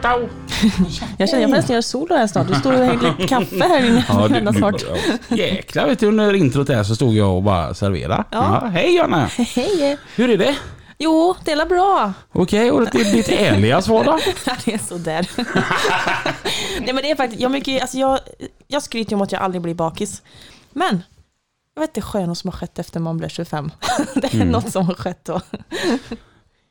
Ciao. 0.00 0.28
Jag 1.18 1.28
känner 1.28 1.42
jag 1.42 1.50
får 1.50 1.56
nästan 1.56 1.74
göra 1.74 1.82
solo 1.82 2.14
här 2.14 2.26
snart. 2.26 2.48
Du 2.48 2.54
står 2.54 2.72
och 2.72 2.78
häller 2.86 3.26
kaffe 3.28 3.64
här 3.68 3.86
inne. 3.86 4.04
Ja, 4.08 4.28
Ja, 4.30 4.40
du, 4.40 4.58
snart. 4.58 4.82
ja. 5.28 5.36
Jäklar 5.36 5.86
vet 5.86 5.98
du, 5.98 6.06
under 6.06 6.34
introt 6.34 6.66
där 6.66 6.82
så 6.84 6.94
stod 6.96 7.14
jag 7.14 7.36
och 7.36 7.42
bara 7.42 7.74
serverade. 7.74 8.24
Ja. 8.30 8.66
hej 8.72 8.96
Jonna! 8.96 9.26
Hej! 9.36 9.98
Hur 10.16 10.30
är 10.30 10.38
det? 10.38 10.56
Jo, 10.98 11.34
det 11.44 11.52
är 11.52 11.66
bra. 11.66 12.12
Okej, 12.32 12.70
och 12.70 12.80
det 12.92 13.00
är 13.00 13.12
ditt 13.12 13.28
ärliga 13.28 13.82
svar 13.82 14.04
då? 14.04 14.18
det 14.64 14.74
är 14.74 14.78
sådär. 14.78 15.30
Nej 16.80 16.94
men 16.94 16.96
det 16.96 17.10
är 17.10 17.16
faktiskt, 17.16 17.42
jag, 17.42 17.50
mycket, 17.52 17.82
alltså 17.82 17.98
jag, 17.98 18.18
jag 18.68 18.82
skryter 18.82 19.10
ju 19.10 19.16
om 19.16 19.22
att 19.22 19.32
jag 19.32 19.42
aldrig 19.42 19.62
blir 19.62 19.74
bakis. 19.74 20.22
Men, 20.72 21.02
jag 21.74 21.80
vet 21.80 21.90
inte 21.90 22.00
skönt 22.00 22.38
som 22.38 22.50
har 22.50 22.56
skett 22.58 22.78
efter 22.78 23.00
man 23.00 23.16
blir 23.18 23.28
25. 23.28 23.70
det 24.14 24.24
är 24.24 24.34
Mm. 24.34 24.48
något 24.48 24.72
som 24.72 24.86
har 24.86 24.94
skett 24.94 25.24
då. 25.24 25.40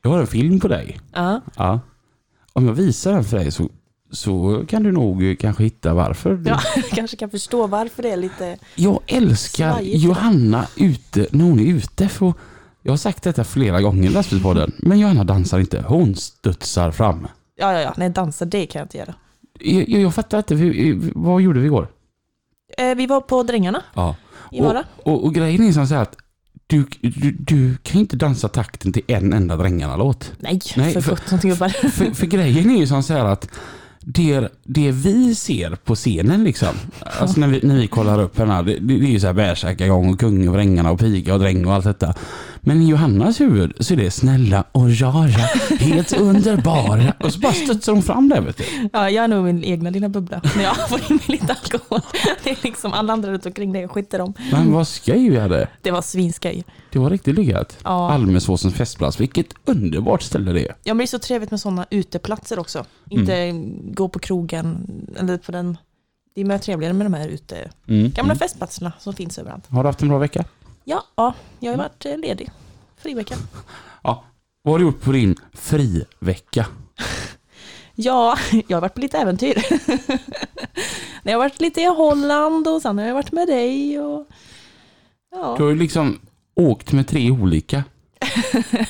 Jag 0.02 0.10
har 0.10 0.18
en 0.18 0.26
film 0.26 0.60
på 0.60 0.68
dig. 0.68 1.00
Ja. 1.12 1.40
Ja. 1.56 1.80
Om 2.60 2.66
jag 2.66 2.74
visar 2.74 3.12
den 3.12 3.24
för 3.24 3.36
dig 3.36 3.50
så, 3.50 3.68
så 4.10 4.64
kan 4.68 4.82
du 4.82 4.92
nog 4.92 5.36
kanske 5.40 5.62
hitta 5.62 5.94
varför. 5.94 6.34
Du- 6.36 6.50
ja, 6.50 6.60
jag 6.76 6.84
kanske 6.88 7.16
kan 7.16 7.30
förstå 7.30 7.66
varför 7.66 8.02
det 8.02 8.10
är 8.10 8.16
lite... 8.16 8.58
Jag 8.74 9.00
älskar 9.06 9.72
Svajigt. 9.72 10.04
Johanna 10.04 10.66
ute 10.76 11.26
när 11.30 11.44
hon 11.44 11.60
är 11.60 11.64
ute. 11.64 12.08
För 12.08 12.32
jag 12.82 12.92
har 12.92 12.96
sagt 12.96 13.22
detta 13.22 13.44
flera 13.44 13.80
gånger 13.80 14.10
i 14.10 14.12
lastbilspodden. 14.12 14.72
Men 14.78 14.98
Johanna 14.98 15.24
dansar 15.24 15.58
inte. 15.58 15.84
Hon 15.88 16.14
studsar 16.14 16.90
fram. 16.90 17.26
Ja, 17.56 17.72
ja, 17.72 17.80
ja, 17.80 17.94
nej 17.96 18.10
dansa 18.10 18.44
det 18.44 18.66
kan 18.66 18.78
jag 18.78 18.84
inte 18.84 18.98
göra. 18.98 19.14
Jag, 19.60 19.88
jag, 19.88 20.14
fattar 20.14 20.38
inte. 20.38 21.10
Vad 21.14 21.42
gjorde 21.42 21.60
vi 21.60 21.66
igår? 21.66 21.88
Eh, 22.78 22.94
vi 22.94 23.06
var 23.06 23.20
på 23.20 23.42
Drängarna 23.42 23.82
Ja. 23.94 24.16
i 24.50 24.60
Vara. 24.60 24.84
Och, 24.96 25.12
och, 25.12 25.24
och 25.24 25.34
grejen 25.34 25.62
är 25.68 25.72
som 25.72 25.86
så 25.86 25.94
här 25.94 26.02
att 26.02 26.16
du, 26.70 26.84
du, 27.00 27.32
du 27.32 27.76
kan 27.82 28.00
inte 28.00 28.16
dansa 28.16 28.48
takten 28.48 28.92
till 28.92 29.02
en 29.06 29.32
enda 29.32 29.56
Drängarna-låt. 29.56 30.32
Nej, 30.38 30.60
Nej, 30.76 30.92
för 30.92 31.00
för- 31.00 31.16
sjutton 31.16 31.38
gubbar. 31.50 31.68
För, 31.68 32.14
för 32.14 32.26
grejen 32.26 32.70
är 32.70 32.78
ju 32.78 32.86
som 32.86 33.02
så 33.02 33.12
här 33.12 33.24
att 33.24 33.48
det, 34.00 34.48
det 34.64 34.90
vi 34.90 35.34
ser 35.34 35.70
på 35.84 35.94
scenen 35.94 36.44
liksom, 36.44 36.68
alltså 37.20 37.40
när 37.40 37.46
vi, 37.48 37.60
när 37.62 37.76
vi 37.76 37.86
kollar 37.86 38.20
upp 38.22 38.38
henne, 38.38 38.62
det, 38.62 38.78
det 38.78 38.94
är 38.94 38.98
ju 39.10 39.20
så 39.20 39.26
här 39.26 39.34
bärsärkagång 39.34 40.10
och 40.12 40.20
kung 40.20 40.48
och 40.48 40.54
Drängarna 40.54 40.90
och 40.90 41.00
piga 41.00 41.34
och 41.34 41.40
dräng 41.40 41.66
och 41.66 41.74
allt 41.74 41.84
detta. 41.84 42.14
Men 42.62 42.82
i 42.82 42.88
Johannas 42.88 43.40
huvud 43.40 43.72
så 43.80 43.92
är 43.94 43.96
det 43.98 44.10
snälla 44.10 44.64
och 44.72 45.00
rara, 45.00 45.28
helt 45.80 46.12
underbara. 46.12 47.12
Och 47.20 47.32
så 47.32 47.40
bara 47.40 47.52
studsar 47.52 47.92
hon 47.92 48.02
fram 48.02 48.28
där 48.28 48.40
vet 48.40 48.56
du. 48.56 48.64
Ja, 48.92 49.10
jag 49.10 49.24
är 49.24 49.28
nog 49.28 49.44
min 49.44 49.64
egna 49.64 49.90
lilla 49.90 50.08
bubbla. 50.08 50.40
När 50.56 50.62
jag 50.62 50.88
får 50.88 50.98
in 50.98 51.16
mig 51.16 51.20
lite 51.26 51.52
alkohol. 51.62 52.00
Det 52.44 52.50
är 52.50 52.58
liksom 52.62 52.92
alla 52.92 53.12
andra 53.12 53.32
runt 53.32 53.46
omkring 53.46 53.72
det 53.72 53.80
jag 53.80 53.90
skiter 53.90 54.20
om. 54.20 54.34
Men 54.52 54.72
vad 54.72 54.88
skoj 54.88 55.30
vi 55.30 55.38
hade. 55.38 55.68
Det 55.82 55.90
var 55.90 56.02
svinskoj. 56.02 56.64
Det 56.92 56.98
var 56.98 57.10
riktigt 57.10 57.34
lyckat. 57.34 57.78
Ja. 57.84 58.10
Almesåsens 58.12 58.74
festplats, 58.74 59.20
vilket 59.20 59.46
underbart 59.64 60.22
ställe 60.22 60.52
det 60.52 60.60
är. 60.60 60.74
Ja, 60.84 60.94
men 60.94 60.98
det 60.98 61.04
är 61.04 61.06
så 61.06 61.18
trevligt 61.18 61.50
med 61.50 61.60
sådana 61.60 61.86
uteplatser 61.90 62.58
också. 62.58 62.84
Inte 63.10 63.52
gå 63.92 64.08
på 64.08 64.18
krogen 64.18 64.86
eller 65.18 65.36
på 65.38 65.52
den. 65.52 65.76
Det 66.34 66.40
är 66.40 66.44
mer 66.44 66.58
trevligare 66.58 66.92
med 66.94 67.06
de 67.06 67.14
här 67.14 67.28
ute, 67.28 67.70
Mm. 67.88 68.10
gamla 68.10 68.32
Mm. 68.32 68.38
festplatserna 68.38 68.92
som 68.98 69.12
finns 69.14 69.38
överallt. 69.38 69.64
Har 69.68 69.82
du 69.82 69.88
haft 69.88 70.02
en 70.02 70.08
bra 70.08 70.18
vecka? 70.18 70.44
Ja, 70.84 71.04
ja 71.16 71.34
jag 71.60 71.70
har 71.70 71.76
ju 71.76 71.82
varit 71.82 72.06
eh, 72.06 72.18
ledig. 72.18 72.50
Frivecka. 72.96 73.34
Ja. 74.02 74.24
Vad 74.62 74.74
har 74.74 74.78
du 74.78 74.84
gjort 74.84 75.00
på 75.02 75.12
din 75.12 75.36
frivecka? 75.52 76.66
Ja, 77.94 78.38
jag 78.68 78.76
har 78.76 78.80
varit 78.80 78.94
på 78.94 79.00
lite 79.00 79.18
äventyr. 79.18 79.54
jag 81.22 81.32
har 81.32 81.38
varit 81.38 81.60
lite 81.60 81.80
i 81.80 81.84
Holland 81.84 82.68
och 82.68 82.82
sen 82.82 82.98
har 82.98 83.06
jag 83.06 83.14
varit 83.14 83.32
med 83.32 83.48
dig. 83.48 84.00
Och... 84.00 84.26
Ja. 85.30 85.54
Du 85.56 85.62
har 85.62 85.70
ju 85.70 85.76
liksom 85.76 86.20
åkt 86.54 86.92
med 86.92 87.08
tre 87.08 87.30
olika. 87.30 87.84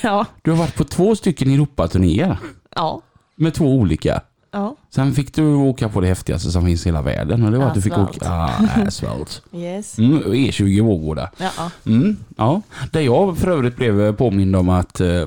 ja, 0.02 0.26
Du 0.42 0.50
har 0.50 0.58
varit 0.58 0.74
på 0.76 0.84
två 0.84 1.16
stycken 1.16 1.50
Europaturnéer 1.50 2.38
ja, 2.76 3.02
med 3.36 3.54
två 3.54 3.64
olika. 3.64 4.20
Ja, 4.50 4.76
Sen 4.90 5.14
fick 5.14 5.34
du 5.34 5.54
åka 5.54 5.88
på 5.88 6.00
det 6.00 6.06
häftigaste 6.06 6.50
som 6.50 6.64
finns 6.66 6.86
i 6.86 6.88
hela 6.88 7.02
världen 7.02 7.44
och 7.44 7.50
det 7.50 7.58
var 7.58 7.66
att 7.66 7.74
du 7.74 7.82
fick 7.82 7.98
åka 7.98 8.30
ah, 8.30 8.54
asfalt. 8.86 9.42
yes. 9.52 9.98
Mm, 9.98 10.22
E20 10.22 10.82
Vårgårda. 10.82 11.30
Ja, 11.36 11.50
ja. 11.56 11.70
Mm, 11.86 12.16
ja. 12.36 12.62
Där 12.92 13.00
jag 13.00 13.38
för 13.38 13.50
övrigt 13.50 13.76
blev 13.76 14.12
påmind 14.16 14.56
om 14.56 14.68
att 14.68 15.00
eh, 15.00 15.26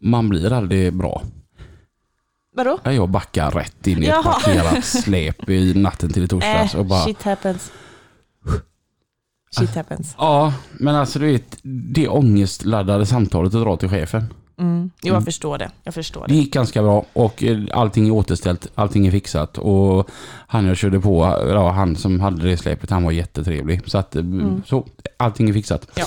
man 0.00 0.28
blir 0.28 0.52
aldrig 0.52 0.92
bra. 0.92 1.22
Vadå? 2.56 2.78
Ja, 2.82 2.92
Jag 2.92 3.08
backar 3.08 3.50
rätt 3.50 3.86
in 3.86 4.02
i 4.02 4.06
ett 4.06 4.08
Jaha. 4.08 4.22
parkerat 4.22 4.84
släp 5.04 5.48
i 5.48 5.74
natten 5.74 6.12
till 6.12 6.24
i 6.24 6.28
torsdags 6.28 6.74
och 6.74 6.80
Äh, 6.80 6.86
bara 6.86 7.04
shit 7.04 7.22
happens. 7.22 7.72
Shit 9.50 9.74
happens. 9.74 10.14
Ja, 10.18 10.54
men 10.72 10.94
alltså 10.94 11.18
du 11.18 11.26
vet, 11.32 11.58
det 11.62 12.08
ångestladdade 12.08 13.06
samtalet 13.06 13.54
att 13.54 13.62
dra 13.62 13.76
till 13.76 13.88
chefen. 13.88 14.34
Mm. 14.58 14.90
Jo, 15.02 15.08
jag 15.08 15.12
Mm. 15.14 15.24
förstår 15.24 15.58
det. 15.58 15.70
Jag 15.82 15.94
förstår 15.94 16.20
Det 16.20 16.26
det. 16.32 16.34
gick 16.34 16.52
ganska 16.52 16.82
bra 16.82 17.04
och 17.12 17.42
eh, 17.42 17.58
allting 17.72 18.06
är 18.06 18.10
återställt, 18.10 18.66
allting 18.74 19.06
är 19.06 19.10
fixat 19.10 19.58
och 19.58 20.08
han 20.46 20.66
jag 20.66 20.76
körde 20.76 21.00
på, 21.00 21.18
ja, 21.48 21.70
han 21.70 21.96
som 21.96 22.20
hade 22.20 22.48
det 22.50 22.56
släpet, 22.56 22.90
han 22.90 23.04
var 23.04 23.12
jättetrevlig. 23.12 23.80
Så 23.86 23.98
att, 23.98 24.16
eh, 24.16 24.22
så, 24.66 24.86
allting 25.16 25.48
är 25.48 25.52
fixat. 25.52 25.88
Ja. 25.94 26.04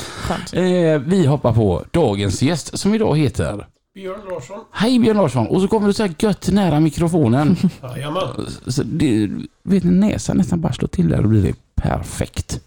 Eh, 0.60 1.00
vi 1.02 1.26
hoppar 1.26 1.54
på 1.54 1.84
dagens 1.92 2.42
gäst 2.42 2.78
som 2.80 2.94
idag 2.94 3.18
heter 3.18 3.68
Björn 3.94 4.20
Larsson. 4.30 4.60
Hej 4.72 5.00
Björn 5.00 5.18
Larsson 5.18 5.48
och 5.48 5.62
så 5.62 5.68
kommer 5.68 5.88
du 5.88 5.94
så 5.94 6.04
här 6.04 6.14
gött 6.20 6.50
nära 6.52 6.80
mikrofonen. 6.80 7.56
Jajamän. 7.82 8.24
så 8.68 8.84
det, 8.84 9.30
vet 9.64 9.84
ni, 9.84 9.92
näsan 9.92 10.38
nästan 10.38 10.62
bara 10.62 10.74
slår 10.74 10.88
till 10.88 11.10
där 11.10 11.22
och 11.24 11.30
blir 11.30 11.44
det 11.44 11.56
perfekt. 11.76 12.60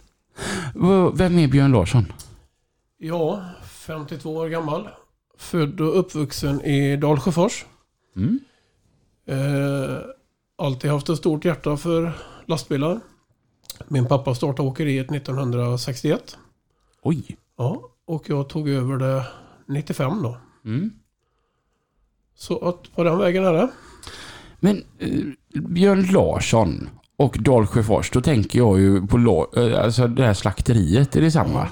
Vem 1.15 1.39
är 1.39 1.49
Björn 1.49 1.73
Larsson? 1.73 2.13
Ja, 2.99 3.45
52 3.65 4.35
år 4.37 4.49
gammal. 4.49 4.89
Född 5.43 5.81
och 5.81 5.99
uppvuxen 5.99 6.61
i 6.61 6.97
Dalsjöfors. 6.97 7.65
Mm. 8.17 8.41
Eh, 9.27 9.99
alltid 10.59 10.91
haft 10.91 11.09
ett 11.09 11.19
stort 11.19 11.45
hjärta 11.45 11.77
för 11.77 12.13
lastbilar. 12.47 13.01
Min 13.89 14.07
pappa 14.07 14.35
startade 14.35 14.69
åkeriet 14.69 15.13
1961. 15.13 16.39
Oj. 17.03 17.37
Ja, 17.59 17.91
och 18.05 18.25
jag 18.29 18.49
tog 18.49 18.69
över 18.69 18.99
det 18.99 19.25
95 19.69 20.23
då. 20.23 20.37
Mm. 20.65 20.91
Så 22.35 22.69
att 22.69 22.95
på 22.95 23.05
den 23.05 23.19
vägen 23.19 23.45
är 23.45 23.53
det. 23.53 23.69
Men 24.61 24.85
eh, 24.99 25.21
Björn 25.61 26.03
Larsson 26.13 26.89
och 27.17 27.37
Dalsjöfors, 27.41 28.11
då 28.11 28.21
tänker 28.21 28.59
jag 28.59 28.81
ju 28.81 29.07
på 29.07 29.49
eh, 29.57 29.85
alltså 29.85 30.07
det 30.07 30.27
här 30.27 30.35
slakteriet, 30.35 31.17
är 31.17 31.21
det 31.21 31.31
samma? 31.31 31.69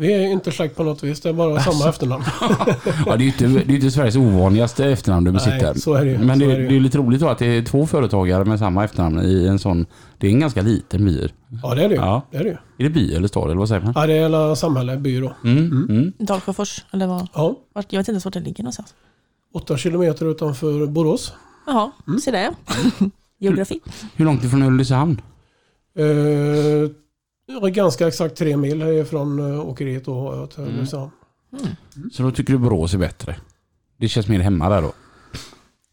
Vi 0.00 0.12
är 0.12 0.20
inte 0.32 0.52
släkt 0.52 0.76
på 0.76 0.84
något 0.84 1.02
vis, 1.02 1.20
det 1.20 1.28
är 1.28 1.32
bara 1.32 1.60
samma 1.60 1.88
efternamn. 1.88 2.24
Ja, 3.06 3.16
det 3.16 3.22
är 3.24 3.26
ju 3.26 3.26
inte, 3.26 3.46
det 3.46 3.72
är 3.72 3.74
inte 3.74 3.90
Sveriges 3.90 4.16
ovanligaste 4.16 4.84
efternamn 4.86 5.24
du 5.24 5.32
besitter. 5.32 5.62
Nej, 5.72 5.80
så 5.80 5.94
är 5.94 6.04
det 6.04 6.10
ju. 6.10 6.18
Men 6.18 6.38
det, 6.38 6.44
är 6.44 6.58
det 6.58 6.68
det 6.68 6.76
är 6.76 6.80
lite 6.80 6.98
roligt 6.98 7.20
då 7.20 7.28
att 7.28 7.38
det 7.38 7.46
är 7.46 7.62
två 7.62 7.86
företagare 7.86 8.44
med 8.44 8.58
samma 8.58 8.84
efternamn 8.84 9.20
i 9.24 9.46
en 9.46 9.58
sån... 9.58 9.86
Det 10.18 10.26
är 10.26 10.30
en 10.30 10.40
ganska 10.40 10.62
liten 10.62 11.04
by. 11.04 11.28
Ja, 11.62 11.74
det 11.74 11.84
är 11.84 11.88
det 11.88 11.94
ju. 11.94 12.00
Ja. 12.00 12.22
Det 12.30 12.36
är 12.36 12.44
det 12.44 12.48
ju. 12.50 12.56
Är 12.78 12.84
det 12.84 12.90
by 12.90 13.14
eller 13.14 13.28
stad 13.28 13.44
eller 13.44 13.58
vad 13.58 13.68
säger 13.68 13.80
man? 13.82 13.92
Ja, 13.96 14.06
det 14.06 14.12
är 14.12 14.20
hela 14.22 14.56
samhälle, 14.56 14.96
by 14.96 15.20
då. 15.20 15.32
Mm, 15.44 15.86
mm. 15.88 16.12
Dalsjöfors, 16.18 16.84
eller 16.92 17.06
vad? 17.06 17.28
Ja, 17.34 17.54
jag 17.74 17.82
vet 17.82 17.94
inte 17.94 18.10
ens 18.10 18.24
vart 18.24 18.34
det 18.34 18.40
ligger 18.40 18.64
någonstans. 18.64 18.94
åtta 19.54 19.76
kilometer 19.76 20.30
utanför 20.30 20.86
Borås. 20.86 21.32
Jaha, 21.66 21.90
Mm. 22.06 22.20
se 22.20 22.30
det. 22.30 22.50
Geografi. 23.38 23.80
Hur 24.16 24.24
långt 24.24 24.44
ifrån 24.44 24.62
Ulricehamn? 24.62 25.20
Eh, 25.98 26.04
ganska 27.72 28.08
exakt 28.08 28.36
tre 28.36 28.56
mil 28.56 29.04
från 29.04 29.38
uh, 29.38 29.60
åkeriet 29.68 30.04
då. 30.04 30.46
Till 30.46 30.62
Mm. 30.64 30.76
Ulricehamn. 30.76 31.10
Så 32.12 32.22
då 32.22 32.30
tycker 32.30 32.52
du 32.52 32.58
Borås 32.58 32.94
är 32.94 32.98
bättre? 32.98 33.36
Det 33.96 34.08
känns 34.08 34.28
mer 34.28 34.40
hemma 34.40 34.68
där 34.68 34.82
då? 34.82 34.92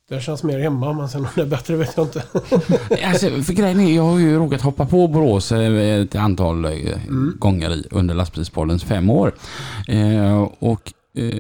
Det 0.10 0.20
känns 0.20 0.44
mer 0.44 0.60
hemma, 0.60 0.94
men 0.94 1.10
sen 1.10 1.22
om 1.22 1.28
det 1.36 1.42
är 1.42 1.46
bättre 1.46 1.76
vet 1.76 1.98
jag 1.98 2.06
inte. 2.06 2.24
Alltså, 3.06 3.30
för 3.30 3.54
grejen 3.54 3.80
är, 3.80 3.96
jag 3.96 4.04
har 4.04 4.20
ju 4.20 4.36
råkat 4.38 4.62
hoppa 4.62 4.86
på 4.86 5.08
Borås 5.08 5.52
eh, 5.52 6.02
ett 6.02 6.16
antal 6.16 6.66
eh, 6.66 6.98
gånger 7.40 7.72
i, 7.74 7.88
under 7.92 8.16
lastbilspoddens 8.16 8.84
fem 8.84 9.10
år. 9.10 9.34
Eh, 9.88 10.42
och 10.60 10.94
eh, 11.16 11.38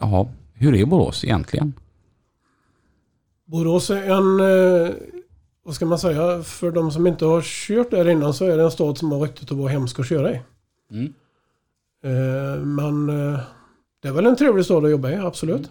ja, 0.00 0.28
hur 0.54 0.74
är 0.74 0.84
Borås 0.84 1.24
egentligen? 1.24 1.72
Borås 3.46 3.90
är 3.90 3.96
en, 4.10 4.40
eh, 4.40 4.92
vad 5.64 5.74
ska 5.74 5.86
man 5.86 5.98
säga, 5.98 6.42
för 6.42 6.70
de 6.70 6.90
som 6.90 7.06
inte 7.06 7.24
har 7.24 7.42
kört 7.42 7.90
där 7.90 8.08
innan 8.08 8.34
så 8.34 8.44
är 8.44 8.56
det 8.56 8.62
en 8.64 8.70
stad 8.70 8.98
som 8.98 9.12
har 9.12 9.20
ryktet 9.20 9.50
att 9.52 9.58
vara 9.58 9.68
hemsk 9.68 9.98
att 10.00 10.08
köra 10.08 10.32
i. 10.32 10.40
Mm. 10.90 11.12
Eh, 12.04 12.60
men 12.64 13.08
eh, 13.34 13.40
det 14.02 14.08
är 14.08 14.12
väl 14.12 14.26
en 14.26 14.36
trevlig 14.36 14.64
stad 14.64 14.84
att 14.84 14.90
jobba 14.90 15.10
i, 15.10 15.16
absolut. 15.16 15.70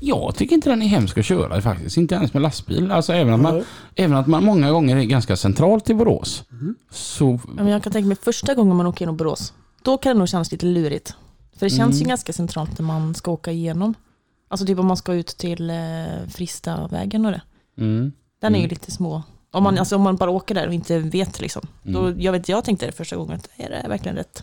Jag 0.00 0.34
tycker 0.36 0.54
inte 0.54 0.70
den 0.70 0.82
är 0.82 0.86
hemsk 0.86 1.18
att 1.18 1.24
köra 1.24 1.60
faktiskt. 1.60 1.96
Inte 1.96 2.14
ens 2.14 2.32
med 2.34 2.42
lastbil. 2.42 2.90
Alltså 2.92 3.12
även 3.12 3.34
att 3.34 3.40
man, 3.40 3.54
Nej. 3.54 3.64
även 3.94 4.16
att 4.16 4.26
man 4.26 4.44
många 4.44 4.70
gånger 4.70 4.96
är 4.96 5.04
ganska 5.04 5.36
centralt 5.36 5.90
i 5.90 5.94
Borås. 5.94 6.44
Så 6.90 7.40
Ja, 7.46 7.50
men 7.62 7.66
jag 7.68 7.82
kan 7.82 7.92
tänka 7.92 8.06
mig 8.08 8.16
första 8.16 8.54
gången 8.54 8.76
man 8.76 8.86
åker 8.86 9.00
genom 9.00 9.16
Borås, 9.16 9.52
då 9.82 9.98
kan 9.98 10.16
det 10.16 10.18
nog 10.18 10.28
kännas 10.28 10.52
lite 10.52 10.66
lurigt. 10.66 11.14
För 11.58 11.66
det 11.66 11.70
känns 11.70 11.94
ju 11.96 12.00
Mm. 12.00 12.08
ganska 12.08 12.32
centralt 12.32 12.78
när 12.78 12.86
man 12.86 13.14
ska 13.14 13.30
åka 13.30 13.52
igenom. 13.52 13.94
Alltså 14.48 14.66
typ 14.66 14.78
om 14.78 14.86
man 14.86 14.96
ska 14.96 15.14
ut 15.14 15.26
till 15.26 15.70
eh, 15.70 15.76
Fristavägen 16.30 17.26
och 17.26 17.32
det. 17.32 17.42
mm, 17.78 18.12
Den 18.44 18.54
är 18.54 18.58
ju 18.58 18.64
Mm. 18.64 18.70
lite 18.70 18.90
små. 18.90 19.22
Om 19.50 19.62
man, 19.62 19.78
alltså, 19.78 19.96
om 19.96 20.02
man 20.02 20.16
bara 20.16 20.30
åker 20.30 20.54
där 20.54 20.66
och 20.66 20.74
inte 20.74 20.98
vet 20.98 21.40
liksom. 21.40 21.62
Då, 21.82 22.00
Mm. 22.06 22.20
jag, 22.20 22.32
vet, 22.32 22.48
jag 22.48 22.64
tänkte 22.64 22.86
det 22.86 22.92
första 22.92 23.16
gången, 23.16 23.36
att 23.36 23.48
är 23.56 23.70
det 23.70 23.88
verkligen 23.88 24.16
rätt? 24.16 24.42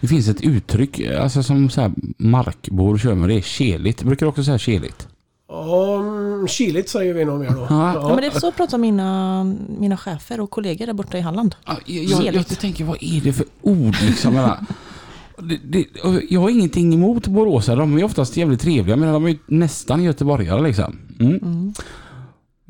det 0.00 0.06
finns 0.08 0.28
ett 0.28 0.40
uttryck 0.40 1.00
alltså 1.20 1.42
som 1.42 1.70
så 1.70 1.80
här 1.80 1.92
markbor 2.16 2.98
kör 2.98 3.14
med. 3.14 3.28
Det 3.28 3.34
är 3.34 3.40
keligt. 3.40 4.02
Brukar 4.02 4.26
du 4.26 4.30
också 4.30 4.44
säga 4.44 4.58
keligt? 4.58 5.08
Ja, 5.48 5.96
mm, 5.98 6.48
kiligt 6.48 6.88
säger 6.88 7.14
vi 7.14 7.24
nog 7.24 7.40
mer 7.40 7.50
då. 7.50 7.66
Ja. 7.70 7.94
Ja, 7.94 8.08
men 8.08 8.16
det 8.16 8.26
är 8.26 8.40
så 8.40 8.52
pratar 8.52 8.78
mina, 8.78 9.44
mina 9.78 9.96
chefer 9.96 10.40
och 10.40 10.50
kollegor 10.50 10.86
där 10.86 10.92
borta 10.92 11.18
i 11.18 11.20
Halland. 11.20 11.54
Ja, 11.66 11.76
jag, 11.86 12.04
jag, 12.24 12.34
jag 12.34 12.46
tänker, 12.46 12.84
vad 12.84 12.96
är 13.00 13.20
det 13.20 13.32
för 13.32 13.46
ord 13.62 13.96
liksom? 14.02 14.50
Det, 15.38 15.58
det, 15.64 15.84
jag 16.30 16.40
har 16.40 16.50
ingenting 16.50 16.94
emot 16.94 17.26
boråsare. 17.26 17.76
De 17.76 17.98
är 17.98 18.04
oftast 18.04 18.36
jävligt 18.36 18.60
trevliga, 18.60 18.96
men 18.96 19.12
de 19.12 19.24
är 19.24 19.28
ju 19.28 19.38
nästan 19.46 20.02
göteborgare 20.02 20.62
liksom. 20.62 20.98
Mm. 21.20 21.36
Mm. 21.36 21.74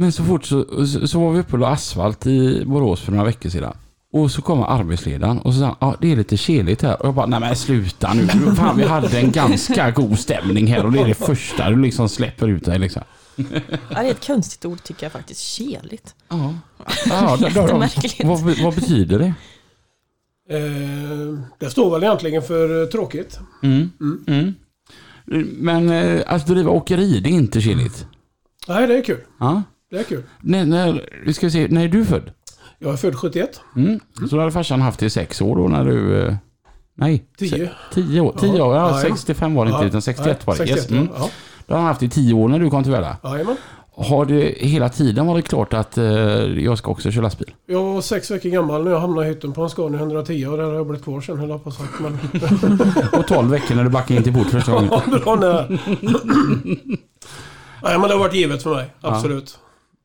Men 0.00 0.12
så 0.12 0.24
fort 0.24 0.44
så, 0.44 0.86
så, 1.06 1.20
var 1.20 1.32
vi 1.32 1.40
uppe 1.40 1.56
la 1.56 1.68
asfalt 1.68 2.26
i 2.26 2.64
Borås 2.64 3.00
för 3.00 3.12
några 3.12 3.24
veckor 3.24 3.50
sedan. 3.50 3.76
Och 4.12 4.30
så 4.30 4.42
kommer 4.42 4.64
arbetsledaren 4.64 5.38
och 5.38 5.54
så 5.54 5.60
sa 5.60 5.66
han, 5.66 5.76
ja 5.80 5.96
det 6.00 6.12
är 6.12 6.16
lite 6.16 6.36
keligt 6.36 6.82
här. 6.82 7.00
Och 7.00 7.06
jag 7.06 7.14
bara, 7.14 7.26
nej 7.26 7.40
men 7.40 7.56
sluta 7.56 8.14
nu. 8.14 8.26
Fan 8.56 8.76
vi 8.76 8.84
hade 8.84 9.18
en 9.18 9.30
ganska 9.30 9.90
god 9.90 10.18
stämning 10.18 10.66
här 10.66 10.86
och 10.86 10.92
det 10.92 11.00
är 11.00 11.06
det 11.06 11.14
första 11.14 11.70
du 11.70 11.82
liksom 11.82 12.08
släpper 12.08 12.48
ut 12.48 12.64
dig 12.64 12.78
liksom. 12.78 13.02
Ja, 13.36 13.44
det 13.88 14.06
är 14.06 14.10
ett 14.10 14.26
konstigt 14.26 14.64
ord 14.64 14.82
tycker 14.82 15.04
jag 15.04 15.12
faktiskt. 15.12 15.40
Keligt. 15.40 16.14
Ja. 16.28 16.54
ja 17.08 17.38
Jättemärkligt. 17.40 18.24
vad, 18.24 18.40
vad 18.40 18.74
betyder 18.74 19.18
det? 19.18 19.34
Eh, 20.56 21.38
det 21.58 21.70
står 21.70 21.90
väl 21.90 22.02
egentligen 22.02 22.42
för 22.42 22.86
tråkigt. 22.86 23.38
Mm. 23.62 23.90
Mm. 24.00 24.24
Mm. 24.26 24.54
Men 25.58 25.90
eh, 25.90 26.22
att 26.26 26.46
driva 26.46 26.70
åkeri, 26.70 27.20
det 27.20 27.28
är 27.28 27.32
inte 27.32 27.60
keligt. 27.60 28.06
Nej, 28.68 28.86
det 28.86 28.98
är 28.98 29.04
kul. 29.04 29.20
Ja. 29.40 29.62
Det 29.90 29.96
är 29.98 30.02
kul. 30.04 30.22
När, 30.40 30.64
när, 30.64 31.08
vi 31.26 31.34
ska 31.34 31.50
se, 31.50 31.66
när 31.70 31.84
är 31.84 31.88
du 31.88 32.04
född? 32.04 32.30
Jag 32.78 32.92
är 32.92 32.96
född 32.96 33.14
71. 33.16 33.60
Mm. 33.76 34.00
Så 34.30 34.36
då 34.36 34.38
hade 34.38 34.52
farsan 34.52 34.80
haft 34.80 35.02
i 35.02 35.10
sex 35.10 35.40
år 35.40 35.56
då 35.56 35.68
när 35.68 35.84
du... 35.84 36.22
eh, 36.26 36.34
Nej. 36.94 37.24
10. 37.38 37.48
se- 37.50 37.68
Tio 37.94 38.20
år. 38.20 38.34
Tio 38.40 38.56
Ja. 38.56 38.64
år. 38.64 38.74
Ja, 38.76 38.90
Ja, 38.90 39.00
65 39.02 39.54
var 39.54 39.64
det 39.64 39.70
inte, 39.72 39.84
utan 39.86 40.02
61 40.02 40.46
var 40.46 40.54
det. 40.54 40.58
61, 40.58 40.78
Yes. 40.78 40.90
Mm. 40.90 41.08
ja. 41.18 41.30
Då 41.66 41.74
har 41.74 41.78
han 41.80 41.88
haft 41.88 42.02
i 42.02 42.08
tio 42.08 42.34
år 42.34 42.48
när 42.48 42.58
du 42.58 42.70
kom 42.70 42.82
till 42.82 42.92
Värla. 42.92 43.16
Ja, 43.22 43.30
jajamän. 43.32 43.56
Har 43.94 44.24
det 44.26 44.54
hela 44.58 44.88
tiden 44.88 45.26
varit 45.26 45.48
klart 45.48 45.72
att 45.74 45.98
eh, 45.98 46.04
jag 46.04 46.78
ska 46.78 46.90
också 46.90 47.10
köra 47.10 47.22
lastbil? 47.22 47.50
Jag 47.66 47.84
var 47.84 48.00
sex 48.00 48.30
veckor 48.30 48.48
gammal 48.48 48.84
när 48.84 48.90
jag 48.90 49.00
hamnade 49.00 49.26
i 49.26 49.30
hytten 49.30 49.52
på 49.52 49.62
en 49.62 49.70
Scania 49.70 49.98
110 50.00 50.46
och 50.46 50.56
där 50.56 50.64
har 50.64 50.72
jag 50.74 50.86
blivit 50.86 51.04
kvar 51.04 51.20
sen 51.20 51.38
höll 51.38 51.48
jag 51.48 51.62
på 51.64 51.68
att 51.68 51.74
sagt. 51.74 51.92
Men 52.00 52.18
Och 53.20 53.26
12 53.26 53.50
veckor 53.50 53.74
när 53.74 53.84
du 53.84 53.90
backade 53.90 54.16
in 54.18 54.22
till 54.24 54.34
port 54.34 54.46
första 54.46 54.72
gången. 54.72 54.88
ja, 55.12 55.18
bra 55.24 55.34
nära. 55.36 55.66
Nej, 57.82 57.98
men 57.98 58.02
det 58.02 58.14
har 58.14 58.18
varit 58.18 58.34
givet 58.34 58.62
för 58.62 58.74
mig. 58.74 58.90
Absolut. 59.00 59.58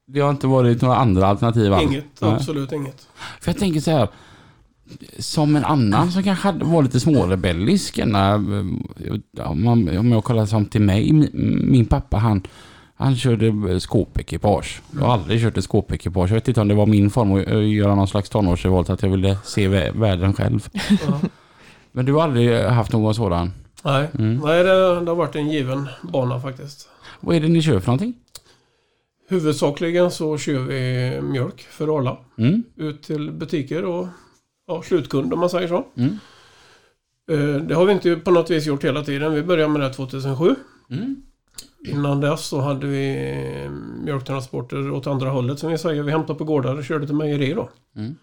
Det 0.07 0.19
har 0.19 0.29
inte 0.29 0.47
varit 0.47 0.81
några 0.81 0.95
andra 0.95 1.27
alternativ 1.27 1.73
alls? 1.73 1.83
Inget. 1.91 2.05
Nej. 2.21 2.31
Absolut 2.33 2.71
inget. 2.71 3.07
För 3.41 3.51
jag 3.51 3.57
tänker 3.59 3.79
så 3.79 3.91
här. 3.91 4.07
Som 5.19 5.55
en 5.55 5.65
annan 5.65 6.11
som 6.11 6.23
kanske 6.23 6.51
var 6.51 6.83
lite 6.83 6.99
smårebellisk. 6.99 7.97
eh, 7.97 8.33
Om, 9.37 10.09
jag 10.11 10.23
kollar 10.23 10.45
som 10.45 10.65
till 10.65 10.81
mig. 10.81 11.11
Min, 11.13 11.85
pappa 11.85 12.17
han, 12.17 12.41
han 12.95 13.15
körde 13.15 13.79
skåpekipage. 13.79 14.81
Jag 14.99 15.01
har 15.05 15.13
aldrig 15.13 15.41
kört 15.41 15.57
ett 15.57 15.63
skåpekipage. 15.63 16.29
Jag 16.29 16.33
vet 16.35 16.47
inte 16.47 16.61
om 16.61 16.67
det 16.67 16.75
var 16.75 16.85
min 16.85 17.09
form 17.09 17.31
att 17.33 17.47
eh, 17.47 17.69
göra 17.73 17.95
någon 17.95 18.07
slags 18.07 18.29
tonårsrevolt. 18.29 18.89
Att 18.89 19.03
jag 19.03 19.09
ville 19.09 19.37
se 19.43 19.67
vä- 19.67 19.99
världen 19.99 20.33
själv. 20.33 20.67
Ja. 20.89 21.19
Men 21.91 22.05
du 22.05 22.13
har 22.13 22.21
aldrig 22.21 22.59
haft 22.65 22.91
någon 22.93 23.15
sådan? 23.15 23.51
Nej, 23.83 24.07
Mm. 24.19 24.35
Nej 24.43 24.63
det, 24.63 24.99
det 24.99 25.11
har 25.11 25.15
varit 25.15 25.35
en 25.35 25.49
given 25.51 25.87
bana 26.01 26.39
faktiskt. 26.39 26.89
Vad 27.19 27.35
är 27.35 27.39
det 27.39 27.47
ni 27.47 27.61
kör 27.61 27.79
för 27.79 27.87
någonting? 27.87 28.13
Huvudsakligen 29.27 30.11
så 30.11 30.37
kör 30.37 30.59
vi 30.59 31.21
mjölk 31.21 31.61
för 31.61 31.97
Arla. 31.97 32.17
Mm. 32.37 32.63
Ut 32.75 33.03
till 33.03 33.31
butiker 33.31 33.85
och 33.85 34.07
ja, 34.67 34.81
slutkund 34.81 35.33
om 35.33 35.39
man 35.39 35.49
säger 35.49 35.67
så. 35.67 35.85
Mm. 35.97 36.17
Eh, 37.31 37.61
Det 37.67 37.75
har 37.75 37.85
vi 37.85 37.93
inte 37.93 38.15
på 38.15 38.31
något 38.31 38.51
vis 38.51 38.65
gjort 38.65 38.83
hela 38.83 39.03
tiden. 39.03 39.33
Vi 39.33 39.43
började 39.43 39.71
med 39.73 39.81
det 39.81 39.93
2007. 39.93 40.55
Mm. 40.89 41.15
Innan 41.87 42.21
dess 42.21 42.45
så 42.45 42.59
hade 42.59 42.87
vi 42.87 43.31
eh, 43.63 43.71
mjölktransporter 44.03 44.91
åt 44.91 45.07
andra 45.07 45.29
hållet 45.29 45.59
som 45.59 45.71
vi 45.71 45.77
säger. 45.77 46.03
Vi 46.03 46.11
hämtade 46.11 46.39
på 46.39 46.43
gårdar 46.45 46.75
och 46.77 46.83
körde 46.83 47.05
till 47.05 47.15
mejeri 47.15 47.53
då. 47.53 47.69
Mm. 47.95 48.15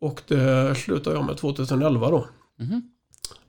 Och 0.00 0.22
det 0.28 0.74
slutade 0.74 1.16
jag 1.16 1.24
med 1.26 1.36
2011 1.36 2.10
då. 2.10 2.26
Mhm. 2.58 2.82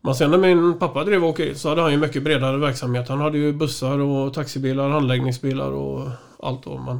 Men 0.03 0.15
sen 0.15 0.31
när 0.31 0.37
min 0.37 0.79
pappa 0.79 1.03
drev 1.03 1.25
åkeri 1.25 1.55
så 1.55 1.69
hade 1.69 1.81
han 1.81 1.91
ju 1.91 1.97
mycket 1.97 2.23
bredare 2.23 2.57
verksamhet. 2.57 3.09
Han 3.09 3.19
hade 3.19 3.37
ju 3.37 3.53
bussar 3.53 3.99
och 3.99 4.33
taxibilar, 4.33 4.89
anläggningsbilar 4.89 5.71
och 5.71 6.09
allt 6.41 6.63
då. 6.63 6.77
Men 6.77 6.99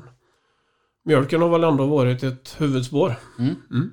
mjölken 1.06 1.42
har 1.42 1.50
väl 1.50 1.64
ändå 1.64 1.86
varit 1.86 2.24
ett 2.24 2.56
huvudspår. 2.58 3.16
Mm. 3.40 3.56
Mm. 3.72 3.92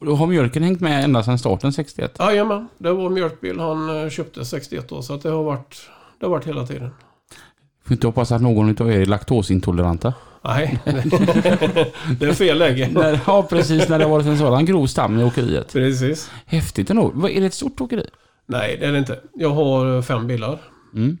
Och 0.00 0.06
då 0.06 0.14
har 0.14 0.26
mjölken 0.26 0.62
hängt 0.62 0.80
med 0.80 1.04
ända 1.04 1.22
sedan 1.22 1.38
starten 1.38 1.72
61? 1.72 2.16
Jajamän, 2.18 2.68
det 2.78 2.92
var 2.92 3.10
mjölkbil 3.10 3.60
han 3.60 4.02
eh, 4.02 4.10
köpte 4.10 4.44
61 4.44 4.88
då. 4.88 5.02
Så 5.02 5.14
att 5.14 5.22
det 5.22 5.30
har 5.30 5.42
varit, 5.42 5.90
det 6.20 6.26
har 6.26 6.30
varit 6.30 6.46
hela 6.46 6.66
tiden. 6.66 6.90
Får 7.84 7.92
inte 7.92 8.06
hoppas 8.06 8.32
att 8.32 8.42
någon 8.42 8.82
av 8.82 8.92
er 8.92 9.00
är 9.00 9.06
laktosintoleranta. 9.06 10.14
Nej, 10.44 10.78
det 12.18 12.26
är 12.26 12.32
fel 12.32 12.58
läge. 12.58 13.18
Ja, 13.26 13.42
precis. 13.42 13.88
När 13.88 13.98
det 13.98 14.04
har 14.04 14.10
varit 14.10 14.26
en 14.26 14.38
sådan 14.38 14.64
grov 14.64 14.86
stam 14.86 15.20
i 15.20 15.24
åkeriet. 15.24 15.72
Precis. 15.72 16.30
Häftigt 16.46 16.90
ändå. 16.90 17.28
Är 17.28 17.40
det 17.40 17.46
ett 17.46 17.54
stort 17.54 17.80
åkeri? 17.80 18.06
Nej, 18.46 18.76
det 18.80 18.86
är 18.86 18.92
det 18.92 18.98
inte. 18.98 19.20
Jag 19.34 19.50
har 19.50 19.96
eh, 19.96 20.02
fem 20.02 20.26
bilar. 20.26 20.58
Mm. 20.94 21.18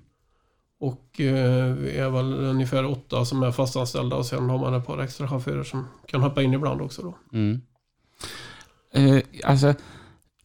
Och 0.80 1.20
eh, 1.20 2.00
är 2.00 2.10
väl 2.10 2.34
ungefär 2.34 2.84
åtta 2.84 3.24
som 3.24 3.42
är 3.42 3.52
fastanställda 3.52 4.16
och 4.16 4.26
sen 4.26 4.50
har 4.50 4.58
man 4.58 4.74
ett 4.74 4.86
par 4.86 4.98
extra 4.98 5.28
chaufförer 5.28 5.64
som 5.64 5.86
kan 6.06 6.22
hoppa 6.22 6.42
in 6.42 6.54
ibland 6.54 6.80
också 6.80 7.02
då. 7.02 7.18
Mm. 7.32 7.60
Eh, 8.94 9.22
alltså, 9.44 9.74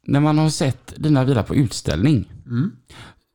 när 0.04 0.20
man 0.20 0.38
har 0.38 0.50
sett 0.50 0.94
dina 0.98 1.26
bilar 1.26 1.44
på 1.44 1.56
utställning. 1.56 2.32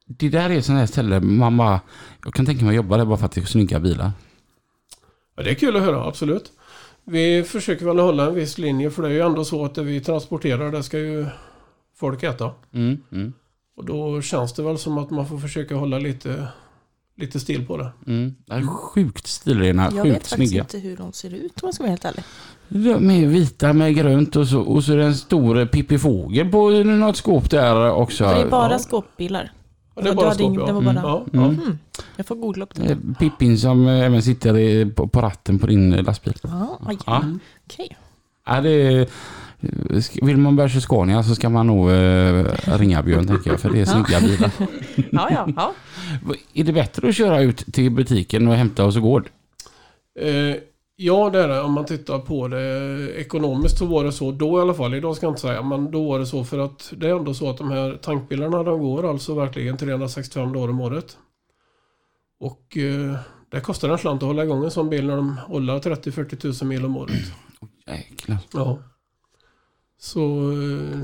Det 0.06 0.28
där 0.28 0.50
är 0.50 0.60
sånt 0.60 0.78
här 0.78 0.86
ställe 0.86 1.20
man 1.20 1.56
bara... 1.56 1.80
Jag 2.24 2.34
kan 2.34 2.46
tänka 2.46 2.64
mig 2.64 2.70
att 2.70 2.76
jobba 2.76 2.96
där 2.96 3.04
bara 3.04 3.16
för 3.16 3.26
att 3.26 3.32
det 3.32 3.40
är 3.40 3.44
snygga 3.44 3.80
bilar. 3.80 4.12
Ja, 5.36 5.42
det 5.42 5.50
är 5.50 5.54
kul 5.54 5.76
att 5.76 5.82
höra, 5.82 6.04
absolut. 6.04 6.52
Vi 7.04 7.42
försöker 7.42 7.86
väl 7.86 7.98
hålla 7.98 8.26
en 8.26 8.34
viss 8.34 8.58
linje 8.58 8.90
för 8.90 9.02
det 9.02 9.08
är 9.08 9.12
ju 9.12 9.20
ändå 9.20 9.44
så 9.44 9.64
att 9.64 9.74
det 9.74 9.82
vi 9.82 10.00
transporterar 10.00 10.72
det 10.72 10.82
ska 10.82 10.98
ju 10.98 11.26
folk 11.96 12.22
äta. 12.22 12.52
Mm. 12.72 12.98
Mm. 13.12 13.32
Och 13.76 13.84
då 13.84 14.22
känns 14.22 14.54
det 14.54 14.62
väl 14.62 14.78
som 14.78 14.98
att 14.98 15.10
man 15.10 15.26
får 15.26 15.38
försöka 15.38 15.74
hålla 15.74 15.98
lite, 15.98 16.48
lite 17.20 17.40
stil 17.40 17.66
på 17.66 17.76
det. 17.76 17.90
Mm. 18.06 18.34
Det 18.46 18.54
är 18.54 18.66
sjukt 18.66 19.26
stilrena, 19.26 19.82
Jag 19.96 20.02
vet 20.04 20.12
sjukt 20.12 20.28
faktiskt 20.28 20.50
snygga. 20.50 20.60
inte 20.62 20.78
hur 20.78 20.96
de 20.96 21.12
ser 21.12 21.34
ut 21.34 21.62
om 21.62 21.66
jag 21.66 21.74
ska 21.74 21.82
vara 21.82 21.90
helt 21.90 22.04
ärlig. 22.04 22.24
De 22.68 23.10
är 23.10 23.26
vita 23.26 23.72
med 23.72 23.94
grönt 23.96 24.36
och 24.36 24.48
så, 24.48 24.60
och 24.60 24.84
så 24.84 24.92
är 24.92 24.96
det 24.96 25.04
en 25.04 25.14
stor 25.14 25.66
Pippi 25.66 25.98
Fågel 25.98 26.48
på 26.48 26.70
något 26.70 27.16
skåp 27.16 27.50
där 27.50 27.92
också. 27.92 28.24
det 28.24 28.30
är 28.30 28.48
bara 28.50 28.72
ja. 28.72 28.78
skåpbilar. 28.78 29.52
Ja, 29.94 30.02
det 30.02 30.08
är 30.08 30.12
Du 30.12 30.16
bara 30.16 30.28
hade 30.28 30.38
skåp, 30.44 30.56
ja. 30.58 30.66
det 30.66 30.72
var 30.72 30.80
Mm. 30.80 30.96
Ja, 30.96 31.24
Mm. 31.32 31.44
ja. 31.44 31.48
Hmm. 31.64 31.78
Jag 32.16 32.26
får 32.26 32.34
googla 32.34 32.64
upp 32.64 32.78
Eh, 32.78 32.84
det. 32.84 33.14
Pippin 33.18 33.58
som 33.58 33.86
eh, 33.86 34.00
även 34.06 34.22
sitter 34.22 34.90
på, 35.06 35.20
ratten 35.20 35.58
på 35.58 35.66
din 35.66 35.92
eh, 35.92 36.02
lastbil. 36.04 36.34
Ja, 36.42 36.78
aj. 36.86 36.98
Ja. 37.06 37.24
Okej. 37.66 37.96
Ja, 38.46 38.60
det 38.60 38.70
är, 38.70 39.06
vill 40.22 40.36
man 40.36 40.56
börja 40.56 40.68
köra 40.68 40.80
Scania 40.80 41.22
så 41.22 41.34
ska 41.34 41.48
man 41.48 41.66
nog 41.66 41.90
eh, 41.90 42.44
ringa 42.78 43.02
Björn 43.02 43.26
tänker 43.26 43.50
jag, 43.50 43.60
för 43.60 43.70
det 43.70 43.80
är 43.80 43.84
snygga 43.84 44.20
bilar. 44.20 44.50
Ja, 45.12 45.28
ja, 45.30 45.48
ja. 45.56 45.74
Är 46.54 46.64
det 46.64 46.72
bättre 46.72 47.08
att 47.08 47.14
köra 47.14 47.40
ut 47.40 47.72
till 47.72 47.90
butiken 47.90 48.48
och 48.48 48.54
hämta 48.54 48.82
hos 48.82 48.96
gård? 48.96 49.28
Eh, 50.20 50.56
ja, 50.96 51.30
det 51.30 51.42
är 51.42 51.48
det. 51.48 51.60
Om 51.60 51.72
man 51.72 51.84
tittar 51.84 52.18
på 52.18 52.48
det 52.48 53.10
ekonomiskt 53.16 53.78
så 53.78 53.86
var 53.86 54.04
det 54.04 54.12
så 54.12 54.32
då 54.32 54.58
i 54.58 54.62
alla 54.62 54.74
fall. 54.74 54.94
Idag 54.94 55.16
ska 55.16 55.26
jag 55.26 55.30
inte 55.30 55.40
säga, 55.40 55.62
men 55.62 55.90
då 55.90 56.08
var 56.08 56.18
det 56.18 56.26
så 56.26 56.44
för 56.44 56.58
att 56.58 56.92
det 56.96 57.08
är 57.08 57.16
ändå 57.16 57.34
så 57.34 57.50
att 57.50 57.58
de 57.58 57.70
här 57.70 57.98
tankbilarna 58.02 58.62
de 58.62 58.80
går 58.80 59.10
alltså 59.10 59.34
verkligen 59.34 59.76
365 59.76 60.52
dagar 60.52 60.68
om 60.68 60.80
året. 60.80 61.16
Och 62.40 62.76
eh, 62.76 63.16
det 63.50 63.60
kostar 63.60 63.88
en 63.88 63.98
slant 63.98 64.22
att 64.22 64.26
hålla 64.26 64.44
igång 64.44 64.64
en 64.64 64.70
sån 64.70 64.90
bil 64.90 65.06
när 65.06 65.16
de 65.16 65.36
håller 65.38 65.78
30-40 65.78 66.36
tusen 66.36 66.68
mil 66.68 66.84
om 66.84 66.96
året. 66.96 67.32
Jäklar. 67.86 68.38
Ja. 68.52 68.78
Så 70.00 70.52
eh, 70.52 70.98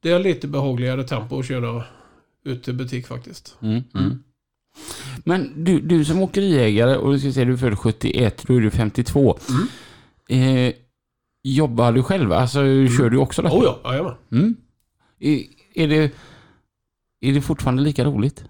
det 0.00 0.10
är 0.10 0.18
lite 0.18 0.48
behagligare 0.48 1.04
tempo 1.04 1.38
att 1.38 1.46
köra 1.46 1.84
ut 2.44 2.64
till 2.64 2.74
butik 2.74 3.06
faktiskt. 3.06 3.56
Mm, 3.60 3.82
mm. 3.94 4.22
Men 5.24 5.64
du, 5.64 5.80
du 5.80 6.04
som 6.04 6.22
åkeriägare, 6.22 6.96
och 6.96 7.12
du 7.12 7.18
ska 7.18 7.32
säga 7.32 7.44
du 7.44 7.52
är 7.52 7.56
född 7.56 7.78
71, 7.78 8.44
då 8.46 8.54
är 8.54 8.60
du 8.60 8.70
52. 8.70 9.38
Eh, 10.28 10.74
jobbar 11.42 11.92
du 11.92 12.02
själv? 12.02 12.32
Alltså 12.32 12.58
kör 12.98 13.10
du 13.10 13.16
också 13.16 13.42
detta? 13.42 13.56
Oh 13.56 13.64
ja, 13.64 13.80
jajamän. 13.84 14.14
Mm. 14.32 14.56
Är, 15.18 15.44
är, 15.74 15.88
det, 15.88 16.12
är 17.20 17.32
det 17.32 17.40
fortfarande 17.40 17.82
lika 17.82 18.04
roligt? 18.04 18.44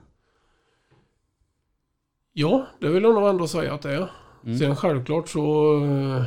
Ja, 2.33 2.67
det 2.81 2.88
vill 2.88 3.02
jag 3.02 3.14
nog 3.14 3.29
ändå 3.29 3.49
säga 3.49 3.75
att 3.75 3.83
det 3.83 3.95
är. 3.95 4.11
Mm. 4.45 4.59
Sen 4.59 4.76
självklart 4.76 5.29
så 5.29 5.76
eh, 5.85 6.25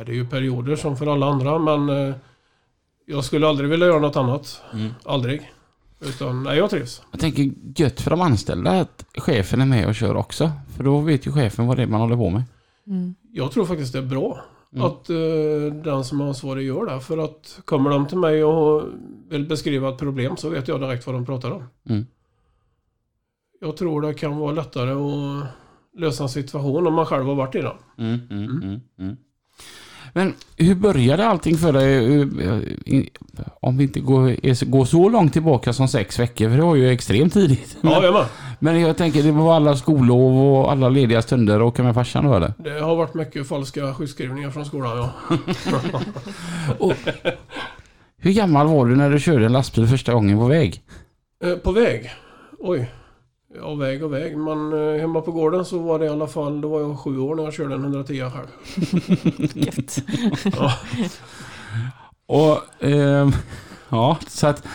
är 0.00 0.04
det 0.04 0.14
ju 0.14 0.26
perioder 0.26 0.76
som 0.76 0.96
för 0.96 1.06
alla 1.06 1.26
andra 1.26 1.58
men 1.58 1.88
eh, 1.88 2.14
jag 3.10 3.24
skulle 3.24 3.48
aldrig 3.48 3.70
vilja 3.70 3.86
göra 3.86 3.98
något 4.00 4.16
annat. 4.16 4.62
Mm. 4.72 4.90
Aldrig. 5.04 5.52
Utan 6.00 6.42
nej, 6.42 6.58
jag 6.58 6.70
trivs. 6.70 7.02
Jag 7.10 7.20
tänker 7.20 7.50
gött 7.76 8.00
för 8.00 8.10
de 8.10 8.20
anställda 8.20 8.80
att 8.80 9.06
chefen 9.14 9.60
är 9.60 9.66
med 9.66 9.88
och 9.88 9.94
kör 9.94 10.16
också. 10.16 10.50
För 10.76 10.84
då 10.84 11.00
vet 11.00 11.26
ju 11.26 11.32
chefen 11.32 11.66
vad 11.66 11.76
det 11.76 11.82
är 11.82 11.86
man 11.86 12.00
håller 12.00 12.16
på 12.16 12.30
med. 12.30 12.42
Mm. 12.86 13.14
Jag 13.32 13.52
tror 13.52 13.64
faktiskt 13.64 13.92
det 13.92 13.98
är 13.98 14.02
bra 14.02 14.40
Mm. 14.72 14.86
att 14.86 15.10
eh, 15.10 15.82
den 15.84 16.04
som 16.04 16.20
är 16.20 16.24
ansvarig 16.24 16.66
gör 16.66 16.86
det. 16.86 17.00
För 17.00 17.18
att 17.18 17.60
kommer 17.64 17.90
de 17.90 18.06
till 18.06 18.18
mig 18.18 18.44
och 18.44 18.84
vill 19.28 19.48
beskriva 19.48 19.88
ett 19.88 19.98
problem 19.98 20.36
så 20.36 20.48
vet 20.48 20.68
jag 20.68 20.80
direkt 20.80 21.06
vad 21.06 21.14
de 21.14 21.26
pratar 21.26 21.50
om. 21.50 21.62
Mm. 21.88 22.06
Jag 23.60 23.76
tror 23.76 24.02
det 24.02 24.14
kan 24.14 24.36
vara 24.36 24.52
lättare 24.52 24.90
att 24.90 25.46
lösa 25.98 26.22
en 26.22 26.28
situation 26.28 26.86
om 26.86 26.94
man 26.94 27.06
själv 27.06 27.26
har 27.26 27.34
varit 27.34 27.54
i 27.54 27.60
den. 27.60 27.76
Men 30.12 30.34
hur 30.56 30.74
började 30.74 31.26
allting 31.26 31.56
för 31.58 31.72
dig? 31.72 32.20
eh, 32.22 33.04
Om 33.60 33.76
vi 33.76 33.84
inte 33.84 34.00
går, 34.00 34.64
går 34.70 34.84
så 34.84 35.08
långt 35.08 35.32
tillbaka 35.32 35.72
som 35.72 35.88
sex 35.88 36.18
veckor, 36.18 36.48
för 36.48 36.56
det 36.56 36.62
var 36.62 36.74
ju 36.76 36.90
extremt 36.90 37.32
tidigt. 37.32 37.76
Ja, 37.80 38.04
jag 38.04 38.12
med. 38.14 38.24
Men 38.58 38.80
jag 38.80 38.96
tänker, 38.96 39.22
det 39.22 39.32
var 39.32 39.54
alla 39.56 39.76
skollov 39.76 40.38
och 40.54 40.72
alla 40.72 40.88
lediga 40.88 41.22
stunder 41.22 41.60
och 41.62 41.68
åka 41.68 41.82
med 41.82 41.94
farsan 41.94 42.24
då 42.24 42.34
eller? 42.34 42.52
Det 42.58 42.80
har 42.80 42.96
varit 42.96 43.14
mycket 43.14 43.48
falska 43.48 43.94
sjukskrivningar 43.94 44.50
från 44.50 44.64
skolan, 44.64 44.96
ja. 44.98 45.10
Hur 48.22 48.32
gammal 48.32 48.66
var 48.66 48.86
du 48.86 48.96
när 48.96 49.10
du 49.10 49.20
körde 49.20 49.46
en 49.46 49.52
lastbil 49.52 49.86
första 49.86 50.12
gången 50.14 50.38
på 50.38 50.44
väg? 50.46 50.82
Eh, 51.44 51.54
På 51.54 51.72
väg? 51.72 52.10
Oj. 52.58 52.90
Ja, 53.54 53.74
väg 53.74 54.04
och 54.04 54.12
väg. 54.12 54.36
Men 54.36 54.72
eh, 54.72 55.00
hemma 55.00 55.20
på 55.20 55.32
gården 55.32 55.64
så 55.64 55.78
var 55.78 55.98
det 55.98 56.04
i 56.04 56.08
alla 56.08 56.26
fall, 56.26 56.60
då 56.60 56.68
var 56.68 56.80
jag 56.80 56.98
sju 56.98 57.18
år 57.18 57.34
när 57.34 57.44
jag 57.44 57.54
körde 57.54 57.74
en 57.74 57.80
110 57.80 58.30
själv. 58.30 58.48
Gött. 59.54 59.98
Ja. 60.56 60.72
Och, 62.26 62.84
ehm, 62.84 63.30
ja, 63.88 64.18
så 64.28 64.46
att... 64.46 64.66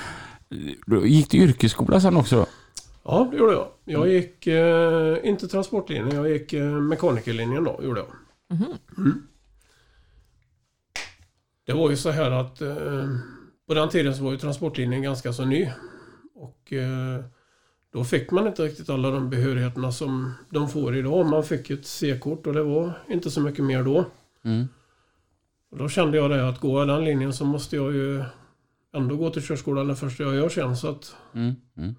Gick 1.03 1.31
du 1.31 1.37
yrkesskola 1.37 2.01
sen 2.01 2.17
också 2.17 2.35
då? 2.35 2.45
Ja, 3.03 3.27
det 3.31 3.37
gjorde 3.37 3.53
jag. 3.53 3.67
Jag 3.83 4.07
gick, 4.07 4.47
eh, 4.47 5.17
inte 5.23 5.47
transportlinjen, 5.47 6.15
jag 6.15 6.29
gick 6.29 6.53
eh, 6.53 6.65
mekanikerlinjen 6.65 7.63
då, 7.63 7.79
gjorde 7.83 7.99
jag. 7.99 8.09
Mhm. 8.97 9.27
Det 11.65 11.73
var 11.73 11.89
ju 11.89 11.97
så 11.97 12.09
här 12.11 12.31
att 12.31 12.61
eh, 12.61 13.07
på 13.67 13.73
den 13.73 13.89
tiden 13.89 14.15
så 14.15 14.23
var 14.23 14.31
ju 14.31 14.37
transportlinjen 14.37 15.01
ganska 15.01 15.33
så 15.33 15.45
ny. 15.45 15.69
Och 16.35 16.73
eh, 16.73 17.23
då 17.95 18.03
fick 18.03 18.31
man 18.31 18.47
inte 18.47 18.63
riktigt 18.63 18.89
alla 18.89 19.11
de 19.11 19.29
behörigheterna 19.29 19.91
som 19.91 20.33
de 20.49 20.69
får 20.69 20.95
idag. 20.95 21.25
Man 21.25 21.43
fick 21.43 21.69
ett 21.69 21.85
C-kort 21.85 22.47
och 22.47 22.53
det 22.53 22.63
var 22.63 22.91
inte 23.09 23.31
så 23.31 23.41
mycket 23.41 23.63
mer 23.65 23.83
då. 23.83 24.05
Mm. 24.43 24.67
Och 25.71 25.77
då 25.77 25.89
kände 25.89 26.17
jag 26.17 26.29
det 26.29 26.49
att 26.49 26.59
går 26.59 26.79
jag 26.79 26.87
den 26.87 27.05
linjen 27.05 27.33
så 27.33 27.45
måste 27.45 27.75
jag 27.75 27.93
ju 27.93 28.23
ändå 28.95 29.15
gå 29.17 29.29
till 29.29 29.41
körskolan 29.41 29.87
det 29.87 29.95
första 29.95 30.23
jag 30.23 30.35
gör 30.35 30.49
sen. 30.49 30.77
Så, 30.77 30.87
att, 30.89 31.15
Mm. 31.33 31.53
Mm. 31.77 31.95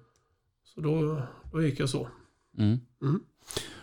så 0.65 0.81
då, 0.81 1.21
då 1.51 1.63
gick 1.63 1.79
jag 1.79 1.89
så. 1.89 2.07
Mm. 2.57 2.79
Mm. 3.01 3.19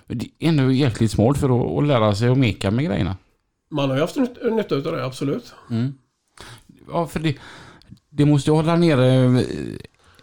Det 0.07 0.25
är 0.39 0.49
ändå 0.49 0.71
jäkligt 0.73 1.11
smart 1.11 1.39
för 1.39 1.79
att, 1.79 1.87
lära 1.87 2.15
sig 2.15 2.29
att 2.29 2.39
meka 2.39 2.71
med 2.71 2.85
grejerna. 2.85 3.17
Man 3.71 3.89
har 3.89 3.97
ju 3.97 4.01
haft 4.01 4.17
nytt- 4.17 4.51
nytta 4.57 4.75
av 4.77 4.83
det, 4.83 5.05
absolut. 5.05 5.55
Mm. 5.71 5.93
Ja, 6.89 7.07
för 7.07 7.21
det, 7.21 7.37
det 8.11 8.25
måste 8.25 8.51
ju 8.51 8.55
hålla 8.57 8.77
nere 8.77 9.15
eh, 9.41 9.47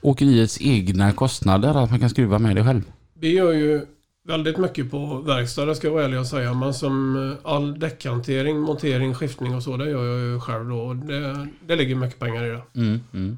åkeriets 0.02 0.58
egna 0.62 1.12
kostnader, 1.12 1.84
att 1.84 1.90
man 1.90 2.00
kan 2.00 2.10
skruva 2.10 2.40
med 2.40 2.56
det 2.56 2.64
själv. 2.64 2.82
Vi 3.14 3.34
gör 3.34 3.52
ju 3.52 3.86
väldigt 4.28 4.58
mycket 4.58 4.92
på 4.92 5.16
verkstad, 5.16 5.66
det 5.66 5.76
ska 5.76 5.88
jag 5.88 5.94
vara 5.94 6.06
ärlig 6.06 6.20
och 6.20 6.28
säga. 6.28 6.54
Men 6.54 6.74
som 6.74 7.16
eh, 7.32 7.52
all 7.52 7.80
däckhantering, 7.80 8.60
montering, 8.60 9.16
skiftning 9.16 9.56
och 9.56 9.64
så, 9.64 9.78
det 9.78 9.90
gör 9.90 10.06
jag 10.06 10.20
ju 10.20 10.40
själv 10.40 10.70
då. 10.70 10.80
Och 10.80 10.96
Det, 10.96 11.48
det 11.68 11.76
ligger 11.76 11.96
mycket 11.96 12.20
pengar 12.20 12.44
i 12.44 12.50
det. 12.50 12.62
Mm. 12.76 13.00
Mm. 13.14 13.38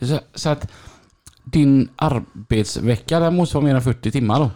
Så, 0.00 0.20
så 0.34 0.48
att 0.48 0.70
din 1.44 1.88
arbetsvecka 1.96 3.20
den 3.20 3.34
måste 3.36 3.56
vara 3.56 3.64
mer 3.64 3.74
än 3.74 3.82
40 3.82 4.10
timmar 4.10 4.38
då? 4.38 4.50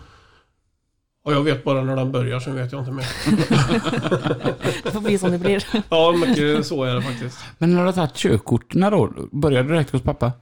Och 1.25 1.33
jag 1.33 1.43
vet 1.43 1.65
bara 1.65 1.83
när 1.85 1.97
den 1.97 2.13
börjar, 2.13 2.41
sen 2.41 2.55
vet 2.55 2.73
jag 2.73 2.81
inte 2.81 2.93
mer. 2.93 3.07
Det 4.85 4.91
får 4.91 5.01
bli 5.01 5.19
som 5.19 5.31
det 5.31 5.39
blir. 5.39 5.65
Ja, 5.89 6.13
mycket 6.27 6.67
så 6.67 6.85
är 6.85 6.95
det 6.95 7.03
faktiskt. 7.03 7.39
Men 7.59 7.75
när 7.75 7.81
du 7.81 7.85
har 7.87 7.93
tagit 7.93 8.15
körkorten 8.15 8.81
då, 8.81 9.13
började 9.33 9.69
du 9.69 9.75
direkt 9.75 9.91
hos 9.91 10.03
pappa? 10.03 10.33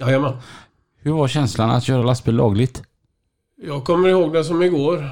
Jajamän. 0.00 0.32
Hur 1.00 1.12
var 1.12 1.28
känslan 1.28 1.70
att 1.70 1.84
köra 1.84 2.02
lastbil 2.02 2.34
lagligt? 2.34 2.82
Jag 3.56 3.84
kommer 3.84 4.08
ihåg 4.08 4.32
det 4.32 4.44
som 4.44 4.62
igår. 4.62 5.10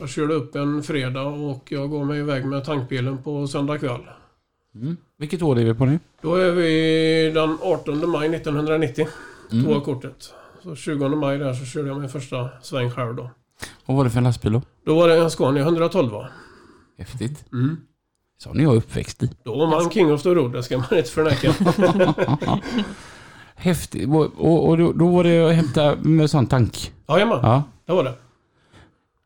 Jag 0.00 0.08
körde 0.08 0.34
upp 0.34 0.54
en 0.54 0.82
fredag 0.82 1.22
och 1.22 1.72
jag 1.72 1.90
går 1.90 2.04
mig 2.04 2.18
iväg 2.18 2.44
med 2.44 2.64
tankbilen 2.64 3.22
på 3.22 3.46
söndag 3.46 3.78
kväll. 3.78 4.00
Mm. 4.74 4.96
Vilket 5.18 5.42
år 5.42 5.58
är 5.58 5.64
vi 5.64 5.74
på 5.74 5.84
nu? 5.84 5.98
Då 6.22 6.34
är 6.34 6.50
vi 6.50 7.30
den 7.34 7.58
18 7.62 8.10
maj 8.10 8.28
1990. 8.34 9.08
Mm. 9.52 9.64
Tog 9.64 9.74
jag 9.74 9.84
kortet. 9.84 10.34
Så 10.62 10.74
20 10.76 11.08
maj 11.08 11.38
där 11.38 11.54
så 11.54 11.64
körde 11.64 11.88
jag 11.88 12.00
min 12.00 12.08
första 12.08 12.48
sväng 12.62 12.90
själv 12.90 13.14
då. 13.14 13.30
Vad 13.86 13.96
var 13.96 14.04
det 14.04 14.10
för 14.10 14.18
en 14.18 14.24
lastbil 14.24 14.52
då? 14.52 14.62
Då 14.84 14.94
var 14.94 15.08
det 15.08 15.18
en 15.18 15.30
Scania 15.30 15.62
112 15.62 16.12
va? 16.12 16.28
Häftigt. 16.98 17.44
Mm. 17.52 17.76
Så 18.38 18.50
är 18.50 18.62
jag 18.62 18.76
uppväxt 18.76 19.22
i. 19.22 19.30
Då 19.42 19.58
var 19.58 19.66
man 19.66 19.90
king 19.90 20.12
of 20.12 20.22
the 20.22 20.28
road, 20.28 20.52
det 20.52 20.62
ska 20.62 20.78
man 20.78 20.86
inte 20.92 21.10
förneka. 21.10 21.54
Häftigt. 23.60 24.08
Och, 24.08 24.68
och, 24.68 24.78
då, 24.78 24.92
då 24.92 25.08
var 25.08 25.24
det 25.24 25.48
att 25.48 25.54
hämta 25.54 25.96
med 25.96 26.30
sån 26.30 26.46
tank? 26.46 26.92
Jajamän, 27.08 27.38
Ja. 27.42 27.62
det 27.86 27.92
var 27.92 28.04
det. 28.04 28.14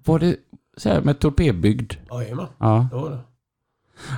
Var 0.05 0.19
det 0.19 0.37
så 0.77 0.89
här 0.89 1.01
med 1.01 1.19
torpedbyggd? 1.19 1.93
Jajamän, 2.11 2.47
Ja. 2.59 2.87
det 2.91 2.97
var 2.97 3.11
det. 3.11 3.19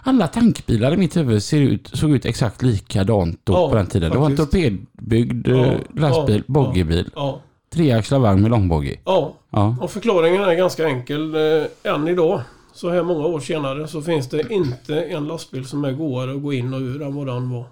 Alla 0.04 0.26
tankbilar 0.28 0.94
i 0.94 0.97
mitt 0.97 1.16
huvud 1.16 1.42
ser 1.42 1.61
ut, 1.61 1.90
såg 1.92 2.11
ut 2.11 2.25
exakt 2.25 2.62
likadant 2.62 3.40
då 3.44 3.52
Ja, 3.52 3.68
på 3.68 3.75
den 3.76 3.87
tiden. 3.87 4.11
Det 4.12 4.18
var 4.18 4.26
en 4.26 4.37
torpedbyggd 4.37 5.49
Ja, 5.49 5.64
eh, 5.66 5.78
lastbil, 5.94 6.37
ja, 6.47 6.52
boggiebil. 6.52 7.11
Ja, 7.16 7.40
Treaxlad 7.71 8.21
vagn 8.21 8.42
med 8.42 8.50
långboggie. 8.50 8.99
ja. 9.04 9.33
Ja. 9.50 9.76
Och 9.80 9.90
förklaringen 9.90 10.42
är 10.42 10.54
ganska 10.54 10.88
enkel. 10.88 11.35
Eh, 11.35 11.92
än 11.94 12.09
idag, 12.09 12.40
så 12.75 12.90
här 12.90 13.02
många 13.02 13.26
år 13.26 13.40
senare, 13.40 13.88
så 13.88 14.02
finns 14.02 14.28
det 14.28 14.52
inte 14.52 15.00
en 15.04 15.25
lastbil 15.28 15.64
som 15.66 15.85
är 15.85 15.92
godare 15.92 16.35
att 16.37 16.42
gå 16.42 16.52
in 16.52 16.75
och 16.75 16.80
ur 16.80 17.02
än 17.02 17.14
vad 17.14 17.26
den 17.26 17.50
var. 17.50 17.64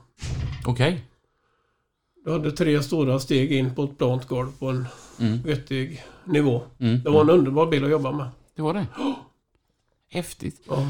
Okej. 0.67 1.05
Du 2.25 2.33
hade 2.33 2.53
tre 2.53 2.83
stora 2.83 3.19
steg 3.19 3.53
in 3.53 3.75
på 3.75 3.85
ett 3.85 3.99
plant 3.99 4.27
golv 4.29 4.49
på 4.59 4.69
en 4.69 4.87
Mm. 5.21 5.43
vettig 5.43 6.03
nivå. 6.25 6.63
Mm. 6.79 7.03
Det 7.03 7.11
var 7.11 7.21
en 7.21 7.31
underbar 7.31 7.67
bil 7.67 7.85
att 7.85 7.91
jobba 7.91 8.13
med. 8.13 8.27
Det 8.57 8.63
var 8.63 8.75
det. 8.75 8.87
Häftigt. 10.11 10.61
Ja. 10.69 10.87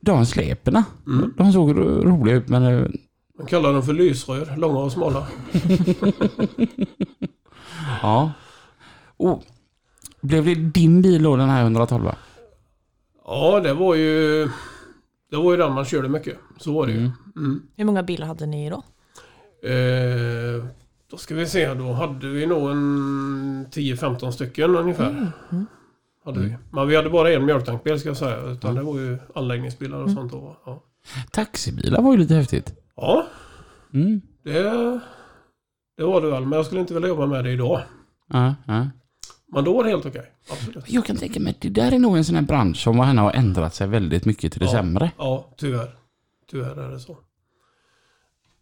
De 0.00 0.26
släperna, 0.26 0.84
Mm. 1.06 1.34
de 1.36 1.52
såg 1.52 1.76
ro- 1.78 2.02
roliga 2.04 2.34
ut 2.36 2.48
men... 2.48 2.62
eh, 2.62 2.86
Man 3.38 3.46
kallar 3.46 3.72
dem 3.72 3.82
för 3.82 3.92
lysrör, 3.92 4.56
långa 4.56 4.78
och 4.78 4.92
smala. 4.92 5.26
Ja. 8.02 8.32
Och, 9.16 9.42
blev 10.20 10.44
det 10.44 10.54
din 10.54 11.02
bil 11.02 11.22
då, 11.22 11.36
den 11.36 11.48
här 11.48 11.62
112? 11.62 12.08
Ja, 13.24 13.60
det 13.60 13.74
var 13.74 13.94
ju... 13.94 14.44
Det 15.30 15.36
var 15.36 15.50
ju 15.50 15.56
den 15.56 15.72
man 15.72 15.84
körde 15.84 16.08
mycket. 16.08 16.38
Så 16.58 16.72
var 16.72 16.86
det 16.86 16.92
ju. 16.92 16.98
Mm. 16.98 17.10
Mm. 17.36 17.62
Hur 17.76 17.84
många 17.84 18.02
bilar 18.02 18.26
hade 18.26 18.46
ni 18.46 18.70
då? 18.70 18.82
Eh, 19.64 20.64
då 21.10 21.16
ska 21.16 21.34
vi 21.34 21.46
se, 21.46 21.74
då 21.74 21.92
hade 21.92 22.28
vi 22.28 22.46
nog 22.46 22.70
en 22.70 23.66
10-15 23.70 24.30
stycken 24.30 24.76
ungefär. 24.76 25.10
Mm. 25.50 25.66
Hade 26.24 26.40
vi. 26.40 26.56
Men 26.72 26.88
vi 26.88 26.96
hade 26.96 27.10
bara 27.10 27.32
en 27.32 27.44
mjölktankbil 27.44 28.00
ska 28.00 28.08
jag 28.08 28.16
säga. 28.16 28.36
Utan 28.42 28.70
Mm. 28.70 28.84
det 28.84 28.92
var 28.92 28.98
ju 29.00 29.18
anläggningsbilar 29.34 29.98
och 29.98 30.10
sånt 30.10 30.32
då. 30.32 30.56
Ja, 30.66 30.82
Taxibilar 31.30 32.02
var 32.02 32.12
ju 32.12 32.18
lite 32.18 32.34
häftigt. 32.34 32.74
ja 32.96 33.26
Mm. 33.94 34.20
det, 34.42 34.62
det 35.96 36.04
var 36.04 36.20
det 36.20 36.30
väl. 36.30 36.42
Men 36.46 36.52
jag 36.56 36.66
skulle 36.66 36.80
inte 36.80 36.94
vilja 36.94 37.08
jobba 37.08 37.26
med 37.26 37.44
det 37.44 37.50
idag. 37.52 37.80
Men 39.52 39.64
då 39.64 39.74
var 39.76 39.84
det 39.84 39.90
helt 39.90 40.06
okej. 40.06 40.32
Absolut. 40.50 40.84
Jag 40.92 41.04
kan 41.04 41.16
tänka 41.16 41.40
mig 41.40 41.50
att 41.50 41.60
det 41.60 41.68
där 41.68 41.92
är 41.92 41.98
nog 41.98 42.16
en 42.16 42.24
sån 42.24 42.34
här 42.34 42.42
bransch 42.42 42.76
som 42.76 42.98
har 42.98 43.32
ändrat 43.32 43.74
sig 43.74 43.86
väldigt 43.86 44.24
mycket 44.24 44.52
till 44.52 44.60
det 44.60 44.66
Ja. 44.66 44.72
sämre. 44.72 45.10
Ja, 45.18 45.54
tyvärr. 45.56 45.94
Tyvärr 46.50 46.76
är 46.82 46.90
det 46.90 47.00
så. 47.00 47.16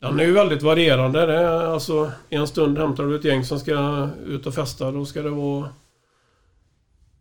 Den 0.03 0.21
är 0.21 0.25
ju 0.25 0.33
väldigt 0.33 0.63
varierande. 0.63 1.27
Det 1.27 1.39
är 1.39 1.65
alltså, 1.67 2.13
en 2.29 2.47
stund 2.47 2.79
hämtar 2.79 3.05
du 3.05 3.17
ett 3.17 3.25
gäng 3.25 3.45
som 3.45 3.61
ska 3.61 4.09
ut 4.27 4.47
och 4.47 4.55
festa. 4.55 4.91
Då 4.91 5.05
ska 5.05 5.23
det 5.23 5.31
vara 5.31 5.69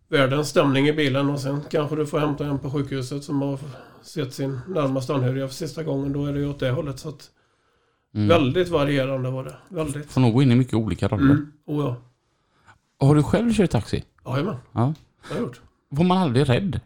världens 0.09 0.50
stämning 0.50 0.88
i 0.88 0.93
bilen 0.93 1.29
och 1.29 1.39
sen 1.39 1.61
kanske 1.71 1.95
du 1.95 2.05
får 2.05 2.19
hämta 2.19 2.45
en 2.45 2.59
på 2.59 2.69
sjukhuset 2.71 3.23
som 3.23 3.41
har 3.41 3.59
sett 4.01 4.33
sin 4.33 4.59
närmaste 4.67 5.13
anhöriga 5.13 5.47
för 5.47 5.55
sista 5.55 5.83
gången. 5.83 6.13
Då 6.13 6.25
är 6.25 6.33
det 6.33 6.39
ju 6.39 6.50
åt 6.50 6.59
det 6.59 6.71
hållet. 6.71 7.00
Så 7.00 7.09
att 7.09 7.29
Mm. 8.13 8.27
Väldigt 8.27 8.69
varierande 8.69 9.29
var 9.29 9.43
det. 9.43 9.55
Väldigt. 9.69 10.11
Får 10.11 10.21
nog 10.21 10.33
gå 10.33 10.41
in 10.41 10.51
i 10.51 10.55
mycket 10.55 10.73
olika 10.73 11.07
roller. 11.07 11.23
Mm. 11.23 11.51
Oh, 11.65 11.85
ja. 11.85 11.95
Har 13.07 13.15
du 13.15 13.23
själv 13.23 13.53
kört 13.53 13.69
taxi? 13.71 14.03
Jajamän, 14.25 14.55
Ja. 14.71 14.93
det 15.21 15.27
har 15.29 15.35
jag 15.35 15.41
gjort. 15.41 15.61
Var 15.89 16.03
man 16.03 16.17
aldrig 16.17 16.50
rädd? 16.50 16.79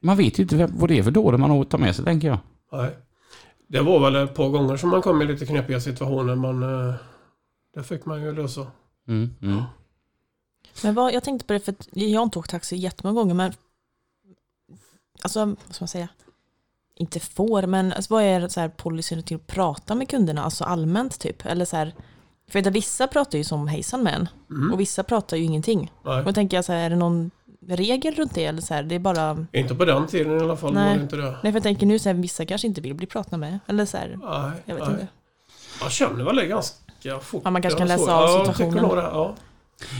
Man 0.00 0.16
vet 0.16 0.38
ju 0.38 0.42
inte 0.42 0.68
vad 0.72 0.88
det 0.90 0.98
är 0.98 1.02
för 1.02 1.10
dåre 1.10 1.36
man 1.38 1.50
har 1.50 1.60
att 1.62 1.70
ta 1.70 1.78
med 1.78 1.96
sig, 1.96 2.04
tänker 2.04 2.28
jag. 2.28 2.38
Nej. 2.72 2.90
Det 3.66 3.80
var 3.80 4.00
väl 4.00 4.16
ett 4.16 4.34
par 4.34 4.48
gånger 4.48 4.76
som 4.76 4.90
man 4.90 5.02
kom 5.02 5.22
i 5.22 5.24
lite 5.24 5.46
knepiga 5.46 5.80
situationer 5.80 6.34
men 6.34 6.62
eh, 6.88 6.94
det 7.74 7.82
fick 7.82 8.04
man 8.06 8.22
ju 8.22 8.32
lösa. 8.32 8.66
Mm, 9.08 9.34
mm. 9.42 9.62
Men 10.82 10.94
vad, 10.94 11.12
jag 11.14 11.24
tänkte 11.24 11.46
på 11.46 11.52
det, 11.52 11.60
för 11.60 11.72
att 11.72 11.88
jag 11.92 12.18
har 12.18 12.24
inte 12.24 12.38
åkt 12.38 12.50
taxi 12.50 12.76
jättemånga 12.76 13.20
gånger, 13.20 13.34
men 13.34 13.52
alltså, 15.22 15.44
vad 15.44 15.74
ska 15.74 15.82
man 15.82 15.88
säga? 15.88 16.08
Inte 16.94 17.20
får, 17.20 17.62
men 17.66 17.92
alltså, 17.92 18.14
vad 18.14 18.22
är 18.22 18.48
så 18.48 18.60
här 18.60 18.68
policyn 18.68 19.22
till 19.22 19.36
att 19.36 19.46
prata 19.46 19.94
med 19.94 20.08
kunderna, 20.08 20.44
alltså 20.44 20.64
allmänt 20.64 21.18
typ? 21.20 21.46
Eller 21.46 21.64
så 21.64 21.76
här, 21.76 21.94
för 22.48 22.58
att 22.58 22.66
vissa 22.66 23.06
pratar 23.06 23.38
ju 23.38 23.44
som 23.44 23.68
hejsan 23.68 24.02
med 24.02 24.14
en, 24.14 24.28
Mm. 24.50 24.72
och 24.72 24.80
vissa 24.80 25.02
pratar 25.02 25.36
ju 25.36 25.42
ingenting. 25.42 25.92
Nej. 26.04 26.18
Och 26.18 26.24
då 26.24 26.32
tänker 26.32 26.56
jag 26.56 26.64
så 26.64 26.72
här, 26.72 26.80
är 26.84 26.90
det 26.90 26.96
någon 26.96 27.30
regel 27.68 28.14
runt 28.14 28.34
det? 28.34 28.44
Eller 28.44 28.60
så 28.60 28.74
här, 28.74 28.82
det 28.82 28.94
är 28.94 28.98
bara, 28.98 29.46
Inte 29.52 29.74
på 29.74 29.84
den 29.84 30.06
tiden 30.06 30.38
i 30.38 30.40
alla 30.40 30.56
fall 30.56 30.74
Nej. 30.74 31.00
inte 31.00 31.16
det. 31.16 31.30
nej 31.42 31.52
för 31.52 31.56
jag 31.56 31.62
tänker 31.62 31.86
nu 31.86 31.98
så 31.98 32.08
här, 32.08 32.16
vissa 32.16 32.44
kanske 32.46 32.66
inte 32.66 32.80
vill 32.80 32.94
bli 32.94 33.06
pratade 33.06 33.36
med. 33.36 33.58
Eller 33.66 33.84
så 33.84 33.96
här, 33.96 34.08
Nej, 34.22 34.50
jag 34.64 34.74
vet 34.74 34.84
nej. 34.84 34.92
inte. 34.92 35.06
Jag 35.82 35.92
känner 35.92 36.24
väl 36.24 36.36
det 36.36 36.46
ganska 36.46 36.76
fort. 37.22 37.42
Ja, 37.44 37.50
man 37.50 37.62
kanske 37.62 37.78
kan 37.78 37.88
Ja, 37.88 37.94
läsa 37.96 38.06
så. 38.06 38.12
av 38.12 38.22
Ja, 38.28 38.36
jag 38.38 38.46
situationen. 38.56 38.82
nog 38.82 38.96
det, 38.96 39.02
ja. 39.02 39.34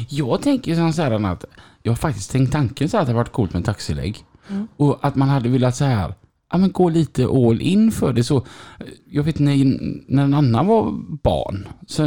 Jag 0.08 0.42
tänker 0.42 0.92
så 0.92 1.02
här 1.02 1.26
att 1.32 1.44
jag 1.82 1.92
har 1.92 1.96
faktiskt 1.96 2.30
tänkt 2.30 2.52
tanken 2.52 2.88
så 2.88 2.96
här 2.96 3.02
att 3.02 3.08
det 3.08 3.14
varit 3.14 3.32
coolt 3.32 3.52
med 3.52 3.60
en 3.60 3.64
taxilägg. 3.64 4.24
Mm. 4.48 4.68
Och 4.76 4.98
att 5.02 5.14
man 5.16 5.28
hade 5.28 5.48
velat 5.48 5.76
så 5.76 5.84
här, 5.84 6.14
ja 6.52 6.58
men 6.58 6.72
gå 6.72 6.88
lite 6.88 7.24
all 7.24 7.60
in 7.60 7.92
för 7.92 8.12
det 8.12 8.24
så. 8.24 8.46
Jag 9.10 9.22
vet 9.22 9.38
när, 9.38 9.56
när 10.12 10.24
en 10.24 10.34
annan 10.34 10.66
var 10.66 10.92
barn. 11.22 11.68
Så 11.86 12.02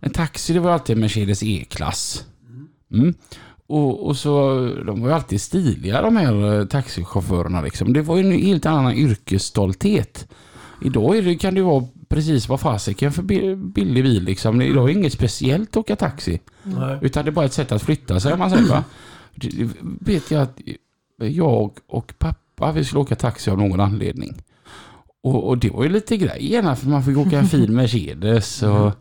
en 0.00 0.10
taxi 0.12 0.52
det 0.52 0.60
var 0.60 0.70
alltid 0.70 0.96
en 0.96 1.00
Mercedes 1.00 1.42
E-klass. 1.42 2.24
Mm. 2.92 3.14
Och, 3.66 4.06
och 4.06 4.16
så, 4.16 4.58
de 4.86 5.00
var 5.00 5.08
ju 5.08 5.14
alltid 5.14 5.40
stiliga 5.40 6.02
de 6.02 6.16
här 6.16 6.58
eh, 6.60 6.66
taxichaufförerna 6.66 7.60
liksom. 7.60 7.92
Det 7.92 8.02
var 8.02 8.16
ju 8.16 8.22
en 8.22 8.38
helt 8.42 8.66
annan 8.66 8.92
yrkesstolthet. 8.94 10.28
Idag 10.84 11.24
det, 11.24 11.36
kan 11.36 11.54
det 11.54 11.60
ju 11.60 11.66
vara 11.66 11.84
precis 12.08 12.48
vad 12.48 12.60
fasiken 12.60 13.12
för 13.12 13.22
bi- 13.22 13.56
billig 13.56 14.04
bil 14.04 14.22
liksom. 14.24 14.62
Idag 14.62 14.82
är 14.84 14.94
det 14.94 14.98
inget 15.00 15.12
speciellt 15.12 15.70
att 15.70 15.76
åka 15.76 15.96
taxi. 15.96 16.40
Nej. 16.62 16.98
Utan 17.02 17.24
det 17.24 17.30
är 17.30 17.32
bara 17.32 17.44
ett 17.44 17.52
sätt 17.52 17.72
att 17.72 17.82
flytta 17.82 18.20
sig 18.20 18.36
man 18.36 18.50
säger 18.50 18.68
va. 18.68 18.84
Det 19.34 19.68
vet 20.00 20.30
jag 20.30 20.42
att 20.42 20.60
jag 21.18 21.70
och 21.86 22.14
pappa 22.18 22.72
vi 22.72 22.84
skulle 22.84 23.00
åka 23.00 23.16
taxi 23.16 23.50
av 23.50 23.58
någon 23.58 23.80
anledning. 23.80 24.34
Och, 25.22 25.48
och 25.48 25.58
det 25.58 25.70
var 25.70 25.82
ju 25.84 25.88
lite 25.90 26.16
grejen 26.16 26.76
för 26.76 26.88
man 26.88 27.02
fick 27.04 27.16
åka 27.16 27.38
en 27.38 27.46
fin 27.46 27.74
Mercedes 27.74 28.62
och 28.62 28.92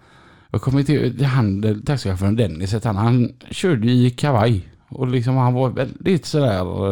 jag 0.55 0.61
kommer 0.61 0.83
till 0.83 1.17
till 1.17 1.25
han, 1.25 1.81
taxichauffören 1.85 2.35
Dennis, 2.35 2.73
att 2.73 2.83
han, 2.83 2.95
han 2.95 3.33
körde 3.51 3.91
i 3.91 4.09
kavaj. 4.09 4.69
Och 4.89 5.07
liksom 5.07 5.35
han 5.35 5.53
var 5.53 5.69
väldigt 5.69 6.25
sådär, 6.25 6.89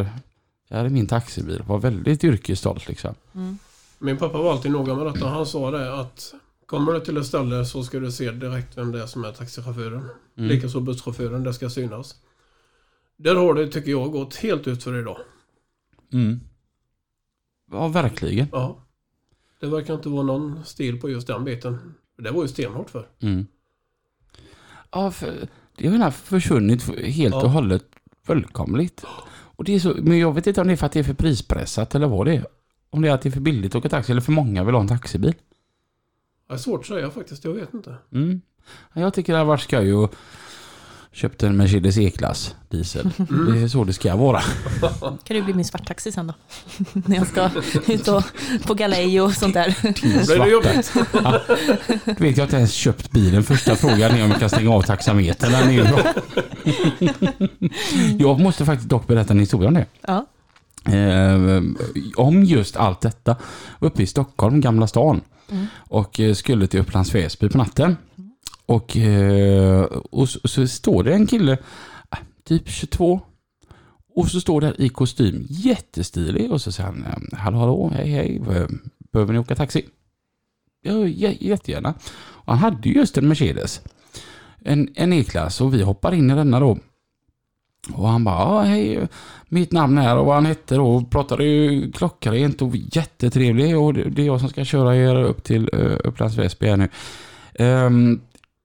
det 0.70 0.76
här 0.76 0.86
är 0.86 0.90
min 0.90 1.08
taxibil, 1.08 1.64
var 1.68 1.80
väldigt 1.80 2.24
yrkesstolt 2.24 2.88
liksom. 2.88 3.16
Mm. 3.36 3.58
Min 4.00 4.18
pappa 4.18 4.38
var 4.38 4.52
alltid 4.52 4.72
noga 4.72 4.96
med 4.96 5.06
detta. 5.06 5.28
Han 5.28 5.46
sa 5.46 5.72
det 5.72 6.00
att 6.00 6.34
kommer 6.66 6.94
du 6.94 7.00
till 7.00 7.18
ett 7.18 7.26
ställe 7.26 7.66
så 7.66 7.84
ska 7.84 8.00
du 8.00 8.12
se 8.12 8.32
direkt 8.32 8.78
vem 8.78 8.92
det 8.92 9.02
är 9.02 9.08
som 9.08 9.26
är 9.26 9.32
taxichauffören. 9.32 10.10
Mm. 10.38 10.50
Likaså 10.50 10.80
busschauffören, 10.80 11.44
det 11.44 11.54
ska 11.54 11.70
synas. 11.70 12.16
Där 13.18 13.36
har 13.36 13.54
det, 13.54 13.68
tycker 13.68 13.92
jag, 13.92 14.12
gått 14.12 14.36
helt 14.36 14.68
ut 14.68 14.84
för 14.84 15.00
idag. 15.00 15.18
Mm. 16.14 16.40
Ja, 17.72 17.88
verkligen. 17.88 18.48
Ja. 18.52 18.86
Det 19.60 19.68
verkar 19.68 19.94
inte 19.94 20.10
vara 20.10 20.24
någon 20.24 20.66
stil 20.66 21.02
på 21.02 21.10
just 21.10 21.28
den 21.28 21.44
biten. 21.44 21.94
Det 22.18 22.32
var 22.32 22.42
ju 22.42 22.48
stenhårt 22.48 22.90
för. 22.90 23.08
Mm. 23.20 23.48
Ja, 24.94 25.12
för 25.12 25.48
det 25.78 25.88
har 25.88 26.12
försvunnit 26.12 27.00
helt 27.00 27.36
och 27.36 27.50
hållet 27.50 27.84
fullkomligt. 28.24 29.06
Och 29.56 29.64
det 29.64 29.76
är 29.76 29.80
så, 29.80 29.96
men 30.02 30.20
jag 30.20 30.34
vet 30.34 30.48
inte 30.48 30.62
om 30.62 30.68
det 30.68 30.74
är 30.74 30.78
för 30.78 30.86
att 30.86 30.92
det 30.92 31.00
är 31.00 31.04
för 31.04 31.14
prispressat 31.14 31.96
eller 31.96 32.08
vad 32.08 32.28
det 32.28 32.36
är. 32.36 32.46
Om 32.90 33.02
det 33.02 33.10
är 33.10 33.14
att 33.14 33.22
det 33.22 33.30
är 33.30 33.32
för 33.32 33.40
billigt 33.40 33.72
att 33.72 33.80
åka 33.80 33.90
taxi 33.90 34.12
eller 34.12 34.22
för 34.22 34.32
många 34.32 34.64
vill 34.64 34.76
ha 34.76 34.82
en 34.82 34.88
taxibil. 34.88 35.36
Det 36.48 36.54
är 36.54 36.58
svårt 36.58 36.80
att 36.80 36.86
säga 36.86 37.10
faktiskt, 37.10 37.44
jag 37.44 37.54
vet 37.54 37.74
inte. 37.74 37.96
Mm. 38.12 38.42
Ja, 38.94 39.02
Jag 39.02 39.14
tycker 39.14 39.34
det 39.34 39.40
har 39.40 39.46
varit 39.46 39.62
skoj 39.62 39.94
och 39.94 40.16
köpt 41.14 41.44
en 41.44 41.58
Mercedes 41.58 41.98
E-klass 41.98 42.56
diesel. 42.70 43.10
Mm. 43.30 43.54
Det 43.54 43.62
är 43.62 43.68
så 43.68 43.84
det 43.84 43.94
ska 43.94 44.16
vara. 44.16 44.42
Kan 45.00 45.18
du 45.38 45.42
bli 45.42 45.54
min 45.54 45.66
svarttaxi 45.66 46.12
sen 46.12 46.28
då? 46.28 46.34
När 46.94 47.16
jag 47.16 47.28
ska 47.28 47.50
ut 47.88 48.08
och 48.08 48.24
på 48.66 48.74
galej 48.74 49.22
och 49.22 49.34
sånt 49.34 49.54
där. 49.54 49.76
Då 49.82 50.34
blir 50.34 50.46
det 50.46 50.52
jobbigt. 50.52 50.94
Du 52.18 52.24
vet 52.24 52.38
jag 52.38 52.44
har 52.44 52.48
inte 52.48 52.58
ens 52.58 52.74
köpt 52.74 53.12
bilen. 53.12 53.44
Första 53.44 53.76
frågan 53.76 54.12
är 54.12 54.24
om 54.24 54.30
jag 54.32 54.40
kan 54.40 54.50
stänga 54.50 54.72
av 54.72 54.82
taxametern. 54.82 55.52
Den 55.52 55.70
är 55.70 55.72
ju 55.72 55.84
bra. 55.84 56.14
Jag 58.20 58.40
måste 58.40 58.66
faktiskt 58.66 58.90
dock 58.90 59.08
berätta 59.08 59.34
en 59.34 59.40
historia 59.40 59.68
om 59.68 59.74
det. 59.74 59.86
Ja. 60.02 60.26
Eh, 60.94 61.62
om 62.16 62.44
just 62.44 62.78
allt 62.78 63.02
detta. 63.02 63.36
Uppe 63.80 64.04
i 64.04 64.08
Stockholm, 64.08 64.62
Gamla 64.62 64.88
stan. 64.88 65.22
Mm. 65.52 65.68
Och 65.78 66.20
eh, 66.20 66.34
skulle 66.34 66.68
till 66.68 66.80
Upplands 66.80 67.16
Väsby 67.16 67.50
på 67.50 67.58
natten. 67.58 67.98
Och, 68.66 68.98
eh, 68.98 69.84
och 70.12 70.30
så, 70.30 70.48
så 70.48 70.68
står 70.68 71.04
det 71.04 71.14
en 71.14 71.28
kille, 71.28 71.52
äh, 72.12 72.20
typ 72.44 72.70
22. 72.70 73.22
Och 74.16 74.28
så 74.28 74.42
står 74.42 74.62
där 74.62 74.82
i 74.82 74.90
kostym, 74.90 75.46
jättestilig. 75.50 76.52
Och 76.52 76.62
så 76.62 76.72
säger 76.72 76.90
han, 76.90 77.04
ehm, 77.04 77.30
hallå 77.34 77.58
hallå, 77.58 77.92
hej 77.96 78.10
hej, 78.10 78.42
behöver 79.12 79.34
ni 79.34 79.40
åka 79.40 79.56
taxi? 79.56 79.86
Ja, 80.82 81.08
jättegärna. 81.40 81.94
Och 82.16 82.58
han 82.58 82.58
hade 82.58 82.90
just 82.90 83.18
en 83.18 83.28
Mercedes. 83.28 83.82
En, 84.66 84.90
en 84.96 85.14
E-klass 85.14 85.62
och 85.62 85.74
vi 85.74 85.82
hoppar 85.82 86.14
in 86.14 86.32
i 86.32 86.36
denna 86.36 86.60
då. 86.60 86.78
Och 87.94 88.08
han 88.08 88.24
bara, 88.24 88.36
ah, 88.36 88.62
hej, 88.62 89.08
mitt 89.50 89.72
namn 89.72 89.98
är 89.98 90.18
och 90.18 90.26
vad 90.26 90.36
han 90.36 90.46
hette 90.46 90.76
då. 90.76 90.96
Och 90.96 91.12
pratade 91.12 91.44
ju 91.44 91.92
klockrent 91.92 92.62
och 92.62 92.76
jättetrevlig. 92.76 93.78
Och 93.78 93.94
det 93.94 94.10
det 94.10 94.22
är 94.22 94.26
jag 94.26 94.40
som 94.40 94.50
ska 94.50 94.66
köra 94.66 94.96
er 94.96 95.24
upp 95.24 95.44
till 95.44 95.70
uh, 95.74 95.98
Upplands 96.04 96.38
Väsby 96.38 96.68
här 96.68 96.78
nu. 96.78 96.90
Ehm, 97.54 98.22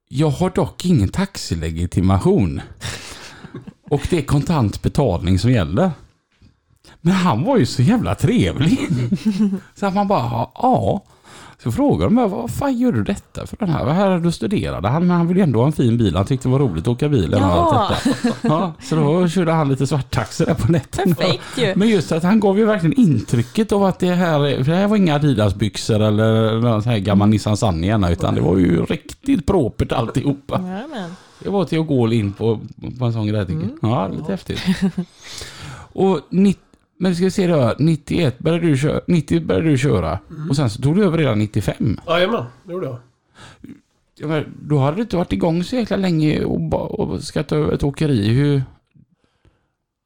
jag 0.08 0.30
har 0.30 0.50
dock 0.50 0.84
ingen 0.84 1.08
taxilegitimation. 1.08 2.60
Och 3.90 4.06
det 4.10 4.18
är 4.18 4.22
kontant 4.22 4.82
betalning 4.82 5.38
som 5.38 5.52
gäller. 5.52 5.90
Men 7.00 7.14
han 7.14 7.44
var 7.44 7.56
ju 7.58 7.66
så 7.66 7.82
jävla 7.82 8.14
trevlig. 8.14 8.78
Så 9.74 9.86
att 9.86 9.94
man 9.94 10.08
bara, 10.08 10.48
ja. 10.54 11.04
Så 11.62 11.72
frågade 11.72 12.04
de 12.04 12.14
mig, 12.14 12.28
vad 12.28 12.50
fan 12.50 12.78
gör 12.78 12.92
du 12.92 13.04
detta 13.04 13.46
för 13.46 13.56
den 13.56 13.68
här? 13.68 13.84
Vad 13.84 13.94
här 13.94 14.18
du 14.18 14.32
studerade 14.32 14.88
han, 14.88 15.06
men 15.06 15.16
han 15.16 15.26
ville 15.26 15.42
ändå 15.42 15.58
ha 15.58 15.66
en 15.66 15.72
fin 15.72 15.98
bil. 15.98 16.16
Han 16.16 16.26
tyckte 16.26 16.48
det 16.48 16.52
var 16.52 16.58
roligt 16.58 16.82
att 16.84 16.88
åka 16.88 17.08
bil. 17.08 17.34
och 17.34 17.40
allt 17.40 17.72
Ja, 17.94 18.10
detta. 18.12 18.36
Ja, 18.42 18.72
så 18.82 18.96
då 18.96 19.28
körde 19.28 19.52
han 19.52 19.68
lite 19.68 19.86
svarttaxi 19.86 20.44
där 20.44 20.54
på 20.54 20.72
nätterna. 20.72 21.14
perfekt 21.14 21.58
ju. 21.58 21.72
Men 21.76 21.88
just 21.88 22.12
att 22.12 22.22
han 22.22 22.40
gav 22.40 22.58
ju 22.58 22.64
verkligen 22.64 23.00
intrycket 23.00 23.72
av 23.72 23.84
att 23.84 23.98
det 23.98 24.14
här, 24.14 24.38
det 24.64 24.74
här 24.74 24.88
var 24.88 24.96
inga 24.96 25.14
Adidas-byxor 25.14 26.00
eller 26.00 26.60
någon 26.60 26.82
sån 26.82 26.92
här 26.92 26.98
gammal 26.98 27.28
Nissan 27.28 27.56
Sunny 27.56 28.12
utan 28.12 28.34
det 28.34 28.40
var 28.40 28.56
ju 28.56 28.84
riktigt 28.84 29.46
propert 29.46 29.92
alltihopa. 29.92 30.60
Jajamän. 30.62 31.10
Det 31.38 31.50
var 31.50 31.64
till 31.64 31.80
att 31.80 31.86
gå 31.86 32.12
in 32.12 32.32
på, 32.32 32.60
på 32.98 33.04
en 33.04 33.12
sån 33.12 33.26
grej. 33.26 33.42
Mm. 33.42 33.70
Ja, 33.82 34.08
lite 34.08 34.32
häftigt. 34.32 34.60
Och 35.92 36.20
90, 36.30 36.67
men 36.98 37.14
ska 37.14 37.24
vi 37.24 37.30
se 37.30 37.46
då, 37.46 37.74
91 37.78 38.38
började 38.38 38.66
du 38.66 38.76
köra, 38.76 39.00
90 39.06 39.40
började 39.40 39.68
du 39.68 39.78
köra 39.78 40.18
och 40.50 40.56
sen 40.56 40.70
så 40.70 40.82
tog 40.82 40.96
du 40.96 41.04
över 41.04 41.18
redan 41.18 41.38
95. 41.38 42.00
Jajamän, 42.06 42.44
det 42.64 42.72
gjorde 42.72 42.86
jag. 42.86 42.96
Ja, 44.14 44.26
men 44.26 44.44
Då 44.62 44.78
hade 44.78 44.96
du 44.96 45.02
inte 45.02 45.16
varit 45.16 45.32
igång 45.32 45.64
så 45.64 45.76
jäkla 45.76 45.96
länge 45.96 46.44
och, 46.44 47.00
och 47.00 47.22
ska 47.22 47.42
ta 47.42 47.56
över 47.56 47.72
ett 47.72 47.82
åkeri. 47.82 48.28
Hur, 48.28 48.62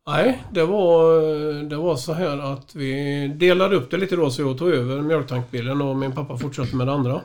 Nej, 0.06 0.42
det 0.50 0.64
var, 0.64 1.20
det 1.62 1.76
var 1.76 1.96
så 1.96 2.12
här 2.12 2.52
att 2.52 2.74
vi 2.74 3.28
delade 3.28 3.76
upp 3.76 3.90
det 3.90 3.96
lite 3.96 4.16
då 4.16 4.30
så 4.30 4.42
jag 4.42 4.58
tog 4.58 4.68
över 4.68 5.00
mjölktankbilen 5.00 5.82
och 5.82 5.96
min 5.96 6.12
pappa 6.12 6.38
fortsatte 6.38 6.76
med 6.76 6.86
det 6.86 6.92
andra. 6.92 7.20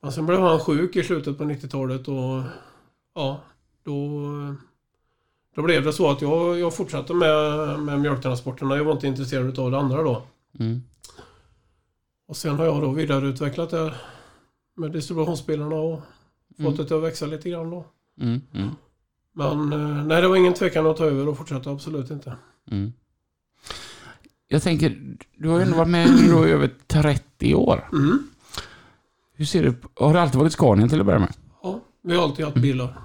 Men 0.00 0.12
sen 0.12 0.26
blev 0.26 0.40
han 0.40 0.60
sjuk 0.60 0.96
i 0.96 1.02
slutet 1.02 1.38
på 1.38 1.44
90-talet 1.44 2.08
och 2.08 2.42
ja, 3.14 3.40
då, 3.84 4.22
då 5.58 5.64
blev 5.64 5.84
det 5.84 5.92
så 5.92 6.10
att 6.10 6.22
jag, 6.22 6.58
jag 6.58 6.74
fortsatte 6.76 7.14
med, 7.14 7.78
med 7.80 8.00
mjölktransporterna. 8.00 8.76
Jag 8.76 8.84
var 8.84 8.92
inte 8.92 9.06
intresserad 9.06 9.58
av 9.58 9.70
det 9.70 9.78
andra 9.78 10.02
då. 10.02 10.22
mm. 10.58 10.82
Och 12.28 12.36
sen 12.36 12.56
har 12.56 12.64
jag 12.64 12.82
då 12.82 12.90
vidareutvecklat 12.90 13.70
det 13.70 13.94
med 14.76 14.92
distributionsbilarna 14.92 15.74
och 15.76 16.00
fått 16.50 16.58
Mm. 16.58 16.76
det 16.76 16.84
till 16.86 16.96
att 16.96 17.02
växa 17.02 17.26
lite 17.26 17.50
grann 17.50 17.70
då. 17.70 17.86
Mm, 18.20 18.40
mm, 18.54 18.68
Men 19.32 19.72
eh, 19.72 20.04
nej, 20.06 20.22
det 20.22 20.28
var 20.28 20.36
ingen 20.36 20.54
tvekan 20.54 20.86
att 20.86 20.96
ta 20.96 21.04
över 21.04 21.28
och 21.28 21.36
fortsätta, 21.38 21.70
absolut 21.70 22.10
inte. 22.10 22.36
mm. 22.70 22.92
Jag 24.48 24.62
tänker, 24.62 25.16
du 25.36 25.48
har 25.48 25.56
ju 25.58 25.64
ändå 25.64 25.76
varit 25.76 25.88
med 25.90 26.08
då 26.30 26.48
i 26.48 26.50
över 26.50 26.70
30 26.86 27.54
år. 27.54 27.88
Mm. 27.92 28.18
Hur 29.34 29.44
ser 29.44 29.62
du 29.62 29.74
Har 29.94 30.12
det 30.14 30.22
alltid 30.22 30.38
varit 30.40 30.52
Scania 30.52 30.88
till 30.88 31.00
att 31.00 31.06
börja 31.06 31.18
med? 31.18 31.32
Ja, 31.62 31.80
vi 32.02 32.16
har 32.16 32.22
alltid 32.22 32.44
haft 32.44 32.56
bilar. 32.56 33.00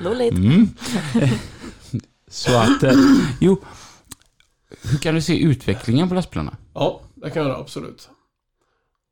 Roligt. 0.00 0.32
Mm. 0.32 0.68
Så 2.28 2.56
att, 2.56 2.82
eh, 2.82 2.92
jo. 3.40 3.62
Hur 4.82 4.98
kan 4.98 5.14
du 5.14 5.22
se 5.22 5.38
utvecklingen 5.38 6.08
på 6.08 6.14
lastbilarna? 6.14 6.56
Ja, 6.74 7.00
det 7.14 7.30
kan 7.30 7.42
jag 7.42 7.50
göra, 7.50 7.60
absolut. 7.60 8.10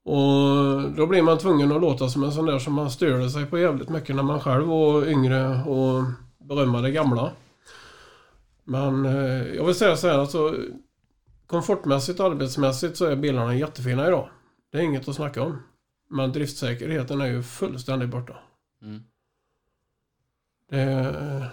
Och 0.04 0.90
då 0.96 1.06
blir 1.06 1.22
man 1.22 1.38
tvungen 1.38 1.72
att 1.72 1.80
låta 1.80 2.08
som 2.08 2.24
en 2.24 2.32
sån 2.32 2.46
där 2.46 2.58
som 2.58 2.72
man 2.74 2.90
störde 2.90 3.30
sig 3.30 3.46
på 3.46 3.58
jävligt 3.58 3.88
mycket 3.88 4.16
när 4.16 4.22
man 4.22 4.40
själv 4.40 4.66
var 4.66 5.06
yngre 5.06 5.62
och 5.62 6.04
berömma 6.48 6.80
det 6.80 6.90
gamla. 6.90 7.32
Men 8.64 9.06
eh, 9.06 9.54
jag 9.54 9.64
vill 9.64 9.74
säga 9.74 9.96
så 9.96 10.08
här, 10.08 10.18
alltså 10.18 10.54
komfortmässigt 11.46 12.20
och 12.20 12.26
arbetsmässigt 12.26 12.96
så 12.96 13.04
är 13.04 13.16
bilarna 13.16 13.54
jättefina 13.54 14.06
idag. 14.08 14.28
Det 14.72 14.78
är 14.78 14.82
inget 14.82 15.08
att 15.08 15.14
snacka 15.14 15.42
om. 15.42 15.62
Men 16.10 16.32
driftsäkerheten 16.32 17.20
är 17.20 17.26
ju 17.26 17.42
fullständigt 17.42 18.08
borta. 18.10 18.36
Det, 20.70 20.76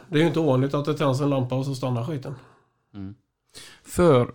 det 0.09 0.17
är 0.17 0.21
ju 0.21 0.27
inte 0.27 0.39
ovanligt 0.39 0.73
att 0.73 0.85
det 0.85 0.93
tänds 0.93 1.21
en 1.21 1.29
lampa 1.29 1.55
och 1.55 1.65
så 1.65 1.75
stannar 1.75 2.05
skiten. 2.05 2.35
För, 3.83 4.31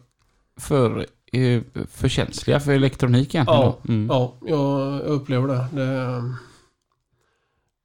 för, 0.57 1.07
eh, 1.33 1.63
för 1.89 2.09
känsliga 2.09 2.61
för 2.61 2.73
elektronik 2.73 3.35
egentligen 3.35 3.61
Ja? 3.61 3.79
Mm. 3.89 4.07
Ja, 4.07 4.35
jag 4.47 5.01
upplever 5.01 5.49
det. 5.49 5.67
det. 5.73 6.23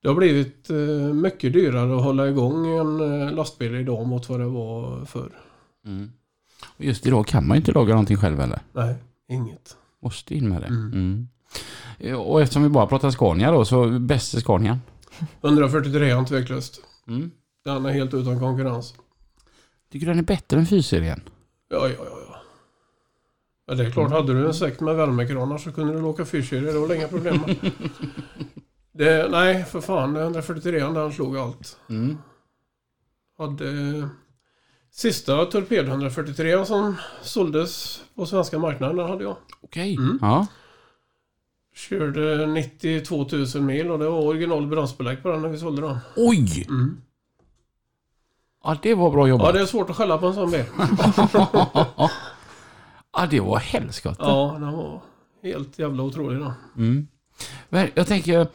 Det 0.01 0.09
har 0.09 0.15
blivit 0.15 0.69
eh, 0.69 1.13
mycket 1.13 1.53
dyrare 1.53 1.95
att 1.97 2.03
hålla 2.03 2.27
igång 2.27 2.67
en 2.67 3.21
eh, 3.21 3.33
lastbil 3.33 3.75
idag 3.75 4.07
mot 4.07 4.29
vad 4.29 4.39
det 4.39 4.45
var 4.45 5.05
förr. 5.05 5.31
Mm. 5.85 6.11
Och 6.77 6.85
just 6.85 7.07
idag 7.07 7.27
kan 7.27 7.47
man 7.47 7.57
ju 7.57 7.59
inte 7.59 7.71
laga 7.71 7.89
någonting 7.89 8.17
själv 8.17 8.39
eller? 8.41 8.59
Nej, 8.73 8.95
inget. 9.29 9.77
Måste 10.01 10.35
in 10.35 10.49
med 10.49 10.61
det. 10.61 10.67
Mm. 10.67 11.27
Mm. 11.99 12.19
Och 12.19 12.41
eftersom 12.41 12.63
vi 12.63 12.69
bara 12.69 12.87
pratar 12.87 13.11
Scania 13.11 13.51
då, 13.51 13.65
så 13.65 13.99
bäst 13.99 14.33
är 14.33 14.39
Scania. 14.39 14.79
143 15.41 16.09
är 16.09 16.25
tveklöst. 16.25 16.81
Mm. 17.07 17.31
Den 17.65 17.85
är 17.85 17.91
helt 17.91 18.13
utan 18.13 18.39
konkurrens. 18.39 18.93
Tycker 19.91 20.05
du 20.05 20.11
den 20.11 20.19
är 20.19 20.23
bättre 20.23 20.57
än 20.57 20.65
4-serien? 20.65 21.21
Ja, 21.69 21.87
ja, 21.87 21.95
ja. 21.97 22.19
ja. 22.27 22.35
ja 23.67 23.73
det 23.73 23.85
är 23.85 23.91
klart, 23.91 24.11
hade 24.11 24.33
du 24.33 24.47
en 24.47 24.53
säck 24.53 24.79
med 24.79 24.95
värmekranar 24.95 25.57
så 25.57 25.71
kunde 25.71 25.93
du 25.93 26.01
åka 26.01 26.25
fyrserie. 26.25 26.71
Det 26.71 26.79
var 26.79 26.95
inga 26.95 27.07
problem. 27.07 27.39
det, 28.93 29.27
nej, 29.31 29.63
för 29.63 29.81
fan. 29.81 30.15
143 30.15 30.79
den 30.79 31.13
slog 31.13 31.37
allt. 31.37 31.77
Mm. 31.89 32.17
Hade 33.37 34.09
sista 34.91 35.45
Torped 35.45 35.87
143 35.87 36.65
som 36.65 36.95
såldes 37.21 38.01
på 38.15 38.25
svenska 38.25 38.59
marknaden, 38.59 38.97
den 38.97 39.09
hade 39.09 39.23
jag. 39.23 39.35
Okej. 39.61 39.95
Mm. 39.95 40.19
Ja. 40.21 40.47
Körde 41.75 42.45
92 42.47 43.27
000 43.55 43.63
mil 43.63 43.91
och 43.91 43.99
det 43.99 44.09
var 44.09 44.19
original 44.19 44.67
bromsbelägg 44.67 45.23
på 45.23 45.29
den 45.31 45.41
när 45.41 45.49
vi 45.49 45.57
sålde 45.57 45.81
den. 45.81 45.97
Oj! 46.15 46.65
Mm. 46.69 47.01
Ja, 48.63 48.77
det 48.81 48.93
var 48.95 49.11
bra 49.11 49.21
Ja, 49.21 49.27
jobbat. 49.29 49.53
det 49.53 49.61
är 49.61 49.65
svårt 49.65 49.89
att 49.89 49.95
skälla 49.95 50.17
på 50.17 50.27
en 50.27 50.33
sån 50.33 50.51
bil. 50.51 50.63
ja, 53.13 53.25
det 53.29 53.39
var 53.39 53.57
helskotta. 53.59 54.23
Ja, 54.23 54.57
den 54.59 54.71
var 54.73 55.01
helt 55.43 55.79
jävla 55.79 56.03
otrolig 56.03 56.39
då. 56.39 56.53
Mm. 56.77 57.07
Men 57.69 57.87
jag 57.95 58.07
tänker, 58.07 58.47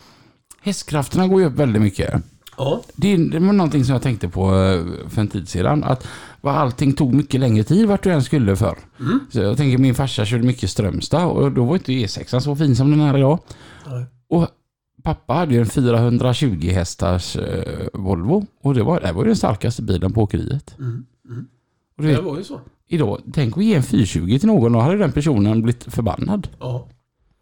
hästkrafterna 0.61 1.28
går 1.28 1.40
ju 1.40 1.46
upp 1.46 1.54
väldigt 1.54 1.83
mycket. 1.83 2.22
Ja. 2.59 2.83
Det, 2.97 3.16
det 3.16 3.38
var 3.38 3.53
någonting 3.53 3.85
som 3.85 3.92
jag 3.92 4.03
tänkte 4.03 4.29
på 4.29 4.44
eh, 4.55 5.09
för 5.09 5.21
en 5.21 5.29
tid 5.29 5.49
sedan. 5.49 5.85
Att 5.85 6.07
vad 6.40 6.55
allting 6.55 6.92
tog 6.92 7.14
mycket 7.14 7.40
längre 7.40 7.64
tid 7.64 7.87
vart 7.88 8.03
du 8.03 8.11
än 8.11 8.23
skulle 8.23 8.57
för. 8.57 8.79
Mm. 9.01 9.21
Så 9.31 9.40
jag 9.40 9.57
tänker 9.57 9.79
min 9.79 9.94
farsa 9.94 10.25
körde 10.25 10.44
mycket 10.44 10.71
Strömstad 10.71 11.25
och 11.27 11.53
då 11.53 11.64
var 11.64 11.75
inte 11.75 11.92
E6 11.92 12.40
så 12.40 12.57
fin 12.57 12.77
som 12.77 12.90
den 12.90 13.01
är 13.01 13.18
idag. 13.18 13.38
Nej. 13.87 14.05
Och 14.29 14.47
pappa 15.03 15.35
hade 15.35 15.55
ju 15.55 15.61
en 15.61 15.66
420 15.66 16.68
hästars 16.73 17.37
eh, 17.37 17.87
Volvo 17.92 18.47
och 18.62 18.75
det 18.75 18.83
var, 18.83 19.01
det 19.01 19.12
var 19.12 19.23
ju 19.23 19.27
den 19.27 19.37
starkaste 19.37 19.83
bilen 19.83 20.12
på 20.12 20.23
åkeriet. 20.23 20.75
Mm. 20.79 21.05
Mm. 21.29 21.47
Och 21.97 22.03
Det 22.03 22.09
vet, 22.09 22.25
var 22.25 22.38
ju 22.38 22.44
så. 22.44 22.61
idag, 22.88 23.21
tänk 23.33 23.57
att 23.59 23.64
ge 23.64 23.75
en 23.75 23.83
420 23.83 24.38
till 24.38 24.47
någon, 24.47 24.73
då 24.73 24.79
hade 24.81 24.99
den 24.99 25.12
personen 25.12 25.62
blivit 25.62 25.85
förbannad. 25.85 26.49
Ja. 26.61 26.88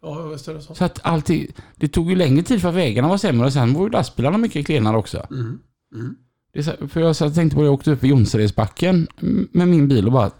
Ja, 0.01 0.21
visst 0.21 0.47
är 0.47 0.53
det 0.53 0.61
så. 0.61 0.75
Så 0.75 0.85
att 0.85 0.99
alltid, 1.03 1.53
det 1.75 1.87
tog 1.87 2.09
ju 2.09 2.15
längre 2.15 2.43
tid 2.43 2.61
för 2.61 2.69
att 2.69 2.75
vägarna 2.75 3.07
var 3.07 3.17
sämre 3.17 3.45
och 3.45 3.53
sen 3.53 3.73
var 3.73 3.83
ju 3.83 3.89
lastbilarna 3.89 4.37
mycket 4.37 4.65
klenare 4.65 4.97
också. 4.97 5.27
Mm. 5.31 5.59
Mm. 5.95 6.15
Det 6.53 6.63
så, 6.63 6.71
för 6.87 7.01
jag 7.01 7.09
och 7.09 7.17
tänkte 7.35 7.55
på 7.55 7.61
det, 7.61 7.65
jag 7.65 7.73
åkte 7.73 7.91
upp 7.91 8.03
i 8.03 8.07
Jonseredsbacken 8.07 9.07
med 9.51 9.67
min 9.67 9.87
bil 9.87 10.05
och 10.05 10.11
bara 10.11 10.31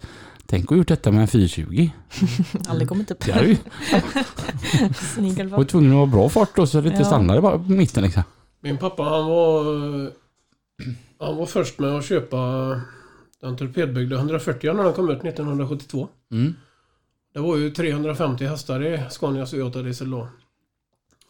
Tänk 0.50 0.64
att 0.64 0.70
ha 0.70 0.76
gjort 0.76 0.88
detta 0.88 1.12
med 1.12 1.20
en 1.20 1.28
420. 1.28 1.90
Aldrig 2.68 2.88
kommit 2.88 3.10
upp. 3.10 3.26
Ju 3.26 3.32
var 5.44 5.64
tvungen 5.64 5.92
att 5.92 5.98
ha 5.98 6.06
bra 6.06 6.28
fart 6.28 6.56
då 6.56 6.66
så 6.66 6.80
det 6.80 6.88
inte 6.88 7.00
Ja. 7.00 7.04
stannade 7.04 7.40
bara 7.40 7.58
på 7.58 7.70
mitten 7.70 8.04
liksom. 8.04 8.22
Min 8.60 8.78
pappa 8.78 9.02
han 9.02 9.26
var, 9.26 9.64
han 11.18 11.36
var 11.36 11.46
först 11.46 11.78
med 11.78 11.90
att 11.90 12.04
köpa 12.04 12.36
den 13.40 13.56
torpedbyggda 13.56 14.16
140 14.16 14.72
när 14.72 14.84
den 14.84 14.92
kom 14.92 15.10
ut 15.10 15.24
1972. 15.24 16.08
Mm. 16.32 16.54
Det 17.38 17.42
var 17.42 17.56
ju 17.56 17.70
350 17.70 18.46
hästar 18.46 18.84
i 18.84 19.02
Scanias 19.10 19.54
V8 19.54 19.82
diesel 19.82 20.10
då. 20.10 20.28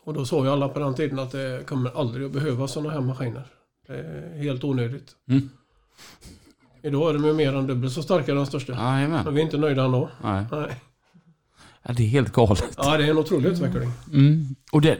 Och 0.05 0.15
då 0.15 0.25
sa 0.25 0.45
ju 0.45 0.51
alla 0.51 0.69
på 0.69 0.79
den 0.79 0.95
tiden 0.95 1.19
att 1.19 1.33
det 1.33 1.67
kommer 1.67 2.01
aldrig 2.01 2.27
att 2.27 2.33
behövas 2.33 2.73
sådana 2.73 2.91
här 2.91 3.01
maskiner. 3.01 3.47
Det 3.87 3.93
är 3.93 4.39
helt 4.43 4.65
onödigt. 4.65 5.17
Mm. 5.29 5.49
Idag 6.83 7.11
är 7.11 7.15
de 7.15 7.25
ju 7.25 7.33
mer 7.33 7.55
än 7.55 7.67
dubbelt 7.67 7.93
så 7.93 8.03
starka 8.03 8.35
den 8.35 8.47
största. 8.47 8.73
Jajamän. 8.73 9.25
Men 9.25 9.35
vi 9.35 9.41
är 9.41 9.45
inte 9.45 9.59
nöjda 9.59 9.85
ändå. 9.85 10.11
Nej. 10.23 10.45
Nej. 10.51 10.83
Ja, 11.83 11.93
det 11.93 12.03
är 12.03 12.09
helt 12.09 12.33
galet. 12.33 12.75
Ja, 12.77 12.97
det 12.97 13.05
är 13.05 13.11
en 13.11 13.19
otrolig 13.19 13.51
utveckling. 13.51 13.91
Mm. 14.13 14.57
Och 14.73 14.81
det, 14.81 14.99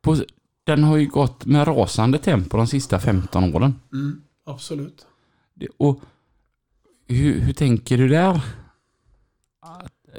på, 0.00 0.16
den 0.64 0.84
har 0.84 0.96
ju 0.96 1.06
gått 1.06 1.44
med 1.44 1.68
rasande 1.68 2.18
tempo 2.18 2.56
de 2.56 2.66
sista 2.66 2.98
15 2.98 3.54
åren. 3.54 3.74
Mm, 3.92 4.22
absolut. 4.46 5.06
Det, 5.54 5.68
och 5.76 6.00
hur, 7.06 7.40
hur 7.40 7.52
tänker 7.52 7.98
du 7.98 8.08
där? 8.08 8.40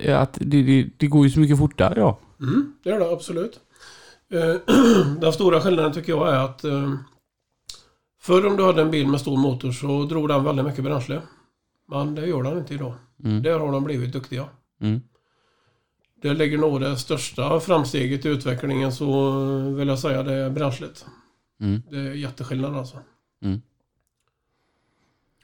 Att, 0.10 0.22
att 0.22 0.38
det, 0.42 0.64
det, 0.64 0.90
det 0.98 1.08
går 1.08 1.26
ju 1.26 1.32
så 1.32 1.40
mycket 1.40 1.58
fortare 1.58 2.00
ja. 2.00 2.20
Mm, 2.40 2.74
det 2.84 2.90
är 2.90 3.00
det 3.00 3.10
absolut. 3.10 3.60
Eh, 4.30 4.56
Den 5.22 5.34
stora 5.34 5.62
skillnaden 5.62 5.94
tycker 5.94 6.12
jag 6.12 6.34
är 6.34 6.38
att 6.38 6.64
eh, 6.64 6.94
förr 8.22 8.46
om 8.46 8.58
du 8.58 8.64
hade 8.64 8.82
en 8.82 8.92
bil 8.92 9.08
med 9.08 9.20
stor 9.20 9.38
motor 9.38 9.72
så 9.72 10.04
drog 10.04 10.28
den 10.28 10.44
väldigt 10.44 10.66
mycket 10.66 10.84
bränsle. 10.84 11.22
Men 11.88 12.16
det 12.16 12.28
gör 12.28 12.44
den 12.44 12.58
inte 12.58 12.74
idag. 12.74 12.94
Mm. 13.24 13.44
Där 13.44 13.60
har 13.60 13.72
de 13.72 13.84
blivit 13.84 14.14
duktiga. 14.14 14.46
Mm. 14.82 15.02
Det 16.22 16.34
ligger 16.34 16.58
nog 16.58 16.82
det 16.82 16.98
största 16.98 17.60
framsteget 17.60 18.26
i 18.26 18.30
utvecklingen 18.30 18.92
så 18.92 19.32
vill 19.60 19.88
jag 19.88 20.00
säga 20.00 20.24
det 20.24 20.34
är 20.34 20.50
bränslet. 20.50 21.06
Mm. 21.62 21.82
Det 21.90 21.98
är 21.98 22.14
jätteskillnad 22.14 22.78
alltså. 22.78 22.98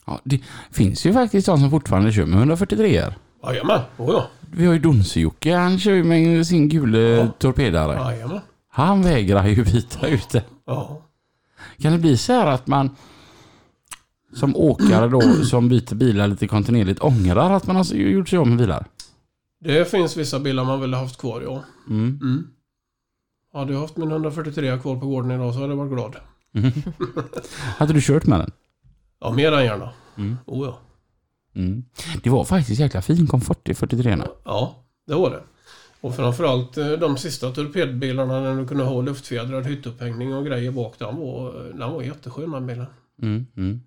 Ja, 0.07 0.19
det 0.23 0.41
finns 0.71 1.05
ju 1.05 1.13
faktiskt 1.13 1.47
de 1.47 1.57
som 1.57 1.69
fortfarande 1.69 2.11
kör 2.11 2.25
med 2.25 2.37
143 2.37 2.95
er 2.95 3.17
Jajamän, 3.43 3.81
oh 3.97 4.11
ja. 4.13 4.29
Vi 4.51 4.65
har 4.65 4.73
ju 4.73 4.79
Donse-Jocke, 4.79 5.55
han 5.55 5.79
kör 5.79 5.93
ju 5.93 6.03
med 6.03 6.47
sin 6.47 6.69
gula 6.69 6.97
Ja. 6.99 7.27
torpedare. 7.27 7.93
Jajamän. 7.93 8.39
Han 8.69 9.01
vägrar 9.03 9.47
ju 9.47 9.63
byta 9.63 10.07
ut 10.07 10.29
det. 10.29 10.43
Ja. 10.65 11.01
Kan 11.81 11.91
det 11.91 11.97
bli 11.99 12.17
så 12.17 12.33
här 12.33 12.47
att 12.47 12.67
man 12.67 12.95
som 14.33 14.55
åkare 14.55 15.07
då 15.07 15.21
som 15.43 15.69
byter 15.69 15.95
bilar 15.95 16.27
lite 16.27 16.47
kontinuerligt 16.47 17.03
ångrar 17.03 17.51
att 17.51 17.67
man 17.67 17.75
har 17.75 17.93
gjort 17.93 18.29
sig 18.29 18.39
av 18.39 18.47
med 18.47 18.57
bilar? 18.57 18.85
Det 19.59 19.91
finns 19.91 20.17
vissa 20.17 20.39
bilar 20.39 20.63
man 20.63 20.81
vill 20.81 20.93
ha 20.93 21.01
haft 21.01 21.17
kvar, 21.19 21.41
ja. 21.41 21.63
Mm. 21.89 22.19
Mm. 22.21 22.47
Hade 23.53 23.73
jag 23.73 23.79
haft 23.79 23.97
min 23.97 24.11
143 24.11 24.79
kvar 24.79 24.95
på 24.99 25.07
gården 25.07 25.31
idag 25.31 25.53
så 25.53 25.59
hade 25.59 25.71
jag 25.73 25.77
varit 25.77 25.91
glad. 25.91 26.15
Hade 27.77 27.93
du 27.93 28.01
kört 28.01 28.25
med 28.25 28.39
den? 28.39 28.51
Ja, 29.19 29.31
mer 29.31 29.51
än 29.51 29.65
gärna. 29.65 29.89
Mm. 30.17 30.37
Oh 30.45 30.65
ja. 30.67 30.79
Mm. 31.57 31.83
Det 32.23 32.29
var 32.29 32.43
faktiskt 32.43 32.79
jäkla 32.79 33.01
fin 33.01 33.27
komfort 33.27 33.69
i 33.69 33.73
43 33.73 34.17
Ja, 34.45 34.83
det 35.07 35.15
var 35.15 35.29
det. 35.29 35.41
Och 36.01 36.15
framförallt 36.15 36.77
eh, 36.77 36.91
de 36.91 37.17
sista 37.17 37.51
torpedbilarna 37.51 38.39
när 38.39 38.55
du 38.55 38.67
kunde 38.67 38.83
ha 38.83 39.01
luftfjädrad 39.01 39.65
hyttupphängning 39.65 40.33
och 40.33 40.45
grejer 40.45 40.71
bak. 40.71 40.95
Den 40.99 41.15
var, 41.15 41.53
den 41.73 41.91
var 41.91 42.01
jätteskön 42.01 42.51
den 42.51 42.67
bilen. 42.67 42.85
mm. 43.21 43.45
mm. 43.57 43.81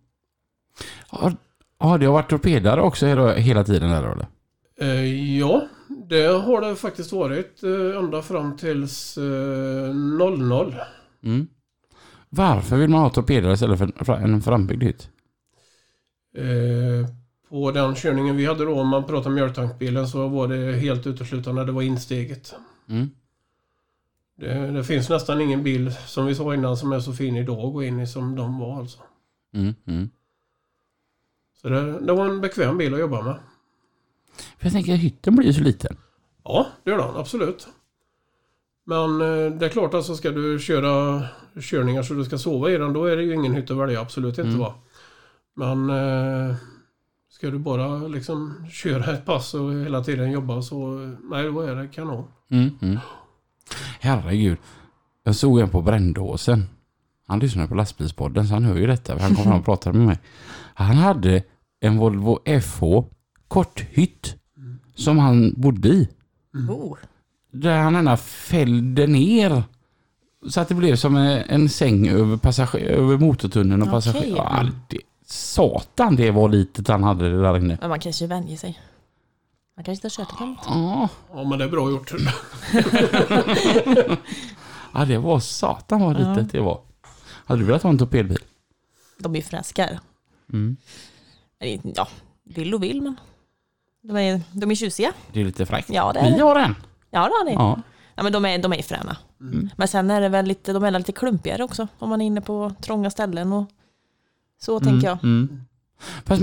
Har, 1.08 1.36
har 1.78 1.98
det 1.98 2.08
varit 2.08 2.30
torpedare 2.30 2.80
också 2.80 3.06
hela, 3.06 3.34
hela 3.34 3.64
tiden 3.64 3.90
där 3.90 4.12
eller? 4.12 4.26
Eh, 4.80 5.38
ja, 5.38 5.68
det 6.08 6.26
har 6.26 6.60
det 6.60 6.76
faktiskt 6.76 7.12
varit 7.12 7.62
eh, 7.62 7.98
ända 7.98 8.22
fram 8.22 8.56
tills 8.56 9.18
eh, 9.18 9.94
00. 9.94 10.74
Mm. 11.24 11.46
Varför 12.28 12.76
vill 12.76 12.90
man 12.90 13.00
ha 13.00 13.10
torpedare 13.10 13.52
istället 13.52 13.78
för 13.78 14.04
för 14.04 14.12
en 14.12 14.42
frambyggd 14.42 14.82
hytt? 14.82 15.08
Eh, 16.36 17.08
på 17.50 17.70
den 17.70 17.94
körningen 17.94 18.36
vi 18.36 18.46
hade 18.46 18.64
då, 18.64 18.80
om 18.80 18.88
man 18.88 19.04
pratar 19.04 19.30
mjölktankbilen, 19.30 20.08
så 20.08 20.28
var 20.28 20.48
det 20.48 20.72
helt 20.72 21.06
uteslutande 21.06 21.64
det 21.64 21.72
var 21.72 21.82
insteget. 21.82 22.54
Mm. 22.88 23.10
Det, 24.36 24.70
det 24.70 24.84
finns 24.84 25.08
nästan 25.08 25.40
ingen 25.40 25.62
bil, 25.62 25.92
som 26.06 26.26
vi 26.26 26.34
sa 26.34 26.54
innan, 26.54 26.76
som 26.76 26.92
är 26.92 27.00
så 27.00 27.12
fin 27.12 27.36
idag 27.36 27.66
att 27.66 27.72
gå 27.72 27.82
in 27.82 28.00
i 28.00 28.06
som 28.06 28.36
de 28.36 28.58
var 28.58 28.78
alltså. 28.78 28.98
Mm. 29.54 29.74
Mm. 29.86 30.10
Så 31.62 31.68
det, 31.68 32.00
det 32.00 32.12
var 32.12 32.26
en 32.26 32.40
bekväm 32.40 32.78
bil 32.78 32.94
att 32.94 33.00
jobba 33.00 33.22
med. 33.22 33.36
För 34.58 34.66
jag 34.66 34.72
tänker 34.72 34.94
hytten 34.96 35.36
blir 35.36 35.46
ju 35.46 35.52
så 35.52 35.60
liten. 35.62 35.96
Ja, 36.44 36.66
det 36.84 36.90
gör 36.90 36.98
den 36.98 37.16
absolut. 37.16 37.68
Men 38.84 39.20
eh, 39.20 39.52
det 39.58 39.66
är 39.66 39.68
klart 39.68 39.94
alltså 39.94 40.14
ska 40.16 40.30
du 40.30 40.58
köra 40.58 41.22
körningar 41.60 42.02
så 42.02 42.14
du 42.14 42.24
ska 42.24 42.38
sova 42.38 42.70
i 42.70 42.76
den 42.76 42.92
då 42.92 43.04
är 43.04 43.16
det 43.16 43.22
ju 43.22 43.34
ingen 43.34 43.54
hytt 43.54 43.70
att 43.70 43.76
välja. 43.76 44.00
Absolut 44.00 44.38
inte 44.38 44.48
Mm. 44.48 44.58
va. 44.60 44.74
Men 45.54 45.90
eh, 45.90 46.54
ska 47.40 47.50
du 47.50 47.58
bara 47.58 47.98
liksom 47.98 48.66
köra 48.70 49.12
ett 49.12 49.24
pass 49.24 49.54
och 49.54 49.72
hela 49.72 50.04
tiden 50.04 50.30
jobba 50.30 50.62
så 50.62 50.76
nej 51.30 51.44
då 51.44 51.60
är 51.60 51.74
det 51.74 51.88
kanon. 51.88 52.24
Mm. 52.50 52.70
Mm. 52.82 52.98
Herregud. 54.00 54.58
Jag 55.24 55.36
såg 55.36 55.60
en 55.60 55.70
på 55.70 55.82
Brändåsen. 55.82 56.64
Han 57.26 57.38
lyssnade 57.38 57.68
på 57.68 57.74
lastbilspodden 57.74 58.46
så 58.46 58.54
han 58.54 58.64
hör 58.64 58.76
ju 58.76 58.86
detta. 58.86 59.18
Han 59.20 59.34
kom 59.34 59.44
fram 59.44 59.58
och 59.58 59.64
pratade 59.64 59.98
med 59.98 60.06
mig. 60.06 60.18
Han 60.74 60.96
hade 60.96 61.42
en 61.80 61.96
Volvo 61.96 62.38
FH 62.60 62.82
korthytt 63.48 64.36
som 64.94 65.18
han 65.18 65.54
bodde 65.56 65.88
i. 65.88 66.08
Oh. 66.68 66.96
Där 67.52 67.78
han 67.78 67.96
ena 67.96 68.16
fällde 68.16 69.06
ner 69.06 69.62
så 70.48 70.60
att 70.60 70.68
det 70.68 70.74
blev 70.74 70.96
som 70.96 71.16
en, 71.16 71.42
en 71.48 71.68
säng 71.68 72.08
över, 72.08 72.36
passager, 72.36 72.80
över 72.80 73.18
motortunneln 73.18 73.82
och 73.82 73.90
passager. 73.90 74.36
Ja, 74.36 74.66
det, 74.88 74.98
satan 75.30 76.16
det 76.16 76.30
var 76.30 76.48
litet 76.48 76.88
han 76.88 77.02
hade 77.02 77.30
det 77.30 77.42
där 77.42 77.56
inne. 77.56 77.78
Men 77.80 77.88
man 77.88 78.00
kanske 78.00 78.26
vänjer 78.26 78.56
sig. 78.56 78.80
Man 79.76 79.84
kanske 79.84 80.06
inte 80.08 80.20
har 80.20 80.24
kört 80.26 80.38
den. 80.38 80.56
Ja, 80.66 81.08
Ja, 81.34 81.44
men 81.44 81.58
det 81.58 81.64
är 81.64 81.68
bra 81.68 81.90
gjort. 81.90 82.12
ja 84.94 85.04
det 85.04 85.18
var 85.18 85.40
satan 85.40 86.00
vad 86.00 86.20
Ja. 86.20 86.34
litet 86.34 86.52
det 86.52 86.60
var. 86.60 86.80
Hade 87.46 87.60
du 87.60 87.66
velat 87.66 87.82
ha 87.82 87.90
en 87.90 87.98
torpedbil? 87.98 88.38
De 89.18 89.32
är 89.32 89.36
ju 89.36 89.42
fräskar. 89.42 90.00
Mm. 90.52 90.76
Ja, 91.94 92.08
vill 92.44 92.74
och 92.74 92.82
vill 92.82 93.02
men. 93.02 93.16
De 94.02 94.16
är, 94.16 94.40
de 94.52 94.70
är 94.70 94.74
tjusiga. 94.74 95.12
Det 95.32 95.40
är 95.40 95.44
lite 95.44 95.66
fräckt. 95.66 95.90
Ja, 95.90 96.12
det 96.12 96.20
är 96.20 96.30
det. 96.30 96.42
har 96.42 96.56
en. 96.56 96.74
Ja, 97.10 97.20
det 97.20 97.34
har 97.34 97.44
ni. 97.44 97.52
Ja. 97.52 97.80
Ja. 98.14 98.22
men 98.22 98.32
de 98.32 98.44
är, 98.44 98.58
de 98.58 98.72
är 98.72 98.82
fräna. 98.82 99.16
Mm. 99.40 99.70
Men 99.76 99.88
sen 99.88 100.10
är 100.10 100.20
det 100.20 100.28
väl 100.28 100.44
lite, 100.46 100.72
de 100.72 100.84
är 100.84 100.90
lite 100.90 101.12
klumpigare 101.12 101.64
också. 101.64 101.88
Om 101.98 102.08
man 102.08 102.20
är 102.20 102.26
inne 102.26 102.40
på 102.40 102.72
trånga 102.80 103.10
ställen 103.10 103.52
och 103.52 103.70
så 104.60 104.80
tänker 104.80 105.06
jag. 105.06 105.24
Mm. 105.24 105.60
Fast, 106.24 106.42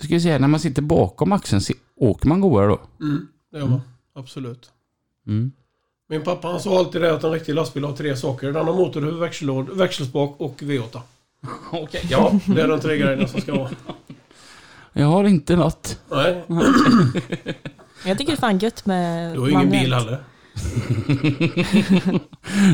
ska 0.00 0.08
vi 0.14 0.20
säga, 0.20 0.38
när 0.38 0.48
man 0.48 0.60
sitter 0.60 0.82
bakom 0.82 1.32
axeln, 1.32 1.60
se- 1.60 1.74
åker 1.96 2.28
man 2.28 2.40
godare 2.40 2.66
då? 2.66 2.80
Mm, 3.00 3.28
det 3.52 3.58
gör 3.58 3.66
man. 3.66 3.80
Absolut. 4.14 4.70
Mm. 5.26 5.52
Min 6.08 6.22
pappa 6.24 6.48
han 6.48 6.60
sa 6.60 6.78
alltid 6.78 7.00
det 7.00 7.14
att 7.14 7.24
en 7.24 7.30
riktig 7.32 7.54
lastbil 7.54 7.84
har 7.84 7.92
tre 7.92 8.16
saker. 8.16 8.52
Den 8.52 8.66
har 8.66 8.74
motorhuvud, 8.74 9.18
växellåd, 9.20 9.68
växelspak 9.76 10.34
och 10.38 10.60
V8. 10.62 11.00
Okej. 11.72 12.06
Ja, 12.10 12.40
det 12.46 12.60
är 12.62 12.68
de 12.68 12.80
tre 12.80 12.96
grejerna 12.98 13.28
som 13.28 13.40
ska 13.40 13.54
vara. 13.54 13.70
Jag 14.92 15.06
har 15.06 15.24
inte 15.24 15.56
något. 15.56 16.00
Nej, 16.10 16.44
Jag 18.06 18.18
tycker 18.18 18.32
det 18.32 18.36
är 18.36 18.40
fan 18.40 18.58
gött 18.58 18.86
med 18.86 19.34
du 19.34 19.40
har 19.40 19.48
ingen 19.48 19.58
manuellt. 19.68 19.82
bil 19.84 19.92
heller. 19.94 20.18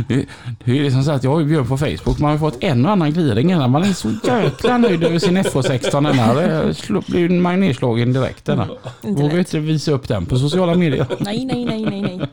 Det 0.09 0.27
det 0.65 0.79
är 0.79 0.83
liksom 0.83 1.03
så 1.03 1.11
att 1.11 1.25
jag 1.25 1.31
har 1.31 1.45
Björn 1.45 1.67
på 1.69 1.77
Facebook. 1.79 2.19
Man 2.19 2.31
har 2.31 2.39
fått 2.39 2.57
en 2.65 2.85
och 2.87 2.91
annan 2.93 3.13
gliring 3.13 3.51
innan. 3.53 3.71
Man 3.71 3.83
är 3.83 3.93
så 3.93 4.11
jäkla 4.25 4.79
nöjd 4.79 5.05
över 5.05 5.19
sin 5.19 5.37
FH16. 5.39 6.03
denna. 6.03 6.35
Det 6.35 6.75
slå- 6.75 7.03
blir 7.09 7.31
en 7.31 7.43
magnetslagen 7.43 8.13
direkt. 8.13 8.45
denna. 8.45 8.69
Vågar 9.03 9.39
inte 9.39 9.59
visa 9.59 9.93
upp 9.93 10.09
den 10.09 10.27
på 10.27 10.39
sociala 10.39 10.75
medier. 10.75 11.07
Nej, 11.19 11.45
nej, 11.45 11.65
nej, 11.65 11.85
nej, 11.85 12.01
nej. 12.03 12.29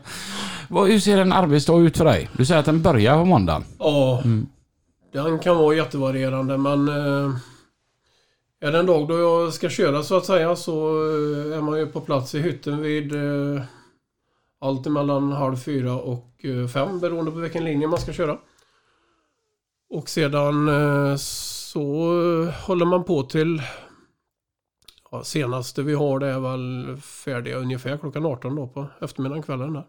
Hur 0.92 0.98
ser 1.00 1.18
en 1.18 1.32
arbetsdag 1.32 1.78
ut 1.80 1.96
för 1.96 2.04
dig? 2.04 2.28
Du 2.36 2.44
säger 2.44 2.60
att 2.60 2.66
den 2.66 2.82
börjar 2.82 3.14
på 3.18 3.24
måndagen. 3.24 3.64
Ja, 3.78 4.20
Mm. 4.24 4.46
den 5.12 5.38
kan 5.38 5.56
vara 5.56 5.74
jättevarierande 5.76 6.58
men 6.58 6.88
eh, 6.88 7.30
är 8.64 8.72
det 8.72 8.78
en 8.78 8.86
dag 8.86 9.08
då 9.08 9.18
jag 9.18 9.52
ska 9.52 9.68
köra 9.68 10.02
så 10.02 10.16
att 10.16 10.26
säga 10.26 10.56
så 10.56 10.72
eh, 10.72 11.56
är 11.58 11.60
man 11.60 11.78
ju 11.78 11.86
på 11.86 12.00
plats 12.00 12.34
i 12.34 12.40
hytten 12.42 12.82
vid 12.82 13.12
eh, 13.14 13.62
allt 14.62 14.86
mellan 14.86 15.32
halv 15.32 15.56
fyra 15.56 15.94
och 15.94 16.44
eh, 16.44 16.66
fem 16.66 17.00
beroende 17.00 17.30
på 17.30 17.38
vilken 17.38 17.64
linje 17.64 17.88
man 17.88 18.00
ska 18.00 18.12
köra. 18.12 18.38
Och 19.90 20.08
sedan 20.08 20.68
eh, 20.68 21.16
så 21.16 21.84
håller 22.66 22.86
man 22.86 23.04
på 23.04 23.22
till 23.22 23.62
ja, 25.10 25.24
senaste 25.24 25.82
vi 25.82 25.94
har 25.94 26.18
det 26.18 26.26
är 26.26 26.40
väl 26.40 26.96
färdiga 26.96 27.56
ungefär 27.56 27.96
klockan 27.98 28.26
18 28.26 28.56
då 28.56 28.68
på 28.68 28.86
eftermiddagen 29.00 29.42
kvällen 29.42 29.72
där. 29.72 29.86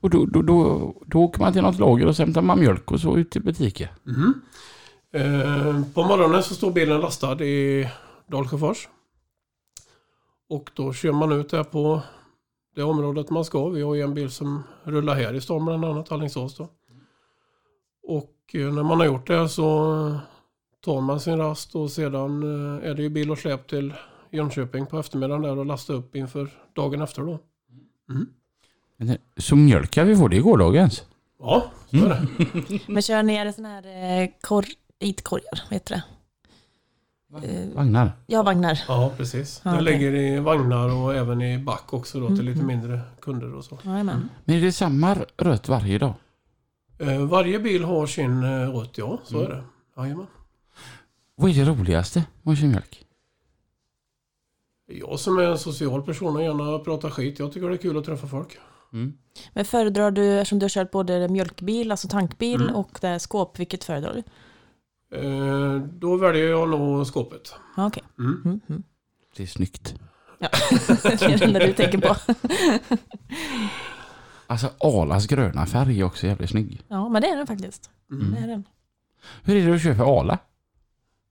Och 0.00 0.10
då, 0.10 0.26
då, 0.26 0.42
då, 0.42 0.94
då 1.06 1.18
åker 1.18 1.40
man 1.40 1.52
till 1.52 1.62
något 1.62 1.78
lager 1.78 2.06
och 2.06 2.16
så 2.16 2.22
hämtar 2.22 2.42
man 2.42 2.60
mjölk 2.60 2.92
och 2.92 3.00
så 3.00 3.16
ut 3.16 3.30
till 3.30 3.42
butiker. 3.42 3.92
Mhm. 4.02 4.34
Eh, 5.12 5.82
på 5.94 6.02
morgonen 6.02 6.42
så 6.42 6.54
står 6.54 6.70
bilen 6.70 7.00
lastad 7.00 7.44
i 7.44 7.88
Dalsjöfors. 8.26 8.88
Och 10.48 10.70
då 10.74 10.92
kör 10.92 11.12
man 11.12 11.32
ut 11.32 11.48
där 11.48 11.64
på 11.64 12.02
det 12.74 12.82
området 12.82 13.30
man 13.30 13.44
ska. 13.44 13.68
Vi 13.68 13.82
har 13.82 13.94
ju 13.94 14.02
en 14.02 14.14
bil 14.14 14.30
som 14.30 14.62
rullar 14.82 15.14
här 15.14 15.34
i 15.34 15.40
stan 15.40 15.64
bland 15.64 15.84
annat, 15.84 16.12
Alingsås 16.12 16.56
då. 16.56 16.68
Och 18.02 18.34
eh, 18.54 18.72
när 18.72 18.82
man 18.82 18.98
har 18.98 19.06
gjort 19.06 19.26
det 19.26 19.48
så 19.48 20.20
tar 20.84 21.00
man 21.00 21.20
sin 21.20 21.36
rast 21.36 21.74
och 21.74 21.90
sedan 21.90 22.42
eh, 22.42 22.90
är 22.90 22.94
det 22.94 23.02
ju 23.02 23.08
bil 23.08 23.30
och 23.30 23.38
släp 23.38 23.66
till 23.68 23.94
Jönköping 24.30 24.86
på 24.86 24.98
eftermiddagen 24.98 25.42
där 25.42 25.58
och 25.58 25.66
lasta 25.66 25.92
upp 25.92 26.16
inför 26.16 26.50
dagen 26.74 27.02
efter 27.02 27.22
då. 27.22 27.38
Så 29.36 29.56
mjölkar 29.56 30.04
vi 30.04 30.16
får 30.16 30.28
det 30.28 30.36
i 30.36 30.40
gårdagens. 30.40 31.04
Ja, 31.38 31.70
så 31.90 31.96
är 31.96 32.08
det. 32.08 32.80
Men 32.92 33.02
kör 33.02 33.22
ner 33.22 33.52
sådana 33.52 33.68
här 33.74 34.22
eh, 34.22 34.28
kor, 34.40 34.64
inte 34.98 35.22
korgar, 35.22 35.62
vad 35.64 35.72
heter 35.72 35.94
det? 35.94 36.02
Eh, 37.34 37.68
Vagnar. 37.74 38.12
ja, 38.26 38.42
vagnar. 38.42 38.78
Ja, 38.88 39.12
precis. 39.16 39.60
Ja, 39.64 39.70
Det 39.70 39.76
okej. 39.82 39.92
ligger 39.92 40.14
i 40.14 40.38
vagnar 40.40 40.94
och 40.94 41.14
även 41.14 41.42
i 41.42 41.58
back 41.58 41.92
också 41.92 42.20
då 42.20 42.26
till 42.26 42.44
lite 42.44 42.58
Mhm. 42.58 42.66
mindre 42.66 43.00
kunder 43.20 43.54
och 43.54 43.64
så. 43.64 43.78
Jajamän. 43.84 44.28
Men 44.44 44.56
är 44.56 44.60
det 44.60 44.72
samma 44.72 45.16
rött 45.36 45.68
varje 45.68 45.98
dag? 45.98 46.14
Eh, 46.98 47.18
varje 47.26 47.58
bil 47.58 47.84
har 47.84 48.06
sin 48.06 48.42
eh, 48.44 48.70
rutt, 48.76 48.98
ja. 48.98 49.20
Så 49.24 49.38
Mm. 49.38 49.50
är 49.52 49.56
det. 49.56 49.62
Jajamän. 49.96 50.26
Vad 51.34 51.50
är 51.50 51.54
det 51.54 51.70
roligaste 51.70 52.24
med 52.42 52.52
att 52.52 52.58
köra 52.58 52.68
mjölk? 52.68 53.04
Jag 54.86 55.20
som 55.20 55.38
är 55.38 55.42
en 55.42 55.58
social 55.58 56.02
person 56.02 56.36
och 56.36 56.42
gärna 56.42 56.78
pratar 56.78 57.10
skit. 57.10 57.38
Jag 57.38 57.52
tycker 57.52 57.68
det 57.68 57.74
är 57.74 57.78
kul 57.78 57.98
att 57.98 58.04
träffa 58.04 58.26
folk. 58.26 58.58
Mm. 58.92 59.12
Men 59.52 59.64
föredrar 59.64 60.10
du, 60.10 60.38
eftersom 60.40 60.58
du 60.58 60.64
har 60.64 60.68
kört 60.68 60.90
både 60.90 61.28
mjölkbil, 61.28 61.90
alltså 61.90 62.08
tankbil 62.08 62.60
Mm. 62.62 62.74
och 62.74 62.98
det 63.00 63.18
skåp, 63.18 63.58
vilket 63.60 63.84
föredrar 63.84 64.14
du? 64.14 64.22
Eh, 65.10 65.76
då 65.82 66.16
väljer 66.16 66.48
jag 66.50 66.68
nog 66.68 67.06
skåpet. 67.06 67.54
Okej. 67.76 68.02
Mm. 68.18 68.42
Mm, 68.44 68.60
mm. 68.68 68.82
Det 69.36 69.42
är 69.42 69.46
snyggt. 69.46 69.94
Ja, 70.38 70.48
det 71.02 71.22
är 71.22 71.38
det 71.38 71.44
enda 71.44 71.58
du 71.60 71.72
tänker 71.72 71.98
på. 71.98 72.16
Alltså 74.50 74.70
Alas 74.80 75.26
gröna 75.26 75.66
färg 75.66 76.00
är 76.00 76.04
också 76.04 76.26
jävligt 76.26 76.50
snygg. 76.50 76.82
Ja, 76.88 77.08
men 77.08 77.22
det 77.22 77.28
är 77.28 77.36
den 77.36 77.46
faktiskt. 77.46 77.90
Mm. 78.10 78.34
Det 78.34 78.38
är 78.38 78.46
den. 78.46 78.64
Hur 79.42 79.56
är 79.56 79.66
det 79.80 79.90
att 79.90 79.96
för 79.96 80.18
Ala? 80.20 80.38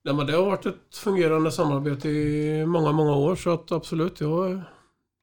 Nej, 0.04 0.14
men 0.14 0.26
det 0.26 0.32
har 0.32 0.44
varit 0.46 0.66
ett 0.66 0.96
fungerande 0.96 1.52
samarbete 1.52 2.08
i 2.08 2.66
många, 2.66 2.92
många 2.92 3.16
år. 3.16 3.36
Så 3.36 3.50
att 3.50 3.72
absolut, 3.72 4.20
ja, 4.20 4.60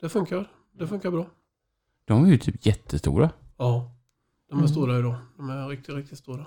det 0.02 0.10
funkar. 0.10 0.52
Det 0.80 0.88
funkar 0.88 1.12
bra. 1.12 1.26
De 2.06 2.26
är 2.26 2.30
ju 2.30 2.38
typ 2.38 2.66
jättestora. 2.66 3.30
Ja, 3.58 3.92
de 4.50 4.54
är 4.54 4.60
Mm. 4.62 4.68
stora 4.68 5.00
idag. 5.00 5.16
De 5.38 5.50
är 5.50 5.68
riktigt, 5.68 5.96
riktigt 5.96 6.18
stora. 6.18 6.46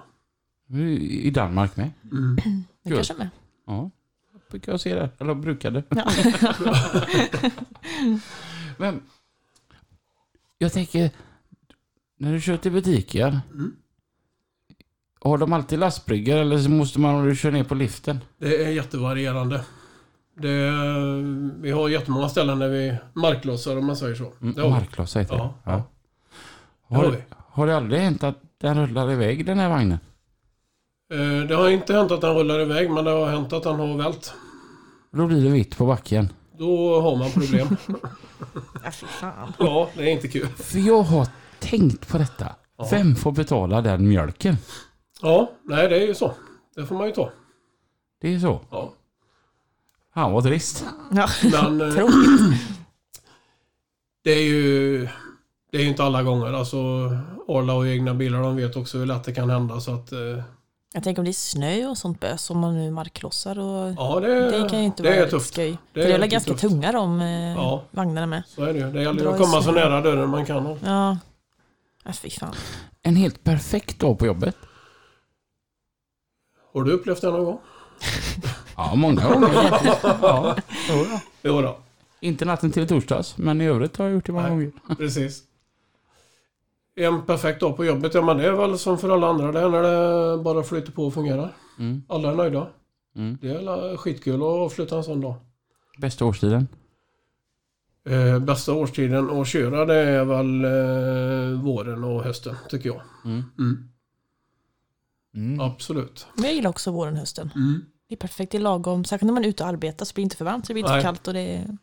I 0.76 1.30
Danmark 1.30 1.76
med. 1.76 1.90
Mm. 2.12 2.36
Det 2.84 2.94
kanske 2.94 3.14
med. 3.14 3.28
Ja. 3.66 3.90
Brukar 4.50 4.72
jag 4.72 4.80
se 4.80 4.94
det. 4.94 5.10
Eller 5.18 5.34
brukade. 5.34 5.82
Ja. 5.88 6.10
Men 8.76 9.00
jag 10.58 10.72
tänker, 10.72 11.10
när 12.18 12.32
du 12.32 12.40
kör 12.40 12.56
till 12.56 12.72
butiker. 12.72 13.40
Mm. 13.52 13.76
Har 15.20 15.38
de 15.38 15.52
alltid 15.52 15.78
lastbryggor 15.78 16.36
eller 16.36 16.58
så 16.58 16.70
måste 16.70 17.00
man 17.00 17.14
om 17.14 17.26
du 17.28 17.36
kör 17.36 17.50
ner 17.50 17.64
på 17.64 17.74
liften? 17.74 18.20
Det 18.38 18.64
är 18.64 18.70
jättevarierande. 18.70 19.64
Det, 20.34 20.70
vi 21.60 21.70
har 21.70 21.88
jättemånga 21.88 22.28
ställen 22.28 22.58
där 22.58 22.68
vi 22.68 22.96
marklossar 23.12 23.76
om 23.76 23.86
man 23.86 23.96
säger 23.96 24.14
så. 24.14 24.32
Mm, 24.42 24.54
Det 24.54 24.60
har 24.62 24.68
vi. 24.68 24.74
Markloss 24.74 25.16
heter 25.16 25.34
det. 25.36 25.40
Ja, 25.40 25.54
Ja. 25.64 25.82
Det 26.88 26.94
har 26.96 27.10
vi. 27.10 27.18
har 27.30 27.66
det 27.66 27.76
aldrig 27.76 28.00
hänt 28.00 28.22
att 28.24 28.38
den 28.58 28.86
rullar 28.86 29.12
iväg 29.12 29.46
den 29.46 29.58
här 29.58 29.68
vagnen? 29.68 29.98
Eh, 31.10 31.46
Det 31.48 31.54
har 31.54 31.68
inte 31.68 31.92
hänt 31.94 32.10
att 32.12 32.20
den 32.20 32.34
rullar 32.34 32.60
iväg 32.60 32.90
men 32.90 33.04
det 33.04 33.10
har 33.10 33.26
hänt 33.30 33.52
att 33.52 33.62
den 33.62 33.74
har 33.80 33.96
vält. 33.96 34.32
Då 35.10 35.26
blir 35.26 35.44
det 35.44 35.50
vitt 35.50 35.76
på 35.78 35.86
backen. 35.86 36.32
Då 36.58 37.00
har 37.00 37.16
man 37.16 37.30
problem. 37.30 37.68
Ja, 38.84 38.90
fy 38.90 39.06
fan. 39.06 39.52
ja, 39.58 39.88
det 39.96 40.02
är 40.02 40.06
inte 40.12 40.28
kul. 40.28 40.46
För 40.48 40.78
jag 40.78 41.02
har 41.02 41.28
tänkt 41.58 42.08
på 42.08 42.18
detta. 42.18 42.46
Ja. 42.78 42.88
Vem 42.90 43.14
får 43.14 43.32
betala 43.32 43.80
den 43.82 44.08
mjölken? 44.08 44.56
Ja, 45.22 45.50
nej 45.64 45.88
det 45.88 45.96
är 46.02 46.06
ju 46.06 46.14
så. 46.14 46.32
Det 46.76 46.86
får 46.86 46.94
man 46.94 47.06
ju 47.06 47.12
ta. 47.12 47.30
Det 48.20 48.34
är 48.34 48.38
så. 48.38 48.60
Ja. 48.70 48.92
Han 50.10 50.32
var 50.32 50.42
trist. 50.42 50.84
Ja, 51.12 51.28
Men 51.52 51.80
eh, 51.80 52.06
det 54.24 54.30
är 54.32 54.42
ju 54.42 55.08
det 55.72 55.78
är 55.78 55.82
ju 55.82 55.88
inte 55.88 56.04
alla 56.04 56.22
gånger. 56.22 56.52
Alltså 56.52 56.76
Arla 57.48 57.74
och 57.74 57.86
egna 57.88 58.14
bilar 58.14 58.42
de 58.42 58.56
vet 58.56 58.76
också 58.76 58.98
hur 58.98 59.06
lätt 59.06 59.24
det 59.24 59.32
kan 59.34 59.50
hända. 59.50 59.80
Så 59.80 59.94
att, 59.94 60.12
eh, 60.12 60.42
Jag 60.94 61.02
tänker 61.04 61.20
om 61.20 61.24
det 61.24 61.30
är 61.30 61.32
snö 61.32 61.86
och 61.86 61.98
sånt 61.98 62.20
bös, 62.20 62.50
om 62.50 62.58
man 62.58 62.74
nu 62.74 62.90
marklossar 62.90 63.58
och 63.58 63.94
ja, 63.96 64.20
det, 64.20 64.50
det 64.62 64.68
kan 64.68 64.78
ju 64.78 64.84
inte 64.84 65.02
det 65.02 65.10
vara 65.10 65.20
är 65.26 65.30
tufft. 65.30 65.52
skoj. 65.52 65.78
Det 65.92 66.02
För 66.02 66.08
det 66.08 66.14
är 66.24 66.26
ganska 66.26 66.50
tufft. 66.50 66.60
tunga 66.60 66.92
de 66.92 67.20
eh, 67.20 67.52
Ja. 67.54 67.82
vagnarna 67.90 68.26
med. 68.26 68.42
Så 68.46 68.62
är 68.64 68.72
det 68.72 68.78
ju. 68.78 68.90
Det 68.90 69.02
gäller 69.02 69.22
ju 69.22 69.28
att 69.32 69.38
komma 69.40 69.62
så 69.62 69.72
nära 69.72 70.00
dörren 70.00 70.28
man 70.30 70.46
kan. 70.46 70.78
Ja. 70.84 71.18
Ja, 72.04 72.12
fy 72.12 72.30
fan. 72.30 72.54
En 73.02 73.16
helt 73.16 73.44
perfekt 73.44 73.98
dag 73.98 74.18
på 74.18 74.26
jobbet. 74.26 74.56
Har 76.74 76.82
du 76.84 76.92
upplevt 76.92 77.20
det 77.20 77.30
någon 77.30 77.44
gång? 77.44 77.58
Ja, 78.76 78.94
många 78.94 79.28
gånger. 79.28 79.48
Ja, 80.22 80.56
jo 80.90 80.96
då. 81.04 81.20
Jo 81.42 81.62
då, 81.62 81.78
Inte 82.20 82.44
natten 82.44 82.70
till 82.72 82.88
torsdags, 82.88 83.36
men 83.38 83.60
i 83.60 83.64
övrigt 83.66 83.96
har 83.96 84.04
jag 84.04 84.14
gjort 84.14 84.26
det 84.26 84.32
många 84.32 84.46
Nej. 84.48 84.50
gånger. 84.56 84.94
precis. 84.96 85.42
En 86.98 87.22
perfekt 87.26 87.60
dag 87.60 87.76
på 87.76 87.84
jobbet, 87.84 88.14
ja 88.14 88.22
men 88.22 88.36
det 88.36 88.46
är 88.46 88.52
väl 88.52 88.78
som 88.78 88.98
för 88.98 89.10
alla 89.10 89.28
andra 89.28 89.52
det 89.52 89.60
är 89.60 89.68
när 89.68 89.82
det 89.82 90.42
bara 90.42 90.62
flyter 90.62 90.92
på 90.92 91.06
och 91.06 91.14
fungerar. 91.14 91.56
Mm. 91.78 92.02
Alla 92.08 92.30
är 92.30 92.34
nöjda. 92.34 92.68
Mm. 93.16 93.38
Det 93.40 93.48
är 93.48 93.96
skitkul 93.96 94.34
att 94.34 94.42
avsluta 94.42 94.96
en 94.96 95.04
sån 95.04 95.20
dag. 95.20 95.34
Bästa 95.98 96.24
årstiden? 96.24 96.68
Eh, 98.08 98.38
bästa 98.38 98.72
årstiden 98.72 99.30
att 99.30 99.48
köra 99.48 99.84
det 99.84 99.94
är 99.94 100.24
väl 100.24 100.64
eh, 100.64 101.62
våren 101.62 102.04
och 102.04 102.24
hösten 102.24 102.56
tycker 102.68 102.88
jag. 102.88 103.00
Mm. 103.24 103.44
Mm. 103.58 103.88
Mm. 105.34 105.60
Absolut. 105.60 106.26
Men 106.34 106.44
jag 106.44 106.54
gillar 106.54 106.70
också 106.70 106.90
våren 106.90 107.14
och 107.14 107.20
hösten. 107.20 107.50
Mm. 107.54 107.84
Det 108.08 108.14
är 108.14 108.18
perfekt, 108.18 108.52
det 108.52 108.58
är 108.58 108.62
lagom. 108.62 109.04
Särskilt 109.04 109.26
när 109.26 109.34
man 109.34 109.44
är 109.44 109.48
ute 109.48 109.62
och 109.62 109.68
arbetar 109.68 110.04
så 110.04 110.14
blir 110.14 110.22
det 110.22 110.26
inte 110.26 110.36
för 110.36 110.44
varmt, 110.44 110.66
så 110.66 110.70
det 110.70 110.74
blir 110.74 110.82
inte 110.82 110.92
Nej. 110.92 111.00
för 111.00 111.06
kallt 111.08 111.28
och 111.28 111.34
det 111.34 111.56
är... 111.56 111.76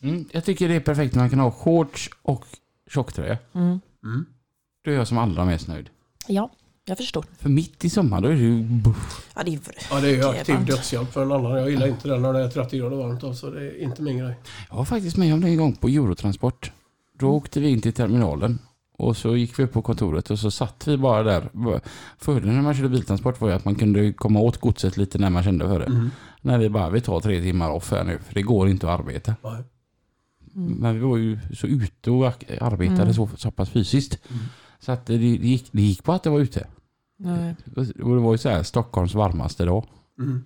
Mm. 0.00 0.24
Jag 0.32 0.44
tycker 0.44 0.68
det 0.68 0.74
är 0.74 0.80
perfekt 0.80 1.14
när 1.14 1.22
man 1.22 1.30
kan 1.30 1.38
ha 1.38 1.50
shorts 1.50 2.10
och 2.22 2.44
tjocktröja. 2.90 3.38
Mm. 3.52 3.80
Mm. 4.84 4.84
Då 4.84 4.90
är 4.90 4.94
jag 4.94 5.08
som 5.08 5.18
allra 5.18 5.44
mest 5.44 5.68
nöjd. 5.68 5.90
Ja, 6.26 6.50
jag 6.84 6.96
förstår. 6.98 7.24
För 7.38 7.48
mitt 7.48 7.84
i 7.84 7.90
sommar 7.90 8.20
då 8.20 8.28
är 8.28 8.32
det 8.32 8.38
ju... 8.38 8.66
Ja, 9.34 9.42
det 9.44 9.50
är... 9.50 9.60
Ja, 9.90 10.00
det 10.00 10.10
är 10.10 10.30
aktiv 10.40 10.64
dödshjälp 10.66 11.12
för 11.12 11.22
en 11.22 11.32
annan. 11.32 11.52
Jag 11.58 11.70
gillar 11.70 11.86
inte 11.86 12.08
det 12.08 12.18
när 12.18 12.32
det 12.32 12.40
är 12.44 12.48
30 12.48 12.78
grader 12.78 12.96
varmt. 12.96 13.24
Alltså. 13.24 13.50
Det 13.50 13.66
är 13.66 13.82
inte 13.82 14.02
min 14.02 14.18
grej. 14.18 14.34
Jag 14.70 14.76
var 14.76 14.84
faktiskt 14.84 15.16
med 15.16 15.34
om 15.34 15.40
det 15.40 15.48
en 15.48 15.56
gång 15.56 15.72
på 15.76 15.88
Eurotransport. 15.88 16.72
Då 17.18 17.30
åkte 17.30 17.60
vi 17.60 17.68
in 17.68 17.80
till 17.80 17.92
terminalen 17.92 18.58
och 18.98 19.16
så 19.16 19.36
gick 19.36 19.58
vi 19.58 19.62
upp 19.64 19.72
på 19.72 19.82
kontoret 19.82 20.30
och 20.30 20.38
så 20.38 20.50
satt 20.50 20.88
vi 20.88 20.96
bara 20.96 21.22
där. 21.22 21.48
Fördelen 22.18 22.54
när 22.54 22.62
man 22.62 22.74
körde 22.74 22.88
biltransport 22.88 23.40
var 23.40 23.48
ju 23.48 23.54
att 23.54 23.64
man 23.64 23.74
kunde 23.74 24.12
komma 24.12 24.40
åt 24.40 24.56
godset 24.60 24.96
lite 24.96 25.18
när 25.18 25.30
man 25.30 25.42
kände 25.42 25.68
för 25.68 25.78
det. 25.78 25.86
Mm. 25.86 26.10
När 26.40 26.58
vi 26.58 26.68
bara, 26.68 26.90
vi 26.90 27.00
tar 27.00 27.20
tre 27.20 27.40
timmar 27.42 27.70
off 27.70 27.90
här 27.90 28.04
nu 28.04 28.18
för 28.26 28.34
det 28.34 28.42
går 28.42 28.68
inte 28.68 28.92
att 28.92 29.00
arbeta. 29.00 29.34
Nej. 29.44 29.62
Mm. 30.56 30.72
Men 30.72 30.94
vi 30.94 31.00
var 31.00 31.16
ju 31.16 31.38
så 31.54 31.66
ute 31.66 32.10
och 32.10 32.26
arbetade 32.60 33.02
Mm. 33.02 33.14
så, 33.14 33.28
så 33.36 33.50
pass 33.50 33.70
fysiskt. 33.70 34.18
Mm. 34.30 34.42
Så 34.84 34.92
att 34.92 35.06
det, 35.06 35.18
det, 35.18 35.24
gick, 35.26 35.68
det 35.72 35.82
gick 35.82 36.02
på 36.04 36.12
att 36.12 36.22
det 36.22 36.30
var 36.30 36.40
ute. 36.40 36.66
Nej. 37.16 37.56
Och 37.76 38.14
det 38.14 38.20
var 38.22 38.32
ju 38.32 38.38
så 38.38 38.48
här 38.48 38.62
Stockholms 38.62 39.14
varmaste 39.14 39.64
dag. 39.64 39.84
Mm. 40.18 40.44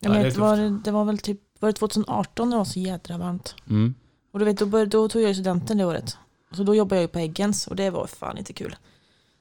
Jag 0.00 0.12
Nej, 0.12 0.24
vet, 0.24 0.34
det 0.34 0.40
var, 0.40 0.82
det 0.84 0.90
var 0.90 1.04
väl 1.04 1.18
typ 1.18 1.40
var 1.60 1.68
det 1.68 1.72
2018 1.72 2.48
när 2.48 2.56
det 2.56 2.58
var 2.58 2.64
så 2.64 2.80
jädra 2.80 3.18
varmt. 3.18 3.54
Mm. 3.70 3.94
Och 4.32 4.38
du 4.38 4.44
vet, 4.44 4.58
då, 4.58 4.66
började, 4.66 4.90
då 4.90 5.08
tog 5.08 5.22
jag 5.22 5.28
ju 5.28 5.34
studenten 5.34 5.78
det 5.78 5.84
året. 5.84 6.16
Så 6.52 6.62
då 6.62 6.74
jobbade 6.74 6.96
jag 6.96 7.02
ju 7.02 7.08
på 7.08 7.18
Eggens 7.18 7.66
och 7.66 7.76
det 7.76 7.90
var 7.90 8.06
fan 8.06 8.38
inte 8.38 8.52
kul. 8.52 8.76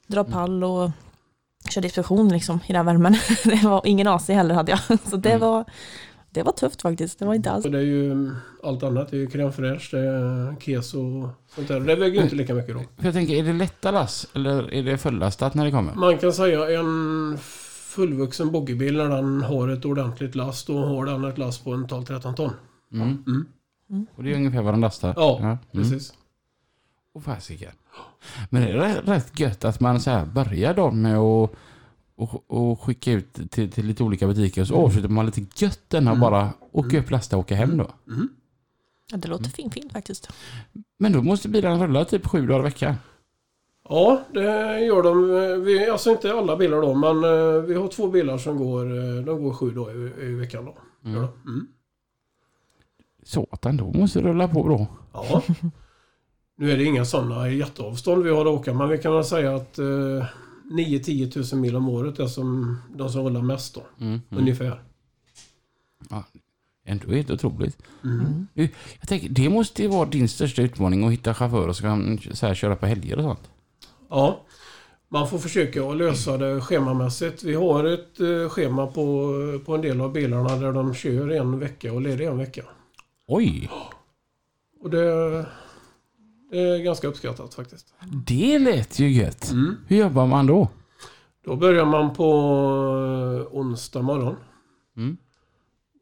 Dra 0.07 0.23
pall 0.23 0.63
och 0.63 0.91
köra 1.69 1.85
expedition 1.85 2.29
liksom 2.29 2.59
i 2.67 2.73
den 2.73 2.85
värmen. 2.85 3.15
Det 3.43 3.63
var 3.63 3.81
ingen 3.87 4.07
AC 4.07 4.27
heller 4.27 4.55
hade 4.55 4.71
jag. 4.71 4.99
Så 5.09 5.17
det, 5.17 5.29
Mm. 5.29 5.41
var, 5.41 5.65
det 6.33 6.43
var 6.43 6.51
tufft 6.51 6.81
faktiskt. 6.81 7.19
Det 7.19 7.25
var 7.25 7.33
inte 7.33 7.51
alls... 7.51 7.65
Och 7.65 7.71
det 7.71 7.77
är 7.77 7.83
ju 7.83 8.31
allt 8.63 8.83
annat. 8.83 9.11
Det 9.11 9.17
är 9.17 9.19
ju 9.19 9.27
crème 9.27 9.51
fraîche, 9.51 9.91
det 9.91 9.99
är 9.99 10.55
keso 10.59 10.99
och 11.23 11.29
sånt 11.55 11.67
där. 11.67 11.79
Det 11.79 11.95
väger 11.95 12.17
ju 12.17 12.23
inte 12.23 12.35
lika 12.35 12.53
mycket 12.53 12.75
då. 12.75 12.81
Jag 13.01 13.13
tänker, 13.13 13.33
är 13.33 13.43
det 13.43 13.53
lätta 13.53 13.91
lass 13.91 14.27
eller 14.33 14.73
är 14.73 14.83
det 14.83 14.97
fullastat 14.97 15.53
när 15.53 15.65
det 15.65 15.71
kommer? 15.71 15.93
Man 15.93 16.17
kan 16.17 16.33
säga 16.33 16.79
en 16.79 17.37
fullvuxen 17.41 18.51
boggiebil 18.51 18.97
när 18.97 19.09
den 19.09 19.41
har 19.41 19.67
ett 19.67 19.85
ordentligt 19.85 20.35
last. 20.35 20.67
Då 20.67 20.85
har 20.85 21.05
den 21.05 21.23
ett 21.25 21.37
last 21.37 21.63
på 21.63 21.71
en 21.73 21.87
12-13 21.87 22.33
ton. 22.35 22.51
Mm. 22.93 23.23
Mm. 23.27 24.05
Och 24.15 24.23
det 24.23 24.31
är 24.31 24.35
ungefär 24.35 24.61
vad 24.61 24.73
den 24.73 24.81
lastar? 24.81 25.13
Ja, 25.17 25.37
Mm. 25.39 25.57
Precis. 25.71 26.13
Och 27.13 27.23
fasiken. 27.23 27.71
Men 28.49 28.61
det 28.61 28.69
är 28.69 28.77
rätt- 28.77 29.07
rätt 29.07 29.39
gött 29.39 29.65
att 29.65 29.79
man 29.79 29.99
så 29.99 30.09
här 30.11 30.25
börjar 30.25 30.73
då 30.73 30.91
med 30.91 31.17
att 31.17 31.49
och, 32.15 32.43
och 32.51 32.81
skicka 32.81 33.11
ut 33.11 33.51
till, 33.51 33.71
till 33.71 33.85
lite 33.85 34.03
olika 34.03 34.27
butiker 34.27 34.61
och 34.61 34.67
så 34.67 34.75
avslutar 34.75 35.09
man 35.09 35.25
lite 35.25 35.45
gött 35.65 35.79
den 35.87 36.07
och 36.07 36.13
Mm. 36.13 36.21
bara 36.21 36.53
åka 36.71 36.99
upp, 36.99 37.11
lasta 37.11 37.35
och 37.37 37.39
åka 37.41 37.55
hem 37.55 37.77
då. 37.77 37.91
Mm. 38.07 38.29
Ja, 39.11 39.17
det 39.17 39.27
låter 39.27 39.49
fint, 39.49 39.73
fint 39.73 39.91
faktiskt. 39.91 40.29
Men 40.97 41.11
då 41.11 41.21
måste 41.21 41.49
bilen 41.49 41.81
rulla 41.83 42.05
typ 42.05 42.27
sju 42.27 42.47
dagar 42.47 42.59
i 42.59 42.63
veckan. 42.63 42.95
Ja, 43.89 44.21
det 44.33 44.79
gör 44.79 45.03
de. 45.03 45.63
Vi, 45.63 45.89
alltså 45.89 46.09
inte 46.11 46.33
alla 46.33 46.57
bilar 46.57 46.81
då, 46.81 46.93
men 46.93 47.23
eh, 47.23 47.61
vi 47.61 47.73
har 47.73 47.87
två 47.87 48.07
bilar 48.07 48.37
som 48.37 48.57
går, 48.57 48.85
eh, 48.85 49.25
de 49.25 49.43
går 49.43 49.53
sju 49.53 49.71
dagar 49.71 49.95
i, 50.21 50.25
i 50.25 50.33
veckan 50.33 50.65
då. 50.65 50.75
Mm. 51.09 51.21
Ja. 51.21 51.27
Mm. 51.45 51.67
Satan, 53.23 53.77
då 53.77 53.91
måste 53.91 54.21
rulla 54.21 54.47
på 54.47 54.63
bra. 54.63 54.87
ja. 55.13 55.41
Nu 56.55 56.71
är 56.71 56.77
det 56.77 56.83
inga 56.83 57.05
sådana 57.05 57.49
jätteavstånd 57.49 58.23
vi 58.23 58.29
har 58.29 58.41
att 58.41 58.47
åka, 58.47 58.73
men 58.73 58.89
vi 58.89 58.97
kan 58.97 59.13
väl 59.13 59.23
säga 59.23 59.55
att 59.55 59.79
eh, 59.79 60.25
9-10 60.71 61.31
tusen 61.31 61.61
mil 61.61 61.75
om 61.75 61.89
året 61.89 62.19
är 62.19 62.27
som 62.27 62.77
de 62.95 63.09
som 63.09 63.23
rullar 63.23 63.41
mest 63.41 63.75
då. 63.75 63.83
Mm. 63.99 64.21
Mm. 64.29 64.43
Ungefär. 64.43 64.83
Ändå 66.85 67.11
helt 67.11 67.31
otroligt. 67.31 67.77
Mm. 68.03 68.47
Jag 68.99 69.09
tänker, 69.09 69.29
det 69.29 69.49
måste 69.49 69.81
ju 69.81 69.87
vara 69.87 70.09
din 70.09 70.29
största 70.29 70.61
utmaning 70.61 71.03
att 71.03 71.13
hitta 71.13 71.33
chaufförer 71.33 71.73
som 71.73 71.83
kan 71.83 72.35
så 72.35 72.47
här, 72.47 72.53
köra 72.55 72.75
på 72.75 72.85
helger 72.85 73.17
och 73.17 73.23
sånt. 73.23 73.49
Ja, 74.09 74.41
man 75.09 75.29
får 75.29 75.37
försöka 75.37 75.83
att 75.83 75.97
lösa 75.97 76.37
det 76.37 76.61
schemamässigt. 76.61 77.43
Vi 77.43 77.53
har 77.53 77.83
ett 77.83 78.19
eh, 78.19 78.49
schema 78.49 78.87
på, 78.87 79.33
på 79.65 79.75
en 79.75 79.81
del 79.81 80.01
av 80.01 80.11
bilarna 80.13 80.55
där 80.55 80.71
de 80.71 80.93
kör 80.93 81.29
en 81.29 81.59
vecka 81.59 81.93
och 81.93 82.01
leder 82.01 82.25
en 82.25 82.37
vecka. 82.37 82.63
Oj, 83.27 83.69
Och 84.81 84.89
det, 84.89 85.45
är 86.59 86.83
ganska 86.83 87.07
uppskattat 87.07 87.53
faktiskt. 87.53 87.93
det 88.25 88.59
lät 88.59 88.99
ju 88.99 89.09
gött. 89.09 89.51
Mm. 89.51 89.75
Hur 89.87 89.97
jobbar 89.97 90.27
man 90.27 90.47
då? 90.47 90.67
Då 91.45 91.55
börjar 91.55 91.85
man 91.85 92.13
på 92.13 92.23
eh, 93.41 93.57
onsdag 93.57 94.01
morgon. 94.01 94.35
Mm. 94.97 95.17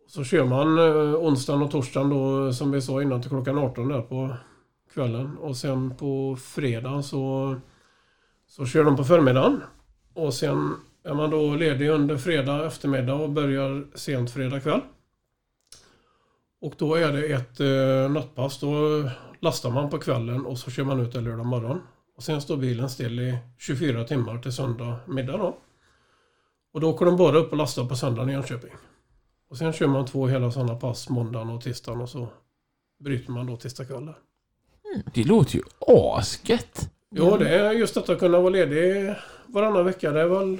Så 0.08 0.24
kör 0.24 0.46
man 0.46 0.78
eh, 0.78 1.16
onsdagen 1.16 1.62
och 1.62 1.72
torsdagen 1.72 2.10
då 2.10 2.54
som 2.54 2.72
vi 2.72 2.82
sa 2.82 3.02
innan 3.02 3.22
till 3.22 3.30
klockan 3.30 3.58
18 3.58 3.88
där 3.88 4.02
på 4.02 4.36
kvällen. 4.94 5.38
Och 5.38 5.58
sen 5.58 5.96
på 5.96 6.38
fredag 6.42 7.04
så, 7.04 7.56
så 8.48 8.66
kör 8.66 8.84
de 8.84 8.96
på 8.96 9.04
förmiddagen. 9.04 9.62
Och 10.14 10.34
sen 10.34 10.76
är 11.04 11.14
man 11.14 11.30
då 11.30 11.56
ledig 11.56 11.90
under 11.90 12.18
fredag 12.18 12.66
eftermiddag 12.66 13.14
och 13.14 13.30
börjar 13.30 13.86
sent 13.96 14.32
fredag 14.32 14.60
kväll. 14.60 14.82
Och 16.62 16.74
då 16.78 16.96
är 16.96 17.12
det 17.14 17.26
ett 17.26 17.60
eh, 17.60 18.12
nattpass. 18.12 18.60
Då 18.60 19.04
lastar 19.42 19.70
man 19.72 19.90
på 19.90 20.00
kvällen 20.00 20.46
och 20.46 20.58
så 20.58 20.72
kör 20.72 20.84
man 20.84 21.00
ut 21.00 21.14
det 21.14 21.22
lördag 21.22 21.46
morgon. 21.46 21.82
Och 22.18 22.24
sen 22.24 22.42
står 22.42 22.58
bilen 22.58 22.90
still 22.90 23.20
i 23.20 23.38
24 23.58 24.04
timmar 24.04 24.38
till 24.38 24.52
söndag 24.54 24.96
middag 25.08 25.38
då. 25.38 25.58
Och 26.74 26.82
då 26.82 26.90
åker 26.90 27.06
de 27.06 27.18
bara 27.18 27.38
upp 27.38 27.52
och 27.52 27.58
lastar 27.58 27.86
på 27.86 27.96
söndagen 27.96 28.30
i 28.30 28.34
Jönköping. 28.34 28.72
Och 29.50 29.58
sen 29.58 29.74
kör 29.74 29.88
man 29.88 30.06
två 30.06 30.28
hela 30.28 30.52
sådana 30.52 30.76
pass 30.76 31.10
måndagen 31.10 31.50
och 31.50 31.62
tisdagen 31.62 32.02
och 32.02 32.10
så 32.10 32.28
bryter 33.00 33.32
man 33.32 33.46
då 33.48 33.58
tisdag 33.58 33.86
kväll. 33.86 34.06
där. 34.06 34.16
Det 35.14 35.24
låter 35.24 35.56
ju 35.56 35.62
asgött. 35.88 36.90
Jo, 37.12 37.38
det 37.38 37.50
är 37.50 37.72
just 37.72 37.98
att 37.98 38.20
kunna 38.20 38.40
vara 38.40 38.50
ledig 38.50 39.16
varannan 39.48 39.86
vecka. 39.86 40.12
Det 40.12 40.22
är 40.22 40.26
väl... 40.28 40.58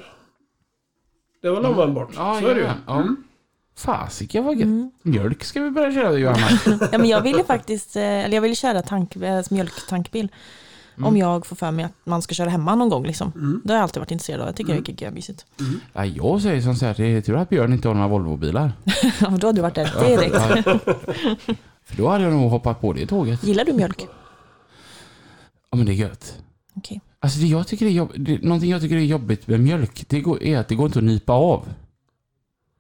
Det 1.42 1.48
är 1.48 1.52
väl 1.52 1.60
Mm. 1.66 1.72
användbart. 1.72 2.10
Ja, 2.16 2.40
så 2.42 2.48
är 2.48 2.56
det 2.56 2.62
ju. 2.62 2.68
ja. 2.88 3.02
Mm. 3.02 3.24
Fasiken 3.76 4.44
vad 4.46 4.56
gött. 4.56 4.64
Mm. 4.66 4.92
Mjölk 5.02 5.44
ska 5.44 5.62
vi 5.62 5.72
börja 5.72 5.92
köra 5.92 6.18
Johanna. 6.18 6.48
Ja, 6.92 6.98
men 6.98 7.06
jag 7.10 7.22
ville 7.22 7.44
faktiskt, 7.44 7.96
eh, 7.96 8.02
eller 8.04 8.36
jag 8.38 8.42
ville 8.42 8.56
köra 8.56 8.82
tank, 8.82 9.16
eh, 9.16 9.44
mjölktankbil. 9.50 10.28
Mm. 10.98 11.08
Om 11.08 11.18
jag 11.18 11.46
får 11.46 11.56
för 11.56 11.72
mig 11.72 11.86
att 11.86 11.92
man 12.04 12.22
ska 12.22 12.36
köra 12.36 12.50
hemma 12.50 12.76
någon 12.76 12.90
gång 12.90 13.06
liksom. 13.06 13.32
Mm. 13.36 13.62
Det 13.64 13.74
har 13.74 13.78
jag 13.78 13.84
alltid 13.84 14.00
varit 14.00 14.12
intresserad 14.12 14.42
av. 14.42 14.48
Jag 14.48 14.56
tycker 14.56 14.72
Mm. 14.72 14.84
det 14.88 15.06
är 15.06 15.12
mysigt. 15.12 15.46
Ja, 15.94 16.06
jag 16.06 16.42
säger 16.42 16.62
som 16.62 16.76
så 16.76 16.86
här, 16.86 16.94
det 16.98 17.06
är 17.06 17.22
tur 17.22 17.36
att 17.38 17.50
Björn 17.50 17.74
inte 17.74 17.88
har 17.88 17.96
några 17.96 18.08
Volvobilar. 18.08 18.72
Ja, 19.22 19.28
då 19.30 19.48
har 19.48 19.54
du 19.54 19.62
varit 19.62 19.76
där 19.76 20.08
direkt. 20.08 20.36
För 21.86 21.98
då 21.98 22.08
hade 22.10 22.24
jag 22.24 22.34
nog 22.34 22.52
hoppat 22.52 22.82
på 22.82 22.94
det 22.94 23.08
tåget. 23.08 23.44
Gillar 23.44 23.66
du 23.66 23.74
mjölk? 23.74 24.08
Ja 25.72 25.78
men 25.78 25.86
det 25.86 25.92
är 25.92 25.96
gött. 25.96 26.38
Okej. 26.76 27.02
Alltså 27.20 27.40
det 27.40 27.46
jag 27.48 27.68
tycker 27.68 27.86
är 27.86 27.90
jobb, 27.90 28.12
det, 28.16 28.44
någonting 28.44 28.70
jag 28.72 28.82
tycker 28.82 28.96
är 28.96 29.00
jobbigt 29.00 29.48
med 29.48 29.60
mjölk, 29.60 30.06
det 30.08 30.20
går, 30.22 30.44
är 30.44 30.58
att 30.60 30.68
det 30.68 30.76
går 30.76 30.86
inte 30.86 31.00
att 31.00 31.06
nypa 31.06 31.34
av. 31.34 31.66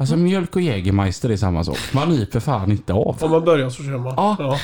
Alltså 0.01 0.17
mjölk 0.17 0.55
och 0.55 0.61
Jägermeister 0.61 1.29
är 1.29 1.37
samma 1.37 1.63
sak. 1.63 1.77
Man 1.93 2.09
nyper 2.09 2.39
fan 2.39 2.71
inte 2.71 2.93
av. 2.93 3.17
Om 3.23 3.31
man 3.31 3.45
börjar 3.45 3.69
så 3.69 3.83
kör 3.83 3.97
man. 3.97 4.13
Ja. 4.17 4.59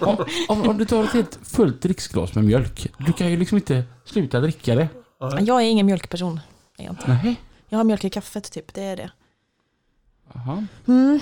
Om, 0.00 0.16
om, 0.48 0.68
om 0.68 0.78
du 0.78 0.84
tar 0.84 1.04
ett 1.04 1.12
helt 1.12 1.38
fullt 1.42 1.82
dricksglas 1.82 2.34
med 2.34 2.44
mjölk, 2.44 2.86
du 2.98 3.12
kan 3.12 3.30
ju 3.30 3.36
liksom 3.36 3.58
inte 3.58 3.84
sluta 4.04 4.40
dricka 4.40 4.74
det. 4.74 4.88
Nej. 5.20 5.44
Jag 5.44 5.62
är 5.62 5.66
ingen 5.66 5.86
mjölkperson. 5.86 6.40
Inte. 6.78 7.18
Nej. 7.22 7.36
Jag 7.68 7.78
har 7.78 7.84
mjölk 7.84 8.04
i 8.04 8.10
kaffet 8.10 8.52
typ, 8.52 8.74
det 8.74 8.82
är 8.82 8.96
det. 8.96 9.10
Jaha. 10.32 10.66
Mm. 10.86 11.20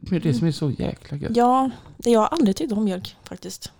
Det 0.00 0.16
är 0.16 0.20
det 0.20 0.34
som 0.34 0.46
är 0.46 0.52
så 0.52 0.70
jäkla 0.70 1.16
gött. 1.16 1.36
Ja, 1.36 1.70
det- 1.96 2.10
jag 2.10 2.20
har 2.20 2.26
aldrig 2.26 2.56
tyckt 2.56 2.72
om 2.72 2.84
mjölk 2.84 3.16
faktiskt. 3.24 3.72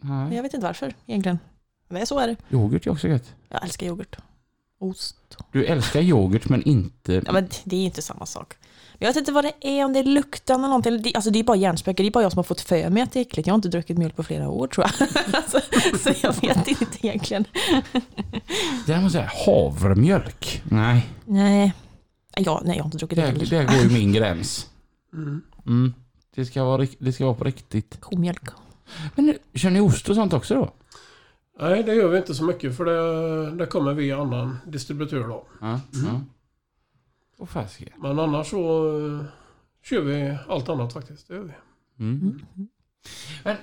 Men 0.00 0.18
Nej. 0.26 0.36
jag 0.36 0.42
vet 0.42 0.54
inte 0.54 0.66
varför 0.66 0.94
egentligen. 1.06 1.38
Men 1.88 2.06
så 2.06 2.18
är 2.18 2.26
det. 2.28 2.36
Yoghurt 2.50 2.86
är 2.86 2.90
också 2.90 3.08
gött. 3.08 3.34
Jag 3.48 3.62
älskar 3.64 3.86
yoghurt. 3.86 4.16
Ost. 4.84 5.16
Du 5.52 5.64
älskar 5.64 6.00
yoghurt 6.00 6.48
men 6.48 6.62
inte... 6.62 7.22
Ja, 7.26 7.32
men 7.32 7.48
det 7.64 7.76
är 7.76 7.84
inte 7.84 8.02
samma 8.02 8.26
sak. 8.26 8.54
Jag 8.98 9.08
vet 9.08 9.16
inte 9.16 9.32
vad 9.32 9.44
det 9.44 9.52
är, 9.60 9.84
om 9.84 9.92
det 9.92 9.98
är 9.98 10.04
lukten 10.04 10.56
eller 10.60 10.68
någonting. 10.68 11.02
Det- 11.02 11.14
Alltså 11.14 11.30
det 11.30 11.38
är 11.38 11.44
bara 11.44 11.56
hjärnspöke. 11.56 12.02
Det 12.02 12.06
är 12.08 12.10
bara 12.10 12.22
jag 12.22 12.32
som 12.32 12.38
har 12.38 12.42
fått 12.44 12.60
för 12.60 12.90
mig 12.90 13.02
att 13.02 13.12
det 13.12 13.18
är 13.18 13.20
äckligt. 13.20 13.46
Jag 13.46 13.52
har 13.52 13.56
inte 13.56 13.68
druckit 13.68 13.98
mjölk 13.98 14.16
på 14.16 14.22
flera 14.22 14.48
år 14.48 14.66
tror 14.66 14.86
jag. 14.98 15.08
alltså, 15.34 15.60
så 15.98 16.10
jag 16.22 16.40
vet 16.40 16.68
inte 16.68 17.06
egentligen. 17.06 17.44
Däremot 18.86 19.12
säga 19.12 19.30
havremjölk. 19.46 20.62
Nej, 20.64 21.06
Nej. 21.24 21.72
Ja, 22.36 22.62
nej, 22.64 22.76
jag 22.76 22.84
har 22.84 22.88
inte 22.88 22.98
druckit 22.98 23.16
det 23.16 23.22
där, 23.22 23.32
heller. 23.32 23.46
där 23.46 23.64
går 23.64 23.76
ju 23.76 23.88
min 23.98 24.12
gräns. 24.12 24.66
Mm. 25.12 25.42
Mm. 25.66 25.94
Det, 26.34 26.46
ska 26.46 26.64
vara, 26.64 26.86
det 26.98 27.12
ska 27.12 27.24
vara 27.24 27.34
på 27.34 27.44
riktigt. 27.44 28.00
Komjölk. 28.00 28.42
Men 29.14 29.26
nu, 29.26 29.38
kör 29.54 29.70
ni 29.70 29.80
ost 29.80 30.08
och 30.08 30.14
sånt 30.14 30.32
också 30.32 30.54
då? 30.54 30.72
Nej, 31.58 31.82
det 31.82 31.94
gör 31.94 32.08
vi 32.08 32.18
inte 32.18 32.34
så 32.34 32.44
mycket 32.44 32.76
för 32.76 32.84
det, 32.84 33.50
det 33.56 33.66
kommer 33.66 33.94
via 33.94 34.20
annan 34.20 34.58
distributör 34.66 35.28
då. 35.28 35.46
Ja. 35.60 35.80
ja. 35.92 36.20
Och 37.38 37.50
fasiken. 37.50 37.92
Men 37.96 38.18
annars 38.18 38.46
så 38.50 38.96
eh, 38.98 39.24
kör 39.82 40.00
vi 40.00 40.38
allt 40.48 40.68
annat 40.68 40.92
faktiskt. 40.92 41.28
Det 41.28 41.34
gör 41.34 41.42
vi. 41.42 41.52
Mm. 41.98 42.20
Mm. 42.20 42.68
Men 43.44 43.56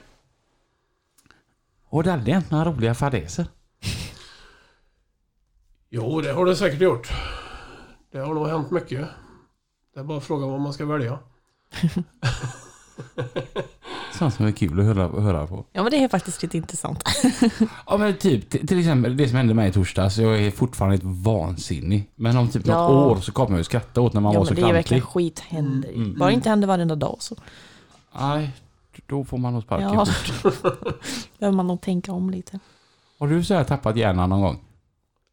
Och 1.85 2.03
det 2.03 2.09
har 2.09 2.17
aldrig 2.17 2.33
hänt 2.33 2.51
några 2.51 2.65
roliga 2.65 2.95
fadäser? 2.95 3.45
Jo, 5.93 6.21
det 6.21 6.31
har 6.31 6.45
det 6.45 6.55
säkert 6.55 6.81
gjort. 6.81 7.09
Det 8.11 8.19
har 8.19 8.33
nog 8.33 8.47
hänt 8.47 8.71
mycket. 8.71 9.07
Det 9.93 9.99
är 9.99 10.03
bara 10.03 10.21
frågan 10.21 10.49
vad 10.49 10.61
man 10.61 10.73
ska 10.73 10.85
välja. 10.85 11.19
Sånt 14.17 14.33
som 14.33 14.45
är 14.45 14.51
kul 14.51 14.79
att 14.79 14.85
höra, 14.85 15.21
höra 15.21 15.47
på. 15.47 15.65
Ja 15.71 15.83
men 15.83 15.91
det 15.91 16.03
är 16.03 16.07
faktiskt 16.07 16.43
lite 16.43 16.57
intressant. 16.57 17.03
Ja 17.87 17.97
men 17.97 18.17
typ 18.17 18.49
till 18.67 18.79
exempel 18.79 19.17
det 19.17 19.27
som 19.27 19.37
hände 19.37 19.53
mig 19.53 19.69
i 19.69 19.71
torsdags. 19.71 20.17
Jag 20.17 20.39
är 20.39 20.51
fortfarande 20.51 20.95
ett 20.95 21.03
vansinnig. 21.03 22.11
Men 22.15 22.37
om 22.37 22.49
typ 22.49 22.67
Ja. 22.67 22.87
något 22.89 23.17
år 23.17 23.21
så 23.21 23.31
kommer 23.31 23.51
jag 23.51 23.57
ju 23.57 23.63
skratta 23.63 24.01
åt 24.01 24.13
när 24.13 24.21
man 24.21 24.33
ja 24.33 24.39
var 24.39 24.45
men 24.45 24.55
så 24.55 24.61
det 24.61 24.69
är 24.69 24.73
verkligen 24.73 25.01
klantig. 25.01 25.13
skit 25.13 25.39
händer 25.39 25.89
ju. 25.89 25.95
Mm. 25.95 26.17
Bara 26.19 26.31
inte 26.31 26.49
händer 26.49 26.67
varenda 26.67 26.95
dag 26.95 27.15
så 27.19 27.35
Nej, 28.19 28.51
då 29.07 29.23
får 29.23 29.37
man 29.37 29.53
nog 29.53 29.63
sparken 29.63 29.93
Ja. 29.93 30.05
fort. 30.05 30.61
behöver 31.39 31.55
man 31.55 31.67
nog 31.67 31.81
tänka 31.81 32.11
om 32.11 32.29
lite. 32.29 32.59
Har 33.19 33.27
du 33.27 33.43
så 33.43 33.53
här 33.53 33.63
tappat 33.63 33.95
hjärnan 33.97 34.29
någon 34.29 34.41
gång? 34.41 34.59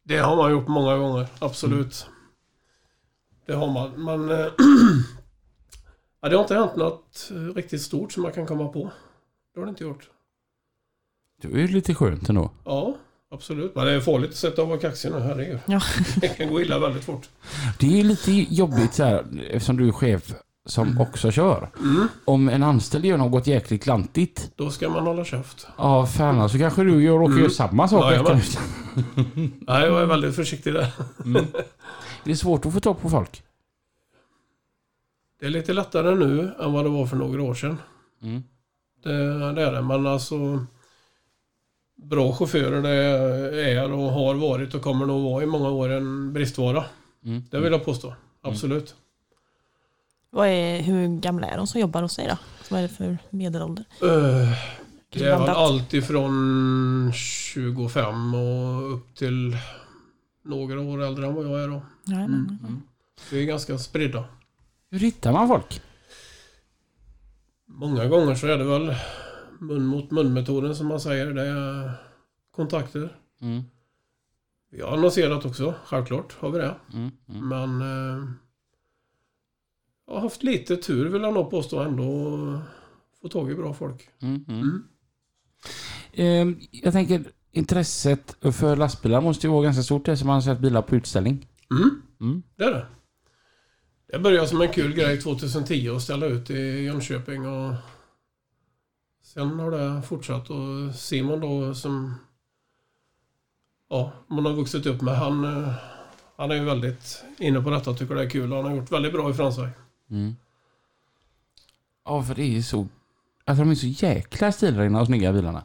Det 0.03 0.17
har 0.17 0.35
man 0.35 0.51
gjort 0.51 0.67
många 0.67 0.97
gånger, 0.97 1.27
absolut. 1.39 2.07
Det 3.47 3.53
har 3.53 3.67
man, 3.71 3.89
men... 4.05 4.29
ja, 6.21 6.29
det 6.29 6.35
har 6.35 6.43
inte 6.43 6.55
hänt 6.55 6.75
något 6.75 7.31
eh, 7.31 7.55
riktigt 7.55 7.81
stort 7.81 8.11
som 8.11 8.23
jag 8.23 8.33
kan 8.33 8.45
komma 8.45 8.67
på. 8.67 8.91
Det 9.53 9.59
har 9.59 9.65
det 9.65 9.69
inte 9.69 9.83
gjort. 9.83 10.09
Det 11.41 11.47
är 11.47 11.57
ju 11.57 11.67
lite 11.67 11.95
skönt 11.95 12.29
ändå. 12.29 12.51
Ja, 12.65 12.95
absolut. 13.31 13.75
Men 13.75 13.85
det 13.85 13.91
är 13.91 13.99
farligt 13.99 14.29
att 14.29 14.35
sätta 14.35 14.61
av 14.61 14.69
nu, 14.69 15.19
herregud. 15.19 15.59
Ja. 15.65 15.81
Det 16.21 16.27
kan 16.27 16.49
gå 16.49 16.61
illa 16.61 16.79
väldigt 16.79 17.03
fort. 17.03 17.29
Det 17.79 17.85
är 17.87 17.97
ju 17.97 18.03
lite 18.03 18.31
jobbigt 18.31 18.93
så 18.93 19.03
här 19.03 19.25
eftersom 19.49 19.77
du 19.77 19.87
är 19.87 19.91
chef 19.91 20.33
som 20.65 21.01
också 21.01 21.31
kör. 21.31 21.69
Mm. 21.79 22.07
Om 22.25 22.49
en 22.49 22.63
anställd 22.63 23.05
gör 23.05 23.17
något 23.17 23.47
jäkligt 23.47 23.83
klantigt. 23.83 24.51
Då 24.55 24.69
ska 24.69 24.89
man 24.89 25.03
hålla 25.03 25.25
käft. 25.25 25.67
Ja, 25.77 26.05
för 26.05 26.23
annars 26.23 26.51
så 26.51 26.57
kanske 26.57 26.83
du 26.83 27.03
gör, 27.03 27.13
råkar 27.13 27.25
Mm. 27.31 27.39
göra 27.39 27.49
samma 27.51 27.87
sak 27.87 28.03
Ja, 28.03 28.09
veckan 28.09 28.37
efter. 28.37 28.61
Nej, 29.67 29.87
jag 29.87 30.01
är 30.01 30.05
väldigt 30.05 30.35
försiktig 30.35 30.73
där. 30.73 30.91
Mm. 31.25 31.45
Det 32.23 32.31
är 32.31 32.35
svårt 32.35 32.65
att 32.65 32.73
få 32.73 32.79
tag 32.79 33.01
på 33.01 33.09
folk. 33.09 33.43
Det 35.39 35.45
är 35.45 35.49
lite 35.49 35.73
lättare 35.73 36.15
nu 36.15 36.51
än 36.59 36.73
vad 36.73 36.85
det 36.85 36.89
var 36.89 37.05
för 37.05 37.15
några 37.15 37.43
år 37.43 37.53
sedan. 37.53 37.77
Mm. 38.21 38.43
Det, 39.03 39.53
det 39.53 39.61
är 39.61 39.71
det, 39.71 39.81
men 39.81 40.07
alltså... 40.07 40.65
Bra 41.95 42.33
chaufförer 42.33 42.81
det 42.81 43.69
är 43.69 43.91
och 43.91 44.11
har 44.11 44.35
varit 44.35 44.73
och 44.73 44.81
kommer 44.81 45.05
nog 45.05 45.23
vara 45.31 45.43
i 45.43 45.45
många 45.45 45.69
år 45.69 45.89
en 45.89 46.33
bristvara. 46.33 46.85
Mm. 47.25 47.43
Det 47.51 47.59
vill 47.59 47.71
jag 47.71 47.85
påstå. 47.85 48.13
Absolut. 48.41 48.95
Vad 50.29 50.47
är, 50.47 50.81
hur 50.81 51.07
gamla 51.19 51.47
är 51.47 51.57
de 51.57 51.67
som 51.67 51.81
jobbar 51.81 52.01
hos 52.01 52.15
dig 52.15 52.27
då? 52.27 52.37
Vad 52.69 52.79
är 52.79 52.83
det 52.83 52.89
för 52.89 53.17
medelålder? 53.29 53.85
Eh, 54.01 54.51
det 55.09 55.25
är 55.25 55.39
väl 55.39 55.49
allt 55.49 55.93
ifrån 55.93 57.11
25 57.13 58.33
och 58.35 58.93
upp 58.93 59.15
till 59.15 59.57
några 60.43 60.81
år 60.81 61.03
äldre 61.03 61.27
än 61.27 61.35
vad 61.35 61.45
jag 61.45 61.63
är 61.63 61.67
då. 61.67 61.81
Ja, 62.05 62.15
Mm. 62.15 62.57
Mm. 62.63 62.81
Vi 63.31 63.41
är 63.41 63.45
ganska 63.45 63.77
spridda. 63.77 64.23
Hur 64.89 64.99
hittar 64.99 65.31
man 65.33 65.47
folk? 65.47 65.81
Många 67.65 68.07
gånger 68.07 68.35
så 68.35 68.47
är 68.47 68.57
det 68.57 68.63
väl 68.63 68.95
mun 69.59 69.85
mot 69.85 70.11
mun-metoden 70.11 70.75
som 70.75 70.87
man 70.87 70.99
säger. 70.99 71.33
Det 71.33 71.41
är 71.47 71.91
kontakter. 72.51 73.17
Mm. 73.41 73.63
Vi 74.71 74.81
har 74.81 74.91
annonserat 74.97 75.45
också, 75.45 75.73
självklart 75.85 76.33
har 76.39 76.49
vi 76.49 76.57
det. 76.59 76.75
Mm. 76.93 77.11
Mm. 77.29 77.47
Men 77.49 77.81
eh, 77.81 78.25
jag 80.07 80.13
har 80.13 80.21
haft 80.21 80.43
lite 80.43 80.75
tur 80.77 81.09
vill 81.09 81.21
jag 81.21 81.33
nog 81.33 81.49
påstå 81.51 81.79
ändå. 81.79 82.61
Få 83.21 83.27
tag 83.29 83.51
i 83.51 83.55
bra 83.55 83.73
folk. 83.73 84.09
Mm. 84.21 84.83
Ehm, 86.13 86.59
Jag 86.71 86.93
tänker 86.93 87.23
intresset 87.51 88.37
för 88.55 88.75
lastbilar 88.75 89.21
måste 89.21 89.47
ju 89.47 89.53
vara 89.53 89.63
ganska 89.63 89.83
stort 89.83 90.07
eftersom 90.07 90.27
man 90.27 90.33
har 90.33 90.41
sett 90.41 90.59
bilar 90.59 90.81
på 90.81 90.95
utställning. 90.95 91.47
Mm, 91.71 92.01
Mm. 92.21 92.43
det 92.55 92.63
är 92.63 92.71
det. 92.71 92.85
Det 94.11 94.19
började 94.19 94.47
som 94.47 94.61
en 94.61 94.73
kul 94.73 94.93
grej 94.93 95.21
2010 95.21 95.89
att 95.95 96.01
ställa 96.01 96.25
ut 96.25 96.49
i 96.49 96.83
Jönköping 96.83 97.47
och 97.47 97.73
sen 99.21 99.59
har 99.59 99.71
det 99.71 100.01
fortsatt 100.01 100.49
och 100.49 100.95
Simon 100.95 101.39
då 101.39 101.73
som 101.73 102.15
ja, 103.89 104.11
man 104.27 104.45
har 104.45 104.53
vuxit 104.53 104.85
upp 104.85 105.01
med 105.01 105.17
han, 105.17 105.43
eh, 105.43 105.73
han 106.35 106.51
är 106.51 106.55
ju 106.55 106.63
väldigt 106.63 107.23
inne 107.37 107.61
på 107.61 107.69
detta 107.69 107.89
och 107.89 107.97
tycker 107.97 108.15
det 108.15 108.23
är 108.23 108.29
kul. 108.29 108.53
Han 108.53 108.65
har 108.65 108.75
gjort 108.75 108.91
väldigt 108.91 109.13
bra 109.13 109.29
ifrån 109.29 109.53
sig. 109.53 109.69
Mm. 110.09 110.35
Ja, 112.05 112.23
för 112.23 112.35
det 112.35 112.43
är 112.43 112.47
ju 112.47 112.63
så... 112.63 112.87
Alltså 113.45 113.63
de 113.63 113.71
är 113.71 113.75
så 113.75 114.05
jäkla 114.05 114.51
stilrena 114.51 115.01
och 115.01 115.07
snygga 115.07 115.33
bilarna. 115.33 115.63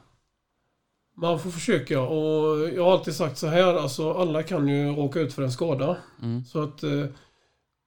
Man 1.17 1.41
får 1.41 1.51
försöka 1.51 2.01
och 2.01 2.69
jag 2.69 2.85
har 2.85 2.93
alltid 2.93 3.15
sagt 3.15 3.39
så 3.39 3.47
här, 3.47 3.75
alltså 3.75 4.13
alla 4.13 4.43
kan 4.43 4.69
ju 4.69 4.89
råka 4.89 5.21
ut 5.21 5.33
för 5.33 5.43
en 5.43 5.53
skada. 5.53 5.97
Mm. 6.23 6.45
Så 6.45 6.63
att 6.63 6.83
eh, 6.83 7.07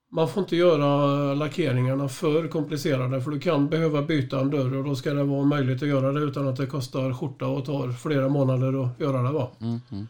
man 0.09 0.27
får 0.27 0.43
inte 0.43 0.55
göra 0.55 1.33
lackeringarna 1.33 2.09
för 2.09 2.47
komplicerade 2.47 3.21
för 3.21 3.31
du 3.31 3.39
kan 3.39 3.69
behöva 3.69 4.01
byta 4.01 4.39
en 4.39 4.49
dörr 4.49 4.77
och 4.77 4.83
då 4.83 4.95
ska 4.95 5.13
det 5.13 5.23
vara 5.23 5.45
möjligt 5.45 5.81
att 5.81 5.87
göra 5.87 6.11
det 6.11 6.19
utan 6.19 6.47
att 6.47 6.55
det 6.55 6.65
kostar 6.65 7.13
skjorta 7.13 7.47
och 7.47 7.65
tar 7.65 7.91
flera 7.91 8.29
månader 8.29 8.83
att 8.83 8.99
göra 8.99 9.21
det. 9.21 9.31
Va? 9.31 9.51
Mm. 9.61 9.79
Mm. 9.91 10.07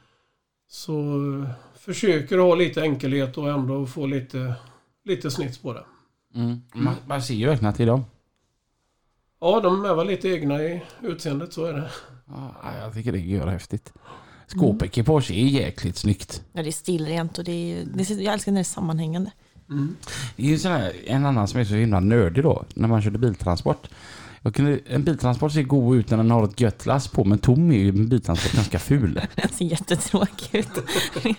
Så 0.68 0.94
eh, 1.44 1.50
försöker 1.76 2.38
ha 2.38 2.56
lite 2.56 2.82
enkelhet 2.82 3.38
och 3.38 3.50
ändå 3.50 3.86
få 3.86 4.06
lite, 4.06 4.54
lite 5.06 5.32
snitt 5.32 5.62
på 5.62 5.74
det. 5.74 5.84
Mm. 6.36 6.62
Man, 6.74 6.96
man 7.08 7.22
ser 7.22 7.34
ju 7.34 7.46
verkligen 7.46 7.74
är 7.82 7.86
dem. 7.86 8.06
Ja, 9.40 9.60
de 9.60 9.86
är 9.86 9.96
väl 9.96 10.08
lite 10.08 10.30
egna 10.30 10.64
i 10.64 10.84
utseendet, 11.02 11.54
så 11.54 11.66
är 11.66 11.74
det. 11.74 11.90
Ja, 12.28 12.56
jag 12.82 12.94
tycker 12.94 13.12
det 13.12 13.18
är 13.18 13.22
gör 13.22 13.48
häftigt. 13.48 13.94
Skåpekipage 14.48 15.32
är 15.32 15.46
jäkligt 15.46 15.98
snyggt. 15.98 16.44
ja, 16.54 16.64
det 16.64 16.70
är 16.70 16.72
stilrent 16.72 17.38
och 17.38 17.44
det 17.44 17.52
är, 17.52 17.86
det 17.86 18.10
är, 18.10 18.22
jag 18.22 18.34
älskar 18.34 18.52
när 18.52 18.60
det 18.60 18.62
är 18.62 18.64
sammanhängande. 18.64 19.32
Mm. 19.70 19.96
Det 20.36 20.44
är 20.44 20.48
ju 20.48 20.58
sån 20.58 20.72
här, 20.72 20.94
en 21.06 21.26
annan 21.26 21.48
som 21.48 21.60
är 21.60 21.64
så 21.64 21.76
himla 21.76 22.00
nördig 22.00 22.44
då, 22.44 22.66
när 22.74 22.88
man 22.88 23.02
körde 23.02 23.18
biltransport. 23.18 23.88
Jag 24.42 24.56
kunde, 24.56 24.80
en 24.86 25.04
biltransport 25.04 25.52
ser 25.52 25.64
god 25.64 25.98
ut 25.98 26.10
när 26.10 26.18
den 26.18 26.32
har 26.32 26.44
ett 26.44 26.62
gött 26.62 26.86
lass 26.86 27.08
på, 27.08 27.24
men 27.24 27.40
tom 27.40 27.72
är 27.72 27.78
ju 27.78 27.90
en 27.90 28.10
biltransport 28.10 28.54
ganska 28.54 28.80
ful. 28.80 29.22
Det 29.36 29.54
ser 29.54 29.66
jättetråkigt 29.66 30.78
ut. 31.24 31.38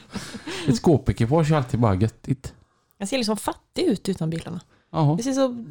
Ett 0.69 0.77
skåpekipage 0.77 1.51
är 1.51 1.57
alltid 1.57 1.81
bara 1.81 1.95
göttigt. 1.95 2.55
Jag 2.99 3.09
ser 3.09 3.17
liksom 3.17 3.37
fattig 3.37 3.83
ut 3.83 4.09
utan 4.09 4.31
bilarna. 4.31 4.61
Jaha. 4.93 5.17
Det 5.17 5.23
ser 5.23 5.33
så... 5.33 5.65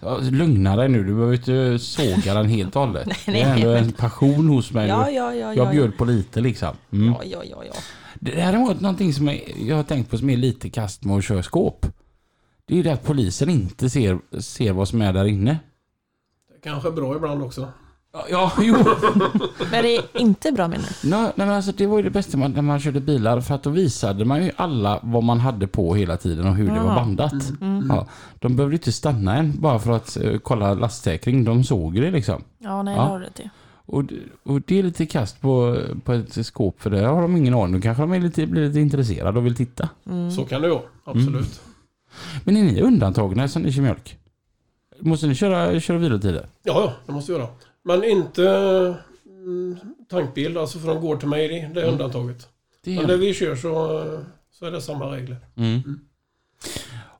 Ja, 0.00 0.18
lugna 0.18 0.76
dig 0.76 0.88
nu, 0.88 1.04
du 1.04 1.14
behöver 1.14 1.34
inte 1.34 1.78
såga 1.78 2.34
den 2.34 2.48
helt 2.48 2.76
och 2.76 2.82
hållet. 2.82 3.06
Nej, 3.06 3.16
Det 3.26 3.40
är 3.40 3.48
nej, 3.48 3.62
ändå 3.62 3.74
en 3.74 3.92
passion 3.92 4.48
hos 4.48 4.72
mig. 4.72 4.88
Ja, 4.88 5.10
ja, 5.10 5.34
ja. 5.34 5.54
jag 5.54 5.66
ja, 5.66 5.70
bjöd 5.70 5.96
på 5.96 6.04
lite 6.04 6.40
liksom. 6.40 6.76
Mm. 6.92 7.06
ja, 7.08 7.20
ja, 7.24 7.42
ja, 7.44 7.64
ja. 7.64 7.72
Det 8.20 8.40
här 8.40 8.52
är 8.52 8.58
någonting 8.80 9.12
som 9.12 9.30
jag, 9.56 9.76
har 9.76 9.82
tänkt 9.82 10.10
på 10.10 10.18
som 10.18 10.30
är 10.30 10.36
lite 10.36 10.70
kast 10.70 11.04
med 11.04 11.16
att 11.16 11.24
köra 11.24 11.42
skåp. 11.42 11.86
Det 12.64 12.74
är 12.74 12.76
ju 12.76 12.82
det 12.82 12.92
att 12.92 13.04
polisen 13.04 13.48
inte 13.50 13.90
ser, 13.90 14.18
ser 14.40 14.72
vad 14.72 14.88
som 14.88 15.02
är 15.02 15.12
där 15.12 15.24
inne. 15.24 15.58
Det 16.54 16.60
kanske 16.68 16.88
är 16.88 16.92
bra 16.92 17.16
ibland 17.16 17.42
också. 17.42 17.68
Ja, 18.12 18.24
ja 18.30 18.52
jo. 18.60 18.74
Men 19.70 19.82
det 19.82 19.96
är 19.96 20.20
inte 20.20 20.52
bra 20.52 20.68
menar 20.68 20.88
du? 21.02 21.08
Nej, 21.10 21.20
nej, 21.22 21.32
men 21.46 21.50
alltså, 21.50 21.72
det 21.72 21.86
var 21.86 21.96
ju 21.96 22.02
det 22.02 22.10
bästa 22.10 22.36
man, 22.36 22.52
när 22.52 22.62
man 22.62 22.80
körde 22.80 23.00
bilar 23.00 23.40
för 23.40 23.54
att 23.54 23.62
då 23.62 23.70
visade 23.70 24.24
man 24.24 24.44
ju 24.44 24.50
alla 24.56 25.00
vad 25.02 25.22
man 25.24 25.40
hade 25.40 25.66
på 25.66 25.94
hela 25.94 26.16
tiden 26.16 26.46
och 26.46 26.54
hur 26.54 26.66
det 26.66 26.80
var 26.80 26.88
Ja. 26.88 26.94
bandat. 26.94 27.32
Mm. 27.60 27.86
Ja, 27.88 28.06
de 28.38 28.56
behövde 28.56 28.76
inte 28.76 28.92
stanna 28.92 29.36
en 29.36 29.60
bara 29.60 29.78
för 29.78 29.92
att 29.92 30.16
eh, 30.16 30.38
kolla 30.38 30.74
lastsäkring. 30.74 31.44
De 31.44 31.64
såg 31.64 31.94
det 31.94 32.10
liksom. 32.10 32.42
Ja, 32.58 32.82
nej, 32.82 32.96
Ja. 32.96 33.02
det 33.02 33.08
har 33.08 33.18
du 33.18 33.24
rätt 33.24 33.40
i. 33.40 33.50
Och, 33.90 34.04
det- 34.04 34.14
och 34.42 34.60
det 34.66 34.78
är 34.78 34.82
lite 34.82 35.06
kast 35.06 35.40
på, 35.40 35.80
på 36.04 36.12
ett 36.12 36.46
skåp 36.46 36.80
för 36.82 36.90
det 36.90 37.00
har 37.00 37.22
de 37.22 37.36
ingen 37.36 37.54
aning. 37.54 37.72
Då 37.74 37.80
kanske 37.80 38.02
de 38.02 38.12
är 38.12 38.20
lite, 38.20 38.46
blir 38.46 38.66
lite 38.68 38.80
intresserade 38.80 39.38
och 39.38 39.46
vill 39.46 39.56
titta. 39.56 39.88
Mm. 40.06 40.30
Så 40.30 40.44
kan 40.44 40.62
det 40.62 40.68
vara, 40.68 40.82
absolut. 41.04 41.60
Men 42.44 42.56
är 42.56 42.64
ni 42.64 42.80
undantagna 42.80 43.48
som 43.48 43.62
ni 43.62 43.72
kör 43.72 43.82
mjölk? 43.82 44.18
Måste 45.00 45.26
ni 45.26 45.34
köra, 45.34 45.80
köra 45.80 45.98
vilotider? 45.98 46.46
Ja, 46.62 46.72
ja, 46.84 46.92
det 47.06 47.12
måste 47.12 47.32
vi 47.32 47.38
göra. 47.38 47.48
Men 47.82 48.04
inte 48.04 48.46
mm, 49.26 49.76
tankbil, 50.10 50.58
alltså 50.58 50.78
från 50.78 51.00
gård 51.00 51.20
till 51.20 51.28
mejeri. 51.28 51.70
Det 51.74 51.80
är 51.80 51.84
Mm. 51.84 51.92
undantaget. 51.94 52.48
Det 52.84 52.96
Men 52.96 53.06
där 53.06 53.16
vi 53.16 53.34
kör 53.34 53.56
så, 53.56 53.70
så 54.52 54.66
är 54.66 54.70
det 54.70 54.80
samma 54.80 55.04
regler. 55.16 55.36
Mm. 55.56 55.80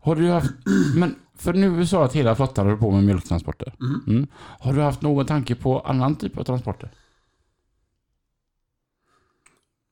Har 0.01 0.17
du 0.17 0.29
haft... 0.31 0.51
Men 0.97 1.15
för 1.39 1.53
nu 1.53 1.87
sa 1.87 2.05
att 2.05 2.13
hela 2.13 2.35
flottan 2.35 2.67
håller 2.67 2.79
på 2.79 2.91
med 2.91 3.05
mjölktransporter. 3.05 3.75
Mm. 3.81 4.01
Mm. 4.07 4.27
Har 4.35 4.73
du 4.73 4.81
haft 4.81 5.03
någon 5.03 5.27
tanke 5.27 5.55
på 5.55 5.81
annan 5.81 6.17
typ 6.17 6.39
av 6.39 6.45
transporter? 6.45 6.91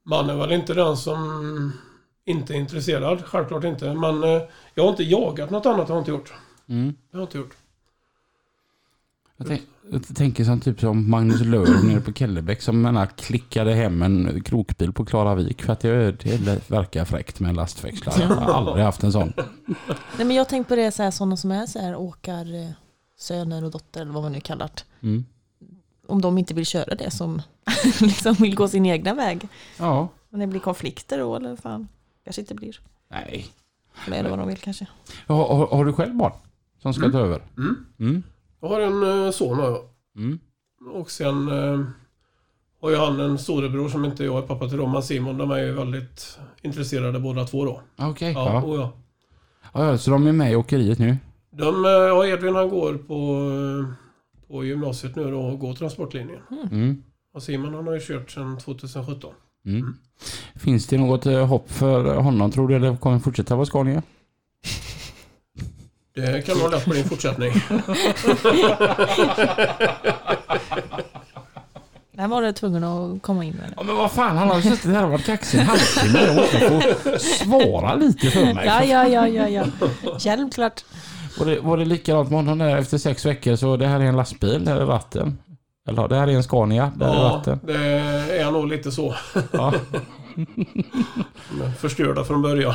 Man 0.03 0.31
är 0.31 0.37
väl 0.37 0.53
inte 0.53 0.75
den 0.75 0.97
som 0.97 1.73
inte 2.25 2.55
är 2.55 2.57
intresserad, 2.57 3.25
självklart 3.25 3.65
inte. 3.65 3.95
Men 3.95 4.25
eh, 4.25 4.43
jag 4.75 4.83
har 4.83 4.91
inte 4.91 5.05
jagat 5.05 5.51
något 5.51 5.67
annat, 5.67 5.89
har 5.89 5.97
jag 5.97 6.01
inte 6.01 6.11
gjort. 6.11 6.33
Mm. 6.67 6.95
Det 7.11 7.17
har 7.17 7.21
jag 7.21 7.27
inte 7.27 7.39
gjort. 7.39 7.57
Jag, 9.37 9.47
tänk, 9.47 9.63
jag 9.91 10.17
tänker 10.17 10.45
som 10.45 10.61
typ 10.61 10.81
som 10.81 11.11
Magnus 11.11 11.41
Lööf 11.41 11.83
nere 11.85 12.01
på 12.01 12.13
Kellebäck 12.13 12.63
som 12.63 12.83
menar 12.83 13.07
klickade 13.07 13.75
hem 13.75 14.03
en 14.03 14.43
krokbil 14.45 14.93
på 14.93 15.05
Klaravik 15.05 15.63
för 15.63 15.73
att 15.73 15.81
det, 15.81 16.11
det 16.13 16.71
verkar 16.71 17.05
fräckt 17.05 17.41
med 17.41 17.49
en 17.49 17.55
lastväxlare. 17.55 18.23
Jag 18.23 18.29
har 18.29 18.53
aldrig 18.53 18.85
haft 18.85 19.03
en 19.03 19.13
sån. 19.13 19.33
Nej, 20.17 20.27
men 20.27 20.31
jag 20.31 20.49
tänkte 20.49 20.69
på 20.69 20.77
det 20.77 20.93
så 20.93 21.03
här, 21.03 21.11
sådana 21.11 21.37
som 21.37 21.51
är 21.51 21.67
så 21.67 21.79
här 21.79 21.97
åkar 21.97 22.55
eh, 22.55 22.71
söner 23.19 23.65
och 23.65 23.71
dotter 23.71 24.01
eller 24.01 24.13
vad 24.13 24.23
man 24.23 24.33
nu 24.33 24.41
kallar 24.41 24.71
det. 24.75 25.07
Mm. 25.07 25.25
om 26.07 26.21
de 26.21 26.39
inte 26.39 26.55
vill 26.55 26.67
köra 26.67 26.95
det 26.95 27.11
som 27.11 27.43
liksom 28.01 28.35
vill 28.35 28.55
gå 28.55 28.69
sin 28.69 28.87
egna 28.87 29.15
väg. 29.15 29.49
Ja. 29.79 30.09
Om 30.33 30.39
det 30.41 30.47
blir 30.47 30.61
konflikter 30.61 31.19
då 31.19 31.37
eller 31.37 31.57
fan, 31.57 31.89
kanske 32.25 32.43
inte 32.43 32.55
blir. 32.55 32.81
Nej. 33.09 33.47
Eller 34.07 34.31
vad 34.31 34.39
de 34.39 34.49
vill 34.49 34.59
kanske. 34.59 34.87
Har, 35.27 35.57
har, 35.57 35.67
har 35.67 35.85
du 35.85 35.93
själv 35.93 36.15
barn 36.15 36.33
som 36.83 36.95
ska 36.95 37.11
ta 37.11 37.19
över? 37.19 37.43
Mm. 37.57 37.87
Mm. 37.99 38.23
Jag 38.67 38.71
har 38.71 38.81
en 38.81 39.25
eh, 39.27 39.31
son 39.31 39.59
har 39.59 39.65
jag. 39.67 39.81
Mm. 40.17 40.39
Och 40.93 41.11
sen 41.11 41.49
eh, 41.49 41.81
har 42.81 42.91
ju 42.91 42.97
han 42.97 43.21
en 43.21 43.39
storebror 43.39 43.89
som 43.89 44.05
inte 44.05 44.25
jag 44.25 44.39
är 44.39 44.43
pappa 44.47 44.69
till 44.69 44.79
men 44.79 45.03
Simon. 45.03 45.39
De 45.39 45.51
är 45.51 45.59
ju 45.59 45.73
väldigt 45.73 46.39
intresserade 46.63 47.21
båda 47.21 47.45
två 47.45 47.65
då. 47.65 47.81
Okej. 47.97 48.33
Ja, 48.33 48.53
Ja. 48.53 48.63
och 48.63 48.77
ja. 48.77 48.93
Ja. 49.73 49.99
Så 49.99 50.11
de 50.11 50.27
är 50.27 50.33
med 50.33 50.53
i 50.53 50.57
åkeriet 50.57 50.99
nu? 50.99 51.17
De, 51.51 51.85
eh, 51.85 51.91
ja, 51.91 52.27
Edvin 52.27 52.55
han 52.55 52.69
går 52.69 52.95
på, 52.95 53.51
på 54.49 54.65
gymnasiet 54.65 55.17
nu 55.17 55.31
då 55.31 55.41
och 55.41 55.59
går 55.59 55.75
transportlinjen. 55.75 56.41
Mm. 56.71 57.03
Och 57.35 57.43
Simon 57.43 57.75
han 57.75 57.87
har 57.87 57.95
ju 57.95 58.01
kört 58.01 58.31
sedan 58.31 58.59
2017. 58.59 59.33
Mm. 59.67 59.97
Finns 60.55 60.87
det 60.87 60.99
något 60.99 61.25
hopp 61.25 61.71
för 61.71 62.17
honom 62.17 62.51
tror 62.51 62.69
du? 62.69 62.75
Eller 62.75 62.97
kommer 62.97 63.15
han 63.15 63.21
fortsätta 63.21 63.55
vara 63.57 63.67
Scania? 63.67 64.03
Det 66.17 66.47
kan 66.47 66.59
nog 66.59 66.71
lätt 66.71 66.85
bli 66.87 67.01
en 67.01 67.09
fortsättning. 67.09 67.53
Där 72.13 72.29
var 72.29 72.43
det 72.43 72.53
tvungen 72.53 72.85
att 72.85 73.23
komma 73.23 73.45
in 73.45 73.55
med 73.55 73.69
det. 73.69 73.75
Ja 73.77 73.83
men 73.83 73.97
vad 73.97 74.13
fan, 74.13 74.37
han 74.37 74.49
har 74.49 74.61
suttit 74.61 74.85
här 74.91 75.05
och 75.05 75.11
varit 75.11 75.27
kaxig 75.27 75.59
en 75.59 75.67
halvtimme. 75.67 76.21
Jag 76.27 76.37
måste 76.37 76.59
få 76.95 77.19
svara 77.19 77.95
lite 77.95 78.31
för 78.31 78.55
mig. 78.55 78.67
Ja, 78.67 78.85
ja, 78.85 79.09
ja, 79.09 79.29
ja, 79.29 79.49
ja. 79.49 79.65
Självklart. 80.19 80.85
Var, 81.39 81.47
det, 81.47 81.61
var 81.61 81.77
det 81.77 81.85
likadant 81.85 82.31
med 82.31 82.39
honom 82.39 82.59
där 82.59 82.77
efter 82.77 82.99
sex 82.99 83.27
veckor 83.27 83.57
så 83.57 83.77
det 83.77 83.87
här 83.87 84.01
är 84.01 84.05
en 84.05 84.17
lastbil, 84.17 84.65
det 84.65 84.71
här 84.71 84.81
är 84.81 84.87
ratten. 84.87 85.39
Eller 85.87 86.03
ja, 86.03 86.09
det 86.09 86.17
här 86.17 86.29
är 86.29 86.33
en 86.33 86.43
Scania, 86.43 86.93
det 86.97 87.05
här 87.05 87.13
är 87.13 87.19
Ja, 87.19 87.23
ratten. 87.37 87.61
det 87.63 88.39
är 88.39 88.51
nog 88.51 88.67
lite 88.69 88.91
så. 88.93 89.15
Ja. 89.53 89.75
Förstörda 91.79 92.25
från 92.25 92.43
början. 92.43 92.75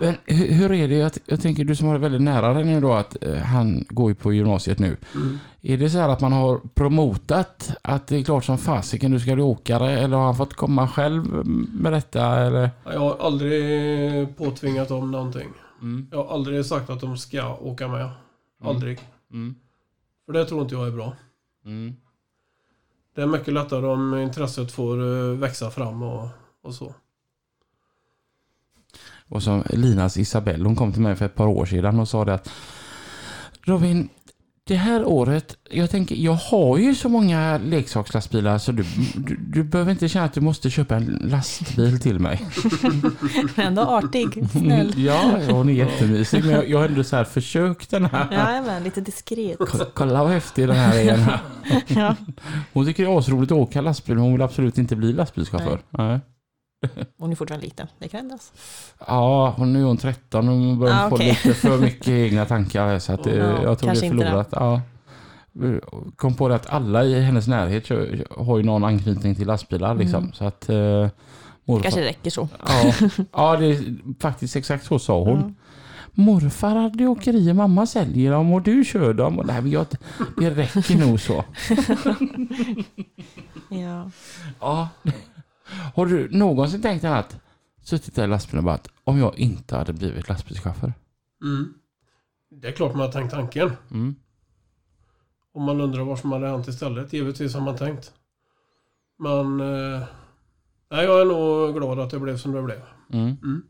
Men 0.00 0.14
hur, 0.26 0.72
är 0.72 0.88
det, 0.88 0.94
jag, 0.94 1.12
jag 1.26 1.40
tänker 1.40 1.64
du 1.64 1.76
som 1.76 1.86
har 1.86 1.94
det 1.94 2.00
väldigt 2.00 2.20
nära 2.22 2.54
dig 2.54 2.64
nu 2.64 2.80
då 2.80 2.92
att 2.92 3.24
eh, 3.24 3.36
han 3.36 3.84
går 3.88 4.10
ju 4.10 4.14
på 4.14 4.32
gymnasiet 4.32 4.78
nu. 4.78 4.96
Mm. 5.14 5.38
Är 5.62 5.76
det 5.76 5.90
så 5.90 5.98
här 5.98 6.08
att 6.08 6.20
man 6.20 6.32
har 6.32 6.60
promotat 6.74 7.70
att 7.82 8.06
det 8.06 8.16
är 8.16 8.22
klart 8.22 8.44
som 8.44 8.58
fasiken 8.58 9.10
du 9.10 9.20
ska 9.20 9.34
bli 9.34 9.42
åkare 9.42 9.90
eller 9.90 10.16
har 10.16 10.24
han 10.24 10.36
fått 10.36 10.54
komma 10.54 10.88
själv 10.88 11.24
med 11.72 11.92
detta 11.92 12.38
eller? 12.40 12.70
Jag 12.84 13.00
har 13.00 13.16
aldrig 13.20 14.36
påtvingat 14.36 14.88
dem 14.88 15.10
någonting. 15.10 15.48
Mm. 15.82 16.06
Jag 16.10 16.24
har 16.24 16.34
aldrig 16.34 16.66
sagt 16.66 16.90
att 16.90 17.00
de 17.00 17.16
ska 17.16 17.56
åka 17.56 17.88
med. 17.88 18.08
Aldrig. 18.64 18.98
Mm. 19.32 19.54
För 20.26 20.32
det 20.32 20.44
tror 20.44 20.62
inte 20.62 20.74
jag 20.74 20.86
är 20.86 20.90
bra. 20.90 21.12
Mm. 21.64 21.94
Det 23.14 23.22
är 23.22 23.26
mycket 23.26 23.54
lättare 23.54 23.86
om 23.86 24.14
intresset 24.14 24.72
får 24.72 25.00
eh, 25.00 25.38
växa 25.38 25.70
fram 25.70 26.02
och, 26.02 26.28
och 26.62 26.74
så. 26.74 26.94
Och 29.28 29.42
som 29.42 29.62
Linas 29.70 30.16
Isabelle, 30.16 30.64
hon 30.64 30.76
kom 30.76 30.92
till 30.92 31.02
mig 31.02 31.16
för 31.16 31.26
ett 31.26 31.34
par 31.34 31.46
år 31.46 31.66
sedan 31.66 32.00
och 32.00 32.08
sa 32.08 32.24
det 32.24 32.34
att 32.34 32.50
Robin, 33.62 34.08
det 34.72 34.78
här 34.78 35.04
året, 35.04 35.56
jag 35.70 35.90
tänker, 35.90 36.14
jag 36.16 36.32
har 36.32 36.78
ju 36.78 36.94
så 36.94 37.08
många 37.08 37.58
leksakslastbilar 37.58 38.58
så 38.58 38.72
du, 38.72 38.84
du, 39.16 39.36
du 39.36 39.62
behöver 39.64 39.92
inte 39.92 40.08
känna 40.08 40.24
att 40.24 40.32
du 40.34 40.40
måste 40.40 40.70
köpa 40.70 40.96
en 40.96 41.04
lastbil 41.24 42.00
till 42.00 42.18
mig. 42.18 42.40
Ändå 43.56 43.82
artig, 43.82 44.50
snäll. 44.50 44.92
Ja, 44.96 45.38
hon 45.50 45.68
är 45.68 45.72
jättemysig 45.72 46.44
men 46.44 46.50
jag, 46.54 46.68
jag 46.68 46.78
har 46.78 46.88
ändå 46.88 47.04
så 47.04 47.16
här 47.16 47.24
försökt 47.24 47.90
den 47.90 48.04
här. 48.06 48.28
Ja, 48.32 48.62
men 48.66 48.82
lite 48.84 49.00
diskret. 49.00 49.58
Ko- 49.58 49.78
Kolla 49.94 50.22
vad 50.24 50.32
häftig 50.32 50.68
den 50.68 50.76
här 50.76 50.98
är. 50.98 51.06
Den 51.06 51.20
här. 51.20 51.40
Ja. 51.86 52.16
Hon 52.72 52.86
tycker 52.86 53.04
det 53.06 53.12
är 53.12 53.18
asroligt 53.18 53.52
att 53.52 53.58
åka 53.58 53.80
lastbil 53.80 54.14
men 54.14 54.24
hon 54.24 54.32
vill 54.32 54.42
absolut 54.42 54.78
inte 54.78 54.96
bli 54.96 55.12
lastbilschaufför. 55.12 55.78
Nej. 55.90 56.20
Hon 57.18 57.32
är 57.32 57.36
fortfarande 57.36 57.64
liten, 57.66 57.86
det 57.98 58.08
kan 58.08 58.20
ändras. 58.20 58.52
Ja, 59.06 59.54
hon 59.56 59.76
är 59.76 59.82
hon 59.82 59.96
13 59.96 60.48
och 60.48 60.54
hon 60.54 60.78
börjar 60.78 61.06
Ah, 61.06 61.10
få 61.10 61.16
lite 61.16 61.54
för 61.54 61.78
mycket 61.78 62.08
egna 62.08 62.44
tankar. 62.44 62.98
Så 62.98 63.12
att, 63.12 63.26
Ja, 63.26 63.32
jag 63.62 63.78
tror 63.78 63.90
det 63.90 64.06
är 64.06 64.08
förlorat. 64.08 64.48
Ja. 64.52 64.80
Kom 66.16 66.34
på 66.34 66.48
det 66.48 66.54
att 66.54 66.66
alla 66.66 67.04
i 67.04 67.20
hennes 67.20 67.46
närhet 67.46 67.88
har 68.30 68.56
ju 68.58 68.62
någon 68.62 68.84
anknytning 68.84 69.34
till 69.34 69.46
lastbilar. 69.46 69.94
Liksom. 69.94 70.22
Mm. 70.22 70.32
Så 70.32 70.44
att 70.44 70.68
eh, 70.68 71.08
morfar... 71.64 71.82
Kanske 71.82 72.04
räcker 72.04 72.30
så. 72.30 72.48
Ja, 72.66 72.92
ja, 73.32 73.56
det 73.56 73.66
är 73.66 73.84
faktiskt 74.20 74.56
exakt 74.56 74.86
så 74.86 74.98
sa 74.98 75.20
hon. 75.22 75.38
Ja. 75.40 75.52
Morfar 76.14 76.76
hade 76.76 77.06
åkerier, 77.06 77.54
mamma 77.54 77.86
säljer 77.86 78.32
dem 78.32 78.52
och 78.52 78.62
du 78.62 78.84
kör 78.84 79.14
dem. 79.14 79.38
Och 79.38 79.46
nej, 79.46 79.68
jag, 79.68 79.86
det 80.36 80.50
räcker 80.50 80.96
nog 81.06 81.20
så. 81.20 81.44
Ja. 83.68 84.10
Ja. 84.60 84.88
Har 85.94 86.06
du 86.06 86.28
någonsin 86.30 86.82
tänkt 86.82 87.04
att 87.04 87.36
suttit 87.82 88.14
där 88.14 88.24
i 88.24 88.26
lastbilen 88.26 88.58
och 88.58 88.64
bara 88.64 88.74
att 88.74 88.88
om 89.04 89.18
jag 89.18 89.38
inte 89.38 89.76
hade 89.76 89.92
blivit 89.92 90.28
lastbilschaufför? 90.28 90.92
Mm. 91.42 91.74
Det 92.50 92.68
är 92.68 92.72
klart 92.72 92.92
man 92.92 93.00
har 93.00 93.12
tänkt 93.12 93.30
tanken. 93.30 93.72
Mm. 93.90 94.14
Om 95.54 95.62
man 95.62 95.80
undrar 95.80 96.02
vad 96.04 96.18
som 96.18 96.32
hade 96.32 96.48
hänt 96.48 96.68
istället. 96.68 97.12
Givetvis 97.12 97.54
har 97.54 97.60
man 97.60 97.76
tänkt. 97.76 98.12
Men... 99.18 99.60
Eh, 99.60 100.02
jag 100.88 101.20
är 101.20 101.24
nog 101.24 101.74
glad 101.74 101.98
att 102.00 102.10
det 102.10 102.18
blev 102.18 102.36
som 102.36 102.52
det 102.52 102.62
blev. 102.62 102.80
Mm. 103.12 103.26
Mm. 103.42 103.62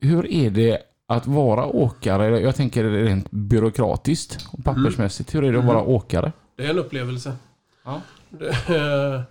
Hur 0.00 0.26
är 0.26 0.50
det 0.50 0.78
att 1.06 1.26
vara 1.26 1.66
åkare? 1.66 2.40
Jag 2.40 2.56
tänker 2.56 2.84
rent 2.84 3.30
byråkratiskt 3.30 4.46
och 4.52 4.64
pappersmässigt. 4.64 5.34
Hur 5.34 5.44
är 5.44 5.52
det 5.52 5.58
att 5.58 5.64
Mm. 5.64 5.74
vara 5.74 5.84
åkare? 5.86 6.32
Det 6.56 6.66
är 6.66 6.70
en 6.70 6.78
upplevelse. 6.78 7.36
Ja. 7.84 8.00
Det, 8.30 8.48
eh, 8.48 9.22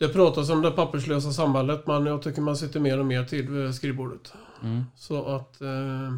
det 0.00 0.08
pratas 0.08 0.50
om 0.50 0.62
det 0.62 0.70
papperslösa 0.70 1.32
samhället 1.32 1.86
men 1.86 2.06
jag 2.06 2.22
tycker 2.22 2.42
man 2.42 2.56
sitter 2.56 2.80
mer 2.80 2.98
och 2.98 3.06
mer 3.06 3.24
tid 3.24 3.50
vid 3.50 3.74
skrivbordet. 3.74 4.32
Mm. 4.62 4.84
Så 4.96 5.26
att... 5.26 5.60
Eh, 5.60 6.14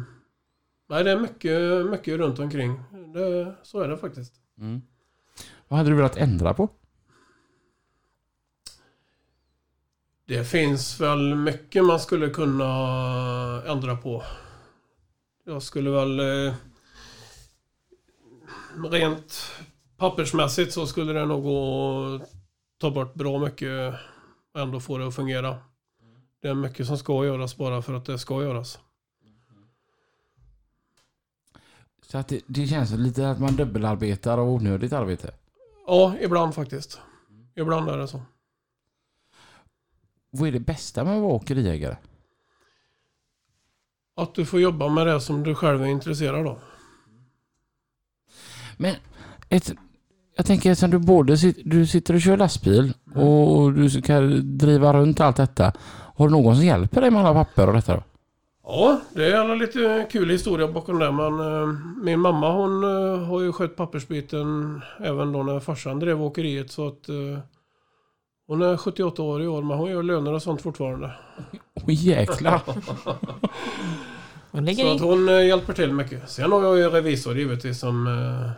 nej, 0.89 1.03
det 1.03 1.11
är 1.11 1.19
mycket, 1.19 1.85
mycket 1.91 2.17
runt 2.17 2.39
omkring. 2.39 2.79
Det, 3.13 3.55
så 3.63 3.79
är 3.79 3.87
det 3.87 3.97
faktiskt. 3.97 4.33
Mm. 4.59 4.81
Vad 5.67 5.77
hade 5.77 5.89
du 5.89 5.95
velat 5.95 6.17
ändra 6.17 6.53
på? 6.53 6.69
Det 10.25 10.43
finns 10.43 11.01
väl 11.01 11.35
mycket 11.35 11.85
man 11.85 11.99
skulle 11.99 12.29
kunna 12.29 12.65
ändra 13.67 13.97
på. 13.97 14.23
Jag 15.45 15.63
skulle 15.63 15.89
väl... 15.89 16.19
Eh, 16.19 16.53
rent 18.91 19.51
pappersmässigt 19.97 20.73
så 20.73 20.87
skulle 20.87 21.13
det 21.13 21.25
nog 21.25 21.43
gå 21.43 22.15
att 22.15 22.42
ta 22.83 22.91
bort 22.91 23.13
bra 23.13 23.39
mycket 23.39 23.93
och 24.53 24.59
ändå 24.61 24.79
få 24.79 24.97
det 24.97 25.07
att 25.07 25.15
fungera. 25.15 25.57
Det 26.41 26.47
är 26.47 26.53
mycket 26.53 26.87
som 26.87 26.97
ska 26.97 27.25
göras 27.25 27.57
bara 27.57 27.81
för 27.81 27.93
att 27.93 28.05
det 28.05 28.19
ska 28.19 28.43
göras. 28.43 28.79
Så 32.01 32.17
att 32.17 32.27
det, 32.27 32.41
det 32.47 32.67
känns 32.67 32.91
lite 32.91 33.29
att 33.29 33.39
man 33.39 33.55
dubbelarbetar 33.55 34.37
och 34.37 34.47
onödigt 34.47 34.93
arbete. 34.93 35.33
Ja, 35.87 36.15
ibland 36.19 36.55
faktiskt. 36.55 37.01
Ibland 37.55 37.89
är 37.89 37.97
det 37.97 38.07
så. 38.07 38.21
Vad 40.29 40.47
är 40.47 40.51
det 40.51 40.59
bästa 40.59 41.03
med 41.03 41.15
att 41.15 41.21
vara 41.21 41.33
åkeriägare? 41.33 41.97
Att 44.15 44.35
du 44.35 44.45
får 44.45 44.61
jobba 44.61 44.89
med 44.89 45.07
det 45.07 45.21
som 45.21 45.43
du 45.43 45.55
själv 45.55 45.81
är 45.81 45.87
intresserad 45.87 46.47
av. 46.47 46.59
Men 48.77 48.95
ett, 49.49 49.73
jag 50.35 50.45
tänker 50.45 50.71
eftersom 50.71 50.91
du 50.91 50.99
både 50.99 51.35
du 51.65 51.87
sitter 51.87 52.13
och 52.13 52.21
kör 52.21 52.37
lastbil 52.37 52.93
och 53.15 53.73
du 53.73 53.89
ska 53.89 54.19
driva 54.43 54.93
runt 54.93 55.19
allt 55.19 55.37
detta. 55.37 55.73
Har 56.15 56.27
du 56.27 56.31
någon 56.31 56.55
som 56.55 56.65
hjälper 56.65 57.01
dig 57.01 57.11
med 57.11 57.25
alla 57.25 57.45
papper 57.45 57.67
och 57.67 57.73
detta 57.73 57.95
då? 57.95 58.03
Ja, 58.65 59.01
det 59.13 59.25
är 59.25 59.51
en 59.51 59.59
lite 59.59 60.07
kul 60.11 60.29
historia 60.29 60.67
bakom 60.67 60.99
det. 60.99 61.11
Men 61.11 61.39
eh, 61.39 61.75
min 62.03 62.19
mamma 62.19 62.51
hon 62.51 62.83
eh, 62.83 63.19
har 63.19 63.41
ju 63.41 63.51
skött 63.51 63.75
pappersbiten 63.75 64.81
även 64.99 65.31
då 65.31 65.43
när 65.43 65.59
farsan 65.59 65.99
drev 65.99 66.21
åkeriet. 66.21 66.71
Så 66.71 66.87
att 66.87 67.09
eh, 67.09 67.39
hon 68.47 68.61
är 68.61 68.77
78 68.77 69.21
år 69.21 69.43
i 69.43 69.47
år 69.47 69.61
men 69.61 69.77
hon 69.77 69.91
gör 69.91 70.03
löner 70.03 70.33
och 70.33 70.41
sånt 70.43 70.61
fortfarande. 70.61 71.11
Åh 71.73 71.83
jäklar! 71.87 72.61
Hon 74.51 74.75
Så 74.75 74.95
att 74.95 75.01
hon 75.01 75.29
eh, 75.29 75.47
hjälper 75.47 75.73
till 75.73 75.93
mycket. 75.93 76.29
Sen 76.29 76.51
har 76.51 76.63
jag 76.63 76.77
ju 76.77 76.89
revisor 76.89 77.37
givetvis 77.37 77.79
som 77.79 78.07
eh, 78.07 78.51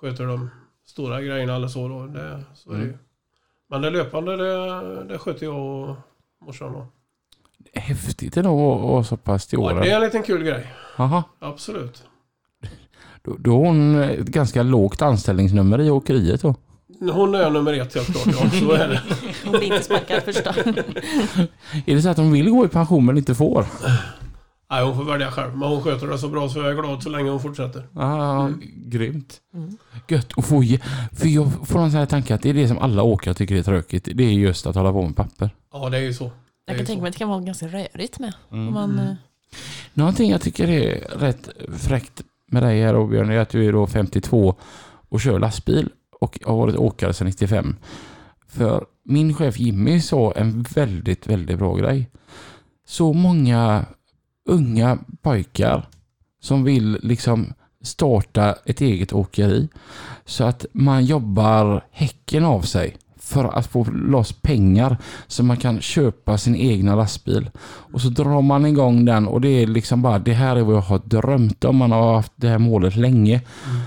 sköter 0.00 0.26
de 0.26 0.50
stora 0.86 1.22
grejerna 1.22 1.56
eller 1.56 1.68
så 1.68 1.88
då. 1.88 2.06
Det, 2.06 2.44
så 2.54 2.70
är 2.72 2.76
det. 2.76 2.82
Mm. 2.84 2.98
Men 3.70 3.82
det 3.82 3.90
löpande 3.90 4.36
det, 4.36 5.04
det 5.04 5.18
sköter 5.18 5.46
jag 5.46 5.56
och 5.56 5.96
morsan 6.46 6.72
då. 6.72 6.86
Häftigt 7.74 8.36
ändå 8.36 8.74
att 8.74 8.80
vara 8.82 9.04
så 9.04 9.16
pass 9.16 9.46
till 9.46 9.58
Ja, 9.62 9.68
det 9.68 9.74
åren. 9.74 9.90
är 9.90 9.94
en 9.96 10.00
liten 10.00 10.22
kul 10.22 10.42
grej. 10.44 10.66
Jaha. 10.98 11.24
Absolut. 11.38 12.04
Då, 13.22 13.36
då 13.38 13.50
har 13.50 13.58
hon 13.66 13.94
ett 14.02 14.26
ganska 14.26 14.62
lågt 14.62 15.02
anställningsnummer 15.02 15.80
i 15.80 15.90
åkeriet 15.90 16.42
då. 16.42 16.54
Hon 17.12 17.34
är 17.34 17.50
nummer 17.50 17.72
ett 17.72 17.94
helt 17.94 18.06
klart. 18.24 18.36
Ja, 18.42 18.50
så 18.60 18.72
är 18.72 18.88
det. 18.88 19.02
Hon 19.44 19.52
blir 19.52 19.64
inte 19.64 19.82
sparkad 19.82 20.22
första. 20.22 20.50
Är 21.86 21.94
det 21.94 22.02
så 22.02 22.08
att 22.08 22.16
hon 22.16 22.32
vill 22.32 22.50
gå 22.50 22.64
i 22.64 22.68
pension 22.68 23.04
men 23.06 23.18
inte 23.18 23.34
får? 23.34 23.66
Nej, 24.70 24.84
hon 24.84 24.96
får 24.96 25.04
välja 25.04 25.30
själv. 25.30 25.56
Men 25.56 25.68
hon 25.68 25.82
sköter 25.82 26.06
det 26.06 26.18
så 26.18 26.28
bra 26.28 26.48
så 26.48 26.58
jag 26.58 26.70
är 26.70 26.74
glad 26.74 27.02
så 27.02 27.08
länge 27.08 27.30
hon 27.30 27.40
fortsätter. 27.40 27.88
Ja, 27.94 28.50
grymt. 28.76 29.40
Mm. 29.54 29.76
Gött 30.08 30.38
att 30.38 30.46
få 30.46 30.62
ge, 30.62 30.78
För 31.12 31.28
jag 31.28 31.52
får 31.68 31.78
en 31.78 31.90
sån 31.90 32.00
här 32.00 32.06
tanke 32.06 32.34
att 32.34 32.42
det 32.42 32.50
är 32.50 32.54
det 32.54 32.68
som 32.68 32.78
alla 32.78 33.02
åkare 33.02 33.34
tycker 33.34 33.56
är 33.56 33.62
tråkigt. 33.62 34.08
Det 34.14 34.24
är 34.24 34.32
just 34.32 34.66
att 34.66 34.74
hålla 34.74 34.92
på 34.92 35.02
med 35.02 35.16
papper. 35.16 35.50
Ja, 35.72 35.88
det 35.88 35.96
är 35.96 36.02
ju 36.02 36.14
så. 36.14 36.24
Det 36.24 36.32
Jag 36.66 36.76
kan 36.76 36.86
tänka 36.86 37.02
mig 37.02 37.08
att 37.08 37.14
det 37.14 37.18
kan 37.18 37.28
vara 37.28 37.40
ganska 37.40 37.66
rörigt 37.66 38.18
med. 38.18 38.34
Mm. 38.52 38.68
Om 38.68 38.74
man, 38.74 38.98
eh, 38.98 39.14
Någonting 39.94 40.30
jag 40.30 40.40
tycker 40.40 40.68
är 40.68 41.18
rätt 41.18 41.48
fräckt 41.78 42.22
med 42.46 42.62
dig 42.62 42.82
här 42.82 43.06
Björn 43.06 43.30
är 43.30 43.38
att 43.38 43.48
du 43.48 43.68
är 43.68 43.72
då 43.72 43.86
52 43.86 44.54
och 45.08 45.20
kör 45.20 45.38
lastbil 45.38 45.90
och 46.20 46.38
har 46.44 46.56
varit 46.56 46.76
åkare 46.76 47.12
sedan 47.12 47.26
95. 47.26 47.76
För 48.48 48.86
min 49.04 49.34
chef 49.34 49.58
Jimmy 49.58 50.00
sa 50.00 50.32
en 50.32 50.62
väldigt, 50.62 51.26
väldigt 51.26 51.58
bra 51.58 51.76
grej. 51.76 52.10
Så 52.86 53.12
många 53.12 53.84
unga 54.48 54.98
pojkar 55.22 55.88
som 56.40 56.64
vill 56.64 56.98
liksom 57.02 57.52
starta 57.82 58.54
ett 58.64 58.80
eget 58.80 59.12
åkeri 59.12 59.68
så 60.24 60.44
att 60.44 60.66
man 60.72 61.04
jobbar 61.04 61.84
häcken 61.90 62.44
av 62.44 62.60
sig 62.62 62.96
för 63.16 63.44
att 63.44 63.66
få 63.66 63.84
loss 63.84 64.32
pengar 64.32 64.96
så 65.26 65.42
man 65.44 65.56
kan 65.56 65.80
köpa 65.80 66.38
sin 66.38 66.56
egna 66.56 66.94
lastbil. 66.94 67.50
Och 67.92 68.00
så 68.00 68.08
drar 68.08 68.42
man 68.42 68.66
igång 68.66 69.04
den 69.04 69.28
och 69.28 69.40
det 69.40 69.48
är 69.48 69.66
liksom 69.66 70.02
bara 70.02 70.18
det 70.18 70.32
här 70.32 70.56
är 70.56 70.62
vad 70.62 70.76
jag 70.76 70.80
har 70.80 70.98
drömt 70.98 71.64
om. 71.64 71.76
Man 71.76 71.92
har 71.92 72.14
haft 72.14 72.32
det 72.36 72.48
här 72.48 72.58
målet 72.58 72.96
länge. 72.96 73.34
Mm. 73.34 73.80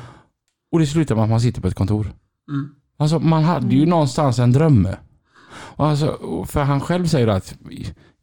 Och 0.72 0.80
det 0.80 0.88
slutar 0.88 1.16
med 1.16 1.24
att 1.24 1.30
man 1.30 1.42
sitter 1.42 1.62
på 1.62 1.68
ett 1.68 1.76
kontor. 1.76 2.12
Mm. 2.50 2.70
Alltså 3.00 3.20
man 3.20 3.44
hade 3.44 3.76
ju 3.76 3.78
Mm. 3.78 3.90
någonstans 3.90 4.40
en 4.40 4.52
dröm. 4.52 4.88
Och 5.50 5.88
alltså, 5.88 6.18
för 6.48 6.64
han 6.64 6.82
själv 6.82 7.06
säger 7.08 7.28
att 7.28 7.56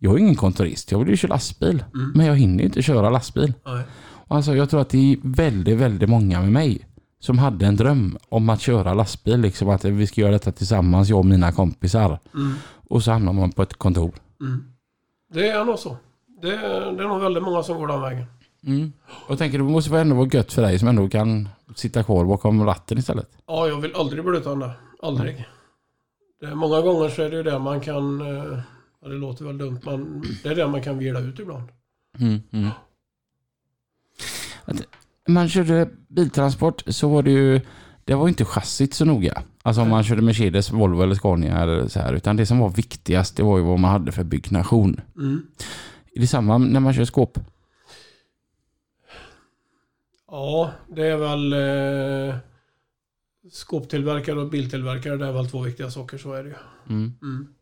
jag 0.04 0.14
är 0.14 0.18
ingen 0.18 0.34
kontorist, 0.34 0.92
jag 0.92 0.98
vill 0.98 1.08
ju 1.08 1.16
köra 1.16 1.34
lastbil. 1.34 1.84
Mm. 1.94 2.12
Men 2.14 2.26
jag 2.26 2.36
hinner 2.36 2.64
inte 2.64 2.82
köra 2.82 3.10
lastbil. 3.10 3.52
Nej. 3.66 3.82
Och 4.26 4.36
Alltså 4.36 4.54
jag 4.54 4.70
tror 4.70 4.80
att 4.80 4.88
det 4.88 5.12
är 5.12 5.16
väldigt, 5.22 5.78
väldigt 5.78 6.08
många 6.08 6.40
med 6.40 6.52
mig 6.52 6.86
som 7.20 7.38
hade 7.38 7.66
en 7.66 7.76
dröm 7.76 8.18
om 8.28 8.48
att 8.48 8.60
köra 8.60 8.94
lastbil. 8.94 9.40
Liksom 9.40 9.68
att 9.68 9.84
vi 9.84 10.06
ska 10.06 10.20
göra 10.20 10.32
detta 10.32 10.52
tillsammans, 10.52 11.08
jag 11.08 11.18
och 11.18 11.26
mina 11.26 11.52
kompisar. 11.52 12.18
Mm. 12.34 12.54
Och 12.88 13.02
så 13.02 13.12
hamnar 13.12 13.32
man 13.32 13.52
på 13.52 13.62
ett 13.62 13.74
kontor. 13.74 14.12
Mm. 14.40 14.64
Det 15.32 15.48
är 15.48 15.64
nog 15.64 15.78
så. 15.78 15.96
Det 16.42 16.54
är, 16.54 16.92
det 16.92 17.04
är 17.04 17.08
nog 17.08 17.20
väldigt 17.20 17.42
många 17.42 17.62
som 17.62 17.78
går 17.78 17.86
den 17.86 18.00
vägen. 18.00 18.26
Mm. 18.66 18.92
Jag 19.28 19.38
tänker 19.38 19.58
det 19.58 19.64
måste 19.64 19.90
vara 19.90 20.00
ändå 20.00 20.16
vara 20.16 20.28
gött 20.32 20.52
för 20.52 20.62
dig 20.62 20.78
som 20.78 20.88
ändå 20.88 21.08
kan 21.08 21.48
sitta 21.74 22.02
kvar 22.02 22.24
bakom 22.24 22.64
ratten 22.64 22.98
istället. 22.98 23.30
Ja, 23.46 23.68
jag 23.68 23.80
vill 23.80 23.94
aldrig 23.94 24.24
bli 24.24 24.38
utan 24.38 24.58
det. 24.58 24.70
Aldrig. 25.02 25.48
Det 26.40 26.54
många 26.54 26.80
gånger 26.80 27.08
så 27.08 27.22
är 27.22 27.30
det 27.30 27.36
ju 27.36 27.42
det 27.42 27.58
man 27.58 27.80
kan... 27.80 28.22
Ja, 29.04 29.10
det 29.10 29.16
låter 29.16 29.44
väl 29.44 29.58
dumt, 29.58 29.80
men 29.84 30.24
det 30.42 30.48
är 30.48 30.54
det 30.54 30.68
man 30.68 30.82
kan 30.82 30.98
vila 30.98 31.20
ut 31.20 31.38
ibland. 31.38 31.68
Mm, 32.18 32.40
mm. 32.50 32.70
Man 35.28 35.48
körde 35.48 35.90
biltransport 36.08 36.82
så 36.86 37.08
var 37.08 37.22
det 37.22 37.30
ju, 37.30 37.60
det 38.04 38.14
var 38.14 38.28
inte 38.28 38.44
chassit 38.44 38.94
så 38.94 39.04
noga. 39.04 39.42
Alltså 39.62 39.82
om 39.82 39.88
man 39.88 40.04
körde 40.04 40.22
Mercedes, 40.22 40.70
Volvo 40.70 41.02
eller 41.02 41.14
Scania 41.14 41.62
eller 41.62 41.88
så 41.88 42.00
här. 42.00 42.12
Utan 42.12 42.36
det 42.36 42.46
som 42.46 42.58
var 42.58 42.68
viktigast 42.68 43.36
det 43.36 43.42
var 43.42 43.58
ju 43.58 43.64
vad 43.64 43.78
man 43.78 43.90
hade 43.90 44.12
för 44.12 44.24
byggnation. 44.24 45.00
Mm. 45.16 45.46
Är 46.14 46.20
det 46.20 46.26
samma 46.26 46.58
när 46.58 46.80
man 46.80 46.94
kör 46.94 47.04
skåp? 47.04 47.38
Ja, 50.26 50.72
det 50.88 51.06
är 51.06 51.16
väl... 51.16 51.52
Eh, 51.52 52.36
skåptillverkare 53.50 54.40
och 54.40 54.50
biltillverkare, 54.50 55.16
det 55.16 55.26
är 55.26 55.32
väl 55.32 55.50
två 55.50 55.60
viktiga 55.60 55.90
saker, 55.90 56.18
så 56.18 56.32
är 56.32 56.42
det 56.42 56.48
ju. 56.48 56.56
Mm. 56.88 57.12
Mm. 57.22 57.54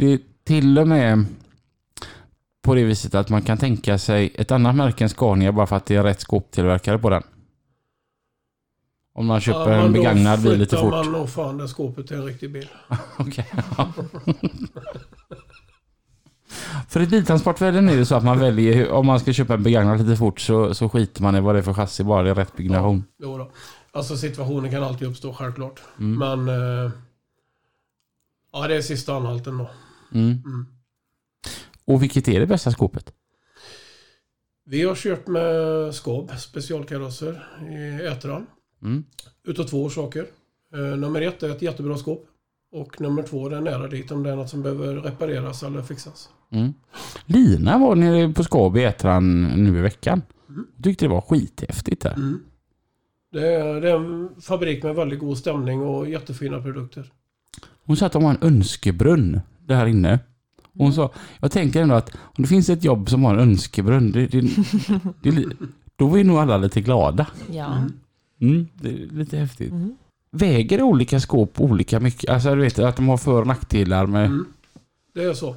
Är 0.00 0.06
det 0.06 0.20
till 0.44 0.78
och 0.78 0.88
med 0.88 1.24
på 2.62 2.74
det 2.74 2.84
viset 2.84 3.14
att 3.14 3.28
man 3.30 3.42
kan 3.42 3.58
tänka 3.58 3.98
sig 3.98 4.32
ett 4.34 4.50
annat 4.50 4.74
märke 4.76 5.04
än 5.04 5.08
Scania 5.10 5.52
bara 5.52 5.66
för 5.66 5.76
att 5.76 5.86
det 5.86 5.96
är 5.96 6.02
rätt 6.02 6.20
skåptillverkare 6.20 6.98
på 6.98 7.10
den? 7.10 7.22
Om 9.14 9.26
man 9.26 9.40
köper 9.40 9.70
Ja, 9.72 9.84
en 9.84 9.92
begagnad 9.92 10.42
bil 10.42 10.58
lite 10.58 10.76
fort. 10.76 10.90
man 10.90 11.12
nog 11.12 11.30
fan 11.30 11.58
det 11.58 11.68
skåpet 11.68 12.06
till 12.06 12.16
en 12.16 12.24
riktig 12.24 12.52
bil. 12.52 12.68
Okej. 13.18 13.46
ja. 13.76 13.92
För 16.88 17.00
i 17.00 17.06
biltransportvärlden 17.06 17.88
är 17.88 17.96
det 17.96 18.06
så 18.06 18.14
att 18.14 18.24
man 18.24 18.38
väljer, 18.38 18.74
hur- 18.74 18.90
om 18.90 19.06
man 19.06 19.20
ska 19.20 19.32
köpa 19.32 19.54
en 19.54 19.62
begagnad 19.62 20.00
lite 20.00 20.16
fort 20.16 20.40
så, 20.40 20.74
så 20.74 20.88
skiter 20.88 21.22
man 21.22 21.36
i 21.36 21.40
vad 21.40 21.54
det 21.54 21.58
är 21.58 21.62
för 21.62 21.74
chassi, 21.74 22.04
bara 22.04 22.22
det 22.22 22.30
är 22.30 22.34
rätt 22.34 22.56
byggnation. 22.56 23.04
Jo 23.18 23.38
då. 23.38 23.50
Alltså 23.92 24.16
situationen 24.16 24.70
kan 24.70 24.82
alltid 24.84 25.08
uppstå, 25.08 25.32
självklart. 25.32 25.80
Mm. 25.98 26.18
Men... 26.44 26.48
Eh, 26.84 26.90
ja, 28.52 28.68
det 28.68 28.76
är 28.76 28.82
sista 28.82 29.14
anhalten 29.16 29.58
då. 29.58 29.70
Mm. 30.12 30.26
Mm. 30.26 30.66
Och 31.84 32.02
vilket 32.02 32.28
är 32.28 32.40
det 32.40 32.46
bästa 32.46 32.70
skåpet? 32.70 33.12
Vi 34.64 34.82
har 34.82 34.94
kört 34.94 35.26
med 35.26 35.94
Skab, 35.94 36.30
specialkarosser, 36.38 37.46
i 37.70 38.06
Ätran. 38.06 38.46
Mm. 38.82 39.04
Utav 39.44 39.64
två 39.64 39.84
orsaker. 39.84 40.26
Eh, 40.74 40.98
nummer 40.98 41.22
ett 41.22 41.42
är 41.42 41.50
ett 41.50 41.62
jättebra 41.62 41.96
skåp. 41.96 42.26
Och 42.72 43.00
nummer 43.00 43.22
två, 43.22 43.48
är 43.48 43.60
nära 43.60 43.88
dit 43.88 44.10
om 44.10 44.22
det 44.22 44.30
är 44.30 44.36
något 44.36 44.50
som 44.50 44.62
behöver 44.62 44.94
repareras 44.94 45.62
eller 45.62 45.82
fixas. 45.82 46.28
Mm. 46.50 46.72
Lina 47.26 47.78
var 47.78 47.94
nere 47.94 48.32
på 48.32 48.44
Skab 48.44 48.76
i 48.76 48.84
Ätran 48.84 49.42
nu 49.44 49.78
i 49.78 49.80
veckan. 49.80 50.22
Mm. 50.48 50.66
Tyckte 50.82 51.04
det 51.04 51.08
var 51.08 51.20
skithäftigt 51.20 52.02
där. 52.02 52.14
Mm. 52.14 52.40
Det, 53.32 53.54
är, 53.54 53.80
det 53.80 53.90
är 53.90 53.96
en 53.96 54.40
fabrik 54.40 54.82
med 54.82 54.94
väldigt 54.94 55.18
god 55.18 55.38
stämning 55.38 55.80
och 55.82 56.08
jättefina 56.08 56.62
produkter. 56.62 57.12
Hon 57.84 57.96
sa 57.96 58.06
att 58.06 58.12
de 58.12 58.24
har 58.24 58.30
en 58.30 58.42
önskebrunn 58.42 59.40
där 59.68 59.86
inne. 59.86 60.18
Och 60.62 60.84
Hon 60.84 60.92
sa, 60.92 61.12
jag 61.40 61.52
tänker 61.52 61.82
ändå 61.82 61.94
att 61.94 62.14
om 62.14 62.42
det 62.42 62.46
finns 62.46 62.68
ett 62.68 62.84
jobb 62.84 63.10
som 63.10 63.24
har 63.24 63.34
en 63.34 63.40
önskebrunn, 63.40 64.12
det, 64.12 64.26
det, 64.26 64.40
det, 65.22 65.44
då 65.96 66.18
är 66.18 66.24
nog 66.24 66.38
alla 66.38 66.58
lite 66.58 66.80
glada. 66.80 67.26
ja. 67.52 67.76
Mm. 67.76 67.92
Mm, 68.40 68.68
det 68.74 68.88
är 68.88 69.06
lite 69.18 69.36
häftigt. 69.36 69.72
Mm. 69.72 69.96
Väger 70.30 70.82
olika 70.82 71.20
skåp 71.20 71.60
olika 71.60 72.00
mycket? 72.00 72.30
Alltså 72.30 72.54
du 72.54 72.60
vet 72.60 72.78
att 72.78 72.96
de 72.96 73.08
har 73.08 73.16
för 73.16 73.40
och 73.40 73.46
nackdelar 73.46 74.06
med... 74.06 74.26
Mm. 74.26 74.46
Det 75.14 75.24
är 75.24 75.34
så. 75.34 75.48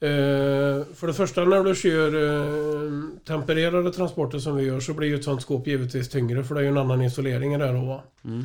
Eh, 0.00 0.84
för 0.94 1.06
det 1.06 1.12
första 1.12 1.44
när 1.44 1.64
du 1.64 1.74
kör 1.74 2.14
eh, 2.14 2.92
tempererade 3.26 3.92
transporter 3.92 4.38
som 4.38 4.56
vi 4.56 4.64
gör 4.64 4.80
så 4.80 4.94
blir 4.94 5.08
ju 5.08 5.14
ett 5.14 5.24
sånt 5.24 5.42
skåp 5.42 5.66
givetvis 5.66 6.08
tyngre 6.08 6.44
för 6.44 6.54
det 6.54 6.60
är 6.60 6.64
ju 6.64 6.70
en 6.70 6.78
annan 6.78 7.02
isolering 7.02 7.54
i 7.54 7.58
det 7.58 7.72
då. 7.72 8.02
Mm. 8.24 8.44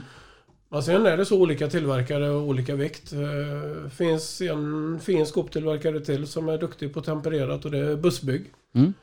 Men 0.72 0.84
sen 0.84 1.06
är 1.06 1.18
det 1.18 1.26
så 1.26 1.42
olika 1.42 1.68
tillverkare 1.70 2.30
och 2.30 2.42
olika 2.48 2.76
vikt. 2.76 3.14
Eh, 3.14 3.90
finns 3.90 4.42
en 4.42 5.00
fin 5.00 5.26
skåptillverkare 5.26 6.00
till 6.00 6.28
som 6.28 6.50
är 6.50 6.58
duktig 6.58 6.94
på 6.94 7.02
tempererat 7.02 7.66
och 7.66 7.72
det 7.72 7.78
är 7.78 7.96
Bussbygg. 7.96 8.46
Mm. 8.74 8.94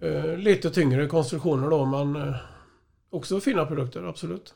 Eh, 0.00 0.36
lite 0.38 0.70
tyngre 0.70 1.06
konstruktioner 1.06 1.70
då 1.70 1.84
men 1.84 2.16
eh, 2.28 2.34
också 3.10 3.40
fina 3.40 3.66
produkter, 3.66 4.02
absolut. 4.02 4.54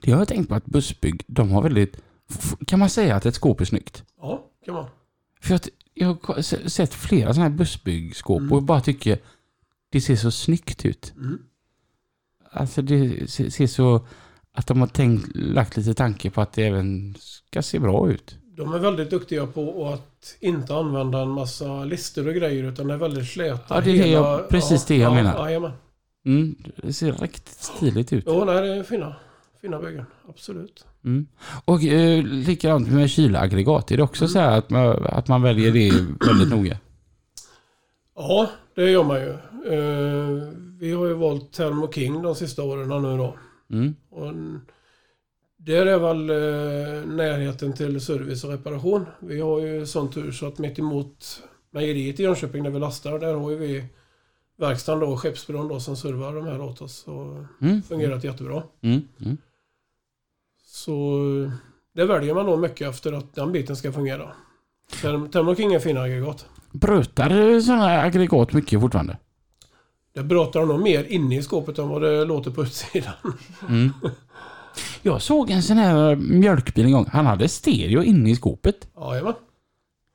Det 0.00 0.10
har 0.12 0.18
jag 0.18 0.28
tänkt 0.28 0.48
på 0.48 0.54
att 0.54 0.66
Bussbygg, 0.66 1.22
de 1.26 1.50
har 1.50 1.62
väldigt... 1.62 2.00
Kan 2.66 2.78
man 2.78 2.90
säga 2.90 3.16
att 3.16 3.26
ett 3.26 3.34
skåp 3.34 3.60
är 3.60 3.64
snyggt? 3.64 4.04
Ja, 4.20 4.46
kan 4.64 4.74
man. 4.74 4.86
För 5.40 5.54
att 5.54 5.68
jag 5.94 6.16
har 6.22 6.42
se- 6.42 6.70
sett 6.70 6.94
flera 6.94 7.34
sådana 7.34 7.50
här 7.50 7.56
Bussbygg-skåp 7.56 8.40
Mm. 8.40 8.52
och 8.52 8.62
bara 8.62 8.80
tycker 8.80 9.18
det 9.90 10.00
ser 10.00 10.16
så 10.16 10.30
snyggt 10.30 10.84
ut. 10.84 11.12
Mm. 11.16 11.38
Alltså 12.50 12.82
det 12.82 13.30
se- 13.30 13.50
ser 13.50 13.66
så... 13.66 14.06
Att 14.60 14.66
de 14.66 14.80
har 14.80 14.86
tänkt, 14.88 15.28
lagt 15.36 15.76
lite 15.76 15.94
tanke 15.94 16.30
på 16.30 16.40
att 16.40 16.52
det 16.52 16.66
även 16.66 17.14
ska 17.20 17.62
se 17.62 17.78
bra 17.78 18.10
ut. 18.10 18.36
De 18.56 18.74
är 18.74 18.78
väldigt 18.78 19.10
duktiga 19.10 19.46
på 19.46 19.88
att 19.88 20.36
inte 20.40 20.74
använda 20.74 21.20
en 21.22 21.28
massa 21.30 21.84
lister 21.84 22.28
och 22.28 22.34
grejer 22.34 22.64
utan 22.64 22.90
är 22.90 22.96
väldigt 22.96 23.28
släta. 23.28 23.74
Ja, 23.74 23.80
det 23.80 23.90
är 23.90 24.02
det 24.02 24.08
jag- 24.08 24.48
precis 24.48 24.84
det 24.84 24.96
jag 24.96 25.14
menar. 25.14 25.34
Ja, 25.34 25.44
jajamän. 25.44 25.72
Mm, 26.26 26.54
det 26.76 26.92
ser 26.92 27.12
riktigt 27.12 27.48
stiligt 27.48 28.12
ut. 28.12 28.24
Jo, 28.26 28.44
nej, 28.44 28.60
det 28.62 28.74
är 28.74 28.82
fina. 28.82 29.16
Fina 29.62 29.78
byggen. 29.80 30.04
Absolut. 30.28 30.84
Mm. 31.04 31.26
Och 31.64 31.84
eh, 31.84 32.24
likadant 32.24 32.88
med 32.92 33.10
kylaggregat. 33.10 33.90
Är 33.90 33.96
det 33.96 34.02
också 34.02 34.28
så 34.28 34.38
här 34.38 34.58
att 34.58 34.70
man, 34.70 35.04
att 35.06 35.28
man 35.28 35.42
väljer 35.42 35.72
det 35.72 35.90
väldigt 36.26 36.48
noga? 36.50 36.78
Ja, 38.16 38.50
det 38.74 38.90
gör 38.90 39.04
man 39.04 39.20
ju. 39.20 39.30
Eh, 39.74 40.48
vi 40.80 40.92
har 40.92 41.06
ju 41.06 41.14
valt 41.14 41.52
Thermo 41.52 41.92
King 41.92 42.22
de 42.22 42.34
sista 42.34 42.62
åren 42.62 42.88
nu 43.02 43.16
då. 43.16 43.36
Mm. 43.70 43.94
Och 44.10 44.32
där 45.56 45.86
är 45.86 45.98
väl 45.98 46.30
eh, 46.30 47.06
närheten 47.14 47.72
till 47.72 48.00
service 48.00 48.44
och 48.44 48.50
reparation. 48.50 49.06
Vi 49.20 49.40
har 49.40 49.60
ju 49.60 49.86
sån 49.86 50.10
tur 50.10 50.32
så 50.32 50.46
att 50.46 50.58
mitt 50.58 50.78
emot 50.78 51.42
mejeriet 51.70 52.20
i 52.20 52.22
Jönköping 52.22 52.62
där 52.62 52.70
vi 52.70 52.78
lastar, 52.78 53.18
där 53.18 53.34
har 53.34 53.50
ju 53.50 53.56
vi 53.56 53.84
verkstaden 54.58 55.00
då, 55.00 55.16
Skeppsbron 55.16 55.68
då, 55.68 55.80
som 55.80 55.96
servar 55.96 56.34
de 56.34 56.46
här 56.46 56.60
åt 56.60 56.82
oss. 56.82 57.04
Och 57.06 57.44
Mm. 57.66 57.82
fungerat 57.82 58.24
jättebra. 58.24 58.62
Mm. 58.80 59.00
Mm. 59.20 59.36
Så 60.64 61.18
det 61.94 62.04
väljer 62.04 62.34
man 62.34 62.46
då 62.46 62.56
mycket 62.56 62.88
efter 62.88 63.12
att 63.12 63.34
den 63.34 63.52
biten 63.52 63.76
ska 63.76 63.92
fungera. 63.92 64.32
King 65.56 65.74
är 65.74 65.78
fina 65.78 66.00
aggregat. 66.00 66.46
Brötar 66.72 67.60
sådana 67.60 67.88
här 67.88 68.06
aggregat 68.06 68.52
mycket 68.52 68.80
fortfarande? 68.80 69.18
Det 70.12 70.22
brötar 70.22 70.66
nog 70.66 70.80
mer 70.80 71.04
inne 71.04 71.36
i 71.38 71.42
skåpet 71.42 71.78
än 71.78 71.88
vad 71.88 72.02
det 72.02 72.24
låter 72.24 72.50
på 72.50 72.62
utsidan. 72.62 73.12
Mm. 73.68 73.92
Jag 75.02 75.22
såg 75.22 75.50
en 75.50 75.62
sån 75.62 75.76
här 75.76 76.16
mjölkbil 76.16 76.84
en 76.86 76.92
gång. 76.92 77.06
Han 77.12 77.26
hade 77.26 77.48
stereo 77.48 78.02
inne 78.02 78.30
i 78.30 78.36
skåpet. 78.36 78.88
Jajamän. 79.00 79.34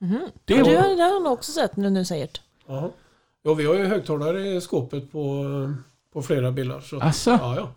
Mhm. 0.01 0.19
Det 0.45 0.53
Det, 0.55 0.63
var- 0.63 0.71
det 0.97 1.03
har 1.03 1.23
nog 1.23 1.33
också 1.33 1.51
sett 1.51 1.75
nu 1.77 1.89
när 1.89 1.99
du 2.01 2.05
säger 2.05 2.25
det. 2.25 2.39
Ja. 2.67 2.91
Ja, 3.43 3.53
vi 3.53 3.65
har 3.65 3.75
ju 3.75 3.85
högtalare 3.85 4.47
i 4.47 4.61
skåpet 4.61 5.11
på, 5.11 5.45
på 6.13 6.21
flera 6.21 6.51
bilar. 6.51 6.79
Så, 6.81 6.99
Asså? 7.01 7.29
Ja, 7.31 7.55
ja. 7.55 7.71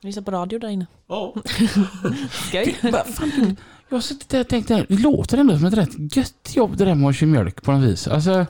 Lyssna 0.00 0.22
på 0.22 0.30
radio 0.30 0.58
där 0.58 0.68
inne. 0.68 0.86
ja. 1.08 1.34
Skoj. 2.30 2.76
Jag 3.88 3.96
har 3.96 4.00
suttit 4.00 4.28
där 4.28 4.40
och 4.40 4.48
tänkt, 4.48 4.68
det 4.68 4.86
låter 4.88 5.38
ändå 5.38 5.56
som 5.58 5.66
ett 5.66 5.74
rätt 5.74 6.16
gött 6.16 6.52
jobb 6.56 6.76
det 6.76 6.84
där 6.84 6.94
med 6.94 7.08
att 7.08 7.16
köra 7.16 7.30
mjölk 7.30 7.62
på 7.62 7.72
något 7.72 7.82
vis. 7.90 8.08
Alltså, 8.08 8.46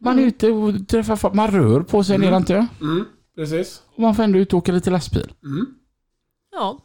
man 0.00 0.18
är 0.18 0.22
ute 0.22 0.50
och 0.50 0.88
träffar 0.88 1.16
folk, 1.16 1.34
man 1.34 1.50
rör 1.50 1.80
på 1.80 2.04
sig 2.04 2.16
Mm. 2.16 2.34
antar 2.34 2.54
jag. 2.54 2.66
Mm, 2.80 3.04
precis. 3.34 3.82
Och 3.94 4.00
man 4.02 4.14
får 4.14 4.22
ändå 4.22 4.38
ut 4.38 4.52
och 4.52 4.58
åka 4.58 4.72
lite 4.72 4.90
lastbil. 4.90 5.32
Mm. 5.44 5.66
Ja, 6.52 6.78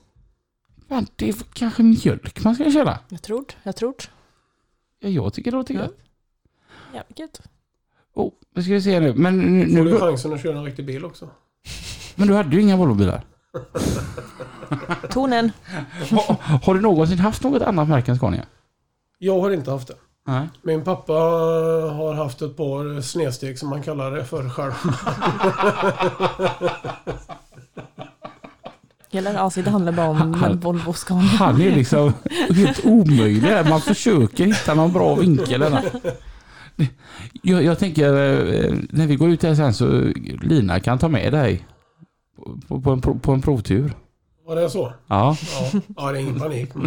Fan, 0.89 1.07
det 1.15 1.29
är 1.29 1.35
kanske 1.53 1.83
mjölk 1.83 2.43
man 2.43 2.55
ska 2.55 2.71
köra. 2.71 2.99
jag 3.09 3.21
tror 3.21 3.45
Jag 3.63 3.75
tror 3.75 3.95
Ja, 4.99 5.09
jag 5.09 5.33
tycker 5.33 5.51
det 5.51 5.57
låter 5.57 5.73
Ja. 5.73 5.79
gött. 5.81 5.97
Jävligt 6.93 7.19
gött. 7.19 7.41
Oh, 8.13 8.31
nu 8.55 8.63
ska 8.63 8.73
vi 8.73 8.81
se 8.81 8.99
nu. 8.99 9.13
Men, 9.13 9.39
nu, 9.59 9.77
Får 9.77 9.85
du 9.85 9.99
chansen 9.99 10.33
att 10.33 10.41
köra 10.43 10.57
en 10.57 10.65
riktig 10.65 10.85
bil 10.85 11.05
också. 11.05 11.29
men 12.15 12.27
du 12.27 12.33
hade 12.33 12.55
ju 12.55 12.61
inga 12.61 12.77
Volvobilar. 12.77 13.25
Tonen. 15.09 15.51
har, 16.11 16.59
har 16.65 16.73
du 16.75 16.81
någonsin 16.81 17.19
haft 17.19 17.43
något 17.43 17.61
annat 17.61 17.89
märke 17.89 18.11
än 18.11 18.17
Scania? 18.17 18.45
Jag 19.17 19.39
har 19.41 19.51
inte 19.51 19.71
haft 19.71 19.87
det. 19.87 19.95
Nej. 20.27 20.47
Min 20.61 20.83
pappa 20.83 21.13
har 21.13 22.13
haft 22.13 22.41
ett 22.41 22.57
par 22.57 23.01
snedsteg 23.01 23.59
som 23.59 23.69
man 23.69 23.83
kallar 23.83 24.11
det 24.11 24.25
för 24.25 24.49
själv. 24.49 24.73
Hela 29.11 29.41
avsnittet 29.41 29.71
handlar 29.71 29.91
bara 29.91 30.07
om 30.07 30.33
Han- 30.33 30.59
Volvo 30.59 30.93
Scania. 30.93 31.23
Han 31.29 31.61
är 31.61 31.71
liksom 31.75 32.13
helt 32.49 32.85
omöjlig. 32.85 33.69
Man 33.69 33.81
försöker 33.81 34.45
hitta 34.45 34.73
någon 34.73 34.93
bra 34.93 35.15
vinkel. 35.15 35.65
Jag, 37.43 37.63
jag 37.63 37.79
tänker, 37.79 38.05
eh, 38.13 38.73
när 38.89 39.07
vi 39.07 39.15
går 39.15 39.29
ut 39.29 39.43
här 39.43 39.55
sen 39.55 39.73
så 39.73 39.85
Lina 40.41 40.79
kan 40.79 40.97
ta 40.99 41.07
med 41.07 41.33
dig 41.33 41.65
på, 42.67 42.81
på, 42.81 42.91
en, 42.91 43.01
på 43.01 43.31
en 43.31 43.41
provtur. 43.41 43.93
Var 44.45 44.55
det 44.55 44.69
så? 44.69 44.93
Ja. 45.07 45.37
Ja, 45.53 45.71
ja 45.97 46.11
det 46.11 46.17
är 46.17 46.21
ingen 46.21 46.39
panik. 46.39 46.69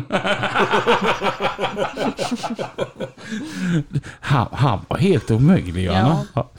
Han, 4.20 4.48
han 4.52 4.80
var 4.88 4.96
helt 4.96 5.30
omöjlig, 5.30 5.84
Johanna. 5.84 6.26
Ja. 6.34 6.50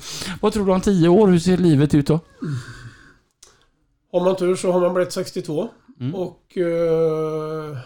Vad 0.41 0.53
tror 0.53 0.65
du 0.65 0.71
om 0.71 0.81
tio 0.81 1.09
år? 1.09 1.27
Hur 1.27 1.39
ser 1.39 1.57
livet 1.57 1.93
ut 1.93 2.07
då? 2.07 2.19
har 4.11 4.21
man 4.25 4.35
tur 4.35 4.55
så 4.55 4.71
har 4.71 4.81
man 4.81 4.93
blivit 4.93 5.13
62 5.13 5.69
Mm. 5.99 6.15
och 6.15 6.57
eh, 6.57 7.77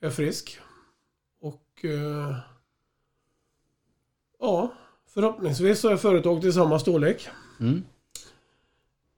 är 0.00 0.10
frisk. 0.10 0.58
Och 1.40 1.84
eh, 1.84 2.36
ja, 4.40 4.72
förhoppningsvis 5.14 5.80
så 5.80 5.88
är 5.88 5.96
företaget 5.96 6.44
i 6.44 6.52
samma 6.52 6.78
storlek. 6.78 7.28
Mm. 7.60 7.82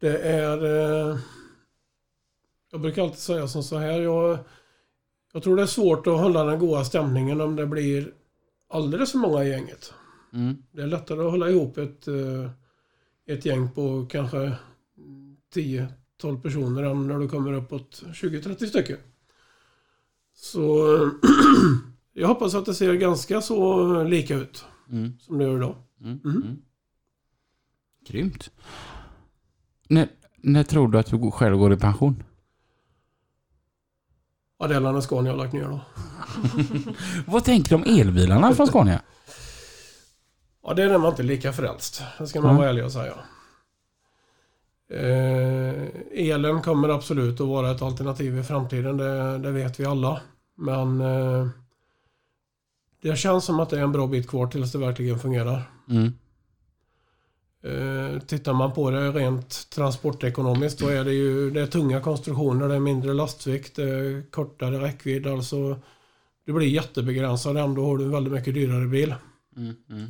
Det 0.01 0.19
är... 0.19 0.65
Eh, 1.11 1.17
jag 2.75 2.81
brukar 2.81 3.03
alltid 3.03 3.19
säga 3.19 3.49
som 3.49 3.63
så 3.63 3.79
här. 3.79 4.01
Jag, 4.01 4.39
jag 5.33 5.43
tror 5.43 5.57
det 5.57 5.63
är 5.63 5.67
svårt 5.67 6.07
att 6.07 6.19
hålla 6.21 6.45
den 6.45 6.59
goda 6.59 6.85
stämningen 6.85 7.41
om 7.41 7.57
det 7.57 7.67
blir 7.67 8.13
alldeles 8.69 9.13
för 9.13 9.19
många 9.19 9.45
i 9.45 9.49
gänget. 9.51 9.93
Mm. 10.33 10.57
Det 10.73 10.83
är 10.83 10.87
lättare 10.87 11.21
att 11.25 11.31
hålla 11.31 11.51
ihop 11.51 11.79
ett, 11.79 12.09
eh, 12.09 12.51
ett 13.27 13.45
gäng 13.47 13.71
på 13.71 14.07
kanske 14.11 14.53
10-12 15.55 16.43
personer 16.43 16.83
än 16.83 17.09
när 17.09 17.19
du 17.19 17.29
kommer 17.29 17.53
uppåt 17.53 18.03
20-30 18.13 18.67
stycken. 18.67 18.97
Så 20.35 20.87
jag 22.13 22.29
hoppas 22.29 22.55
att 22.55 22.67
det 22.67 22.75
ser 22.75 22.95
ganska 22.95 23.41
så 23.41 24.03
lika 24.05 24.35
ut 24.35 24.65
Mm. 24.91 25.13
som 25.21 25.39
det 25.39 25.45
gör 25.45 25.57
idag. 25.57 25.77
Mm. 26.01 26.21
Mm. 26.25 26.37
Mm. 26.37 26.57
Grymt. 28.07 28.51
När, 29.89 30.09
när 30.37 30.63
tror 30.63 30.89
du 30.89 30.99
att 30.99 31.07
du 31.07 31.31
själv 31.31 31.57
går 31.57 31.73
i 31.73 31.77
pension? 31.77 32.23
Ja, 34.65 34.69
det 34.69 34.75
är 34.75 34.81
när 34.81 35.01
Scania 35.01 35.33
har 35.33 35.39
lagt 35.39 35.53
ner 35.53 35.65
då. 35.69 35.81
Vad 37.27 37.45
tänker 37.45 37.69
du 37.69 37.75
om 37.75 38.01
elbilarna 38.01 38.55
från 38.55 38.67
Scania? 38.67 39.01
Ja, 40.67 40.75
det 40.75 40.83
är 40.83 40.99
man 40.99 41.11
inte 41.11 41.23
lika 41.23 41.53
frälst. 41.53 42.03
Det 42.19 42.27
ska 42.27 42.41
man 42.41 42.51
Mm. 42.51 42.59
vara 42.61 42.69
ärlig 42.71 42.85
och 42.85 42.93
säga. 42.93 43.13
Eh, 44.91 45.85
elen 46.13 46.63
kommer 46.63 46.89
absolut 46.89 47.41
att 47.41 47.47
vara 47.49 47.71
ett 47.71 47.83
alternativ 47.83 48.39
i 48.39 48.43
framtiden. 48.43 48.97
Det, 48.97 49.39
det 49.39 49.51
vet 49.51 49.81
vi 49.81 49.85
alla. 49.85 50.21
Men 50.57 51.01
eh, 51.01 51.49
det 53.03 53.17
känns 53.17 53.45
som 53.45 53.61
att 53.61 53.71
det 53.71 53.79
är 53.79 53.83
en 53.83 53.93
bra 53.93 54.07
bit 54.07 54.29
kvar 54.29 54.47
tills 54.47 54.73
det 54.73 54.79
verkligen 54.79 55.19
fungerar. 55.19 55.63
Mm. 55.91 56.13
Eh, 57.65 58.21
tittar 58.21 58.53
man 58.53 58.73
på 58.73 58.91
det 58.91 59.11
rent 59.11 59.71
transportekonomiskt 59.71 60.79
så 60.79 60.89
är 60.89 61.05
det 61.05 61.13
ju 61.13 61.51
det 61.51 61.61
är 61.61 61.67
tunga 61.67 62.01
konstruktioner, 62.01 62.69
det 62.69 62.75
är 62.75 62.81
mindre 62.81 63.13
lastvikt, 63.15 63.77
det 63.77 63.83
är 63.83 64.31
kortare 64.31 64.79
räckvidd. 64.79 65.27
Alltså, 65.27 65.77
det 66.47 66.53
blir 66.53 66.67
jättebegränsad 66.69 67.57
ändå 67.57 67.87
har 67.87 67.99
du 67.99 68.05
en 68.05 68.11
väldigt 68.11 68.33
mycket 68.33 68.55
dyrare 68.55 68.87
bil. 68.87 69.15
Mm. 69.57 69.75
Mm. 69.91 70.07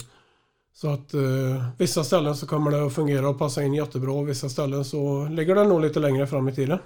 Så 0.75 0.89
att 0.93 1.15
eh, 1.15 1.65
vissa 1.79 2.05
ställen 2.05 2.35
så 2.37 2.47
kommer 2.47 2.71
det 2.71 2.87
att 2.87 2.95
fungera 2.95 3.29
och 3.29 3.39
passa 3.39 3.63
in 3.63 3.75
jättebra 3.75 4.13
och 4.13 4.29
vissa 4.29 4.49
ställen 4.49 4.85
så 4.85 5.29
ligger 5.29 5.55
det 5.55 5.65
nog 5.65 5.81
lite 5.81 6.01
längre 6.01 6.27
fram 6.27 6.49
i 6.49 6.55
tiden. 6.55 6.79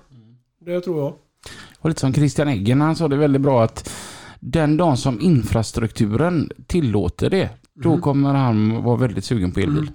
Det 0.61 0.81
tror 0.81 0.99
jag. 1.01 1.15
Och 1.79 1.89
lite 1.89 2.01
som 2.01 2.15
Christian 2.15 2.49
Eggen, 2.49 2.81
han 2.81 2.97
sa 2.97 3.09
det 3.09 3.17
väldigt 3.17 3.43
bra 3.43 3.63
att 3.65 3.91
den 4.41 4.77
dagen 4.77 4.97
som 4.97 5.21
infrastrukturen 5.21 6.51
tillåter 6.67 7.31
det, 7.31 7.51
då 7.75 7.89
Mm. 7.89 8.01
kommer 8.01 8.35
han 8.35 8.83
vara 8.83 8.97
väldigt 8.97 9.25
sugen 9.25 9.53
på 9.53 9.61
elbil. 9.61 9.91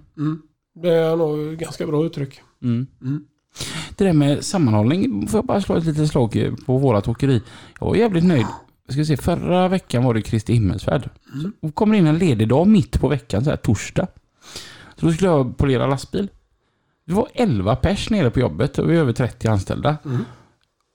Det 0.74 0.90
är 0.90 1.16
nog 1.16 1.54
ett 1.54 1.60
ganska 1.60 1.88
bra 1.88 2.06
uttryck. 2.06 2.42
Mm. 2.62 2.88
Mm. 3.02 3.26
Det 3.98 4.06
där 4.06 4.14
med 4.14 4.46
sammanhållning, 4.46 5.28
får 5.28 5.38
jag 5.38 5.46
bara 5.46 5.62
slå 5.62 5.76
ett 5.76 5.86
litet 5.86 6.10
slag 6.10 6.56
på 6.66 6.78
vårat 6.78 7.08
åkeri. 7.08 7.42
Jag 7.80 7.88
var 7.88 7.96
jävligt 7.96 8.24
nöjd. 8.24 8.46
Jag 8.86 8.94
ska 8.94 9.06
se, 9.06 9.18
förra 9.18 9.68
veckan 9.68 10.04
var 10.04 10.14
det 10.14 10.22
Kristi 10.22 10.54
himmelsfärd. 10.54 11.10
Mm. 11.34 11.54
Så 11.62 11.72
kommer 11.72 11.98
in 11.98 12.08
en 12.08 12.18
ledig 12.18 12.48
dag 12.48 12.68
mitt 12.68 13.02
på 13.02 13.08
veckan, 13.08 13.44
så 13.44 13.50
här 13.50 13.58
torsdag. 13.58 14.08
Så 14.96 15.06
då 15.06 15.12
skulle 15.12 15.30
jag 15.30 15.58
polera 15.58 15.88
lastbil. 15.88 16.30
Det 17.06 17.14
var 17.14 17.28
11 17.34 17.76
pers 17.76 18.10
nere 18.10 18.30
på 18.30 18.40
jobbet 18.40 18.78
och 18.78 18.90
vi 18.90 18.96
är 18.96 19.00
över 19.00 19.14
30 19.14 19.48
anställda. 19.48 19.98
Mm. 20.06 20.26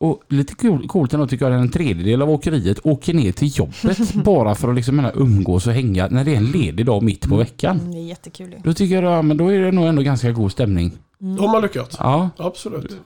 Och 0.00 0.22
lite 0.28 0.54
cool, 0.54 0.88
coolt 0.88 1.12
ändå 1.12 1.26
tycker 1.26 1.44
jag 1.50 1.54
att 1.54 1.60
en 1.60 1.70
tredjedel 1.70 2.22
av 2.22 2.30
åkeriet 2.30 2.86
åker 2.86 3.14
ner 3.14 3.32
till 3.32 3.58
jobbet 3.58 4.14
bara 4.24 4.54
för 4.54 4.68
att 4.68 4.74
liksom 4.74 4.96
menar, 4.96 5.12
umgås 5.16 5.66
och 5.66 5.72
hänga 5.72 6.08
när 6.08 6.24
det 6.24 6.32
är 6.32 6.36
en 6.36 6.50
ledig 6.50 6.86
dag 6.86 7.02
mitt 7.02 7.28
på 7.28 7.36
veckan. 7.36 7.78
Mm, 7.80 7.92
Det 7.92 7.98
är 7.98 8.02
jättekul 8.04 8.52
ju. 8.52 8.58
Då 8.64 8.74
tycker 8.74 9.02
jag 9.02 9.04
ja, 9.12 9.22
men 9.22 9.36
då 9.36 9.48
är 9.48 9.60
det 9.60 9.72
nog 9.72 9.86
ändå 9.86 10.02
ganska 10.02 10.32
god 10.32 10.52
stämning. 10.52 10.92
Mm. 11.20 11.38
Har 11.38 11.48
man 11.48 11.62
lyckats. 11.62 11.96
Ja, 12.00 12.30
Absolut. 12.36 12.96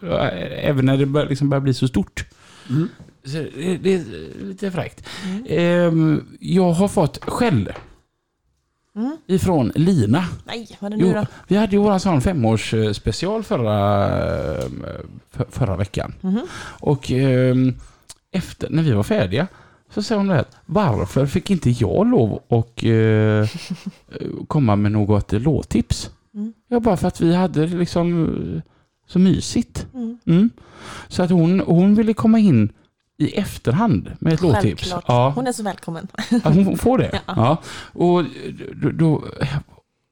även 0.63 0.87
när 0.87 0.97
det 0.97 1.07
bör, 1.07 1.29
liksom 1.29 1.51
börjar 1.51 1.61
bli 1.61 1.75
så 1.75 1.89
stort. 1.89 2.25
Mm. 2.71 2.89
Så 3.25 3.33
det, 3.33 3.77
det 3.83 3.95
är 3.95 4.05
lite 4.45 4.71
fräckt. 4.71 5.07
Mm. 5.25 5.45
Ehm, 5.49 6.25
jag 6.41 6.73
har 6.73 6.89
fått 6.89 7.25
skäll 7.25 7.73
Mm. 8.97 9.17
ifrån 9.27 9.73
Lina. 9.75 10.25
Nej, 10.45 10.77
vad 10.81 10.93
är 10.93 10.97
det 10.97 11.05
nu 11.05 11.13
då? 11.13 11.27
vi 11.49 11.57
hade 11.57 11.73
ju 11.73 11.79
våran 11.79 12.01
sån 12.01 12.21
femårsspecial 12.21 13.43
förra, 13.43 14.09
för, 15.31 15.47
förra 15.51 15.77
veckan. 15.77 16.15
Mhm. 16.21 16.47
Och 16.81 17.11
ehm, 17.11 17.75
efter, 18.33 18.71
när 18.71 18.83
vi 18.83 18.93
var 18.93 19.03
färdiga 19.03 19.47
så 19.95 20.03
sa 20.03 20.17
hon 20.17 20.27
det 20.27 20.35
här, 20.35 20.45
varför 20.67 21.27
fick 21.27 21.51
inte 21.51 21.71
jag 21.71 22.07
lov 22.07 22.43
att 22.49 22.83
eh, 22.85 23.51
komma 24.47 24.77
med 24.77 24.93
något 24.93 25.33
låttips? 25.33 26.11
Mm. 26.35 26.53
Ja, 26.69 26.81
bara 26.81 26.97
för 26.97 27.09
att 27.09 27.21
vi 27.21 27.35
hade 27.35 27.67
liksom 27.67 28.25
eh, 28.57 28.63
så 29.07 29.19
mysigt. 29.19 29.87
Mm. 29.95 30.19
Mm. 30.27 30.51
Så 31.09 31.23
att 31.23 31.31
hon, 31.31 31.61
hon 31.61 31.95
ville 31.95 32.15
komma 32.15 32.39
in 32.39 32.73
i 33.19 33.39
efterhand 33.39 34.13
med 34.19 34.33
ett 34.33 34.41
låttips. 34.41 34.83
Självklart. 34.83 35.05
Ja, 35.09 35.33
Hon 35.35 35.47
är 35.47 35.53
så 35.53 35.63
välkommen. 35.63 36.09
att 36.45 36.55
hon 36.55 36.79
får 36.79 36.99
det. 36.99 37.21
Ja. 37.27 37.33
Ja. 37.37 37.57
Och 37.93 38.25
då, 38.83 38.91
då, 38.91 39.25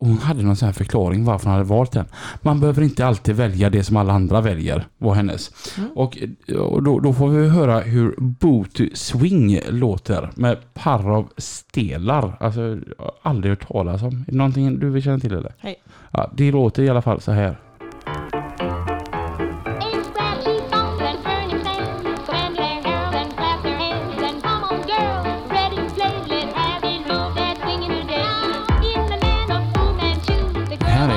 hon 0.01 0.19
hade 0.19 0.43
någon 0.43 0.57
sån 0.57 0.67
här 0.67 0.73
förklaring 0.73 1.25
varför 1.25 1.47
hon 1.47 1.53
hade 1.53 1.65
valt 1.69 1.93
den. 1.93 2.05
Man 2.43 2.61
behöver 2.61 2.83
inte 2.83 3.07
alltid 3.07 3.37
välja 3.37 3.71
det 3.71 3.85
som 3.85 3.97
alla 3.97 4.13
andra 4.13 4.41
väljer, 4.41 4.87
var 4.99 5.15
hennes. 5.15 5.51
Mm. 5.79 5.91
Och, 5.95 6.19
och 6.59 6.83
då, 6.83 7.01
då 7.01 7.13
får 7.13 7.29
vi 7.29 7.49
höra 7.49 7.81
hur 7.81 8.15
Booty 8.19 8.91
Swing 8.95 9.61
låter 9.69 10.31
med 10.35 10.75
par 10.75 11.11
av 11.11 11.29
stelar. 11.37 12.37
Alltså, 12.41 12.79
aldrig 13.23 13.53
hört 13.53 13.69
talas 13.69 14.03
om. 14.03 14.25
Är 14.29 14.31
det 14.33 14.37
någonting 14.37 14.79
du 14.79 14.91
vill 14.91 15.03
känna 15.03 15.19
till 15.19 15.33
eller? 15.35 15.55
Hej. 15.59 15.83
Ja, 16.13 16.31
det 16.35 16.51
låter 16.53 16.83
i 16.83 16.89
alla 16.89 17.03
fall 17.03 17.21
så 17.21 17.33
här. 17.33 17.57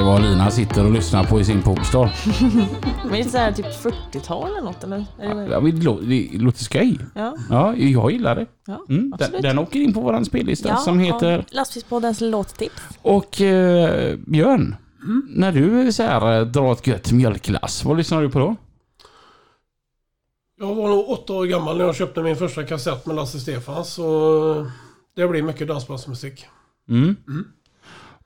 Vad 0.03 0.21
Lina 0.21 0.51
sitter 0.51 0.85
och 0.85 0.91
lyssnar 0.91 1.23
på 1.23 1.39
i 1.39 1.45
sin 1.45 1.61
Polestar. 1.61 2.11
Men 3.03 3.11
det 3.13 3.19
är 3.19 3.23
så 3.23 3.37
här 3.37 3.51
typ 3.51 3.65
40-tal 3.65 4.49
eller 4.51 4.61
något 4.61 4.83
eller? 4.83 5.05
Ja, 5.21 5.33
det, 5.59 5.71
lå- 5.71 6.01
det 6.31 6.37
låter 6.37 6.63
skoj. 6.63 6.99
ja, 7.15 7.35
Ja, 7.49 7.75
jag 7.75 8.11
gillar 8.11 8.35
det. 8.35 8.45
ja. 8.67 8.85
Mm, 8.89 9.13
den, 9.19 9.41
den 9.41 9.59
åker 9.59 9.79
in 9.79 9.93
på 9.93 10.01
våran 10.01 10.25
spellista 10.25 10.69
ja, 10.69 10.77
som 10.77 10.99
heter... 10.99 11.45
Lastbilspoddens 11.51 12.21
låttips. 12.21 12.81
Och 13.01 13.41
eh, 13.41 14.15
Björn, 14.27 14.75
när 15.27 15.51
du 15.51 15.91
så 15.91 16.03
här, 16.03 16.39
eh, 16.39 16.45
drar 16.45 16.71
ett 16.71 16.87
gött 16.87 17.11
mjölklass, 17.11 17.85
vad 17.85 17.97
lyssnar 17.97 18.21
du 18.21 18.29
på 18.29 18.39
då? 18.39 18.55
Jag 20.59 20.75
var 20.75 20.87
nog 20.89 21.09
åtta 21.09 21.33
år 21.33 21.45
gammal 21.45 21.77
när 21.77 21.85
jag 21.85 21.95
köpte 21.95 22.23
min 22.23 22.35
första 22.35 22.63
kassett 22.63 23.05
med 23.05 23.15
Lasse 23.15 23.39
Stefans. 23.39 23.93
Så 23.93 24.67
det 25.15 25.27
blir 25.27 25.43
mycket 25.43 25.67
dansbandsmusik. 25.67 26.45
Mm. 26.89 27.15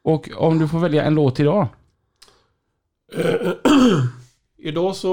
Och 0.08 0.30
om 0.36 0.60
du 0.60 0.68
får 0.68 0.80
välja 0.80 1.04
en 1.04 1.16
låt 1.16 1.40
idag? 1.40 1.68
Idag 4.58 4.96
så 4.96 5.12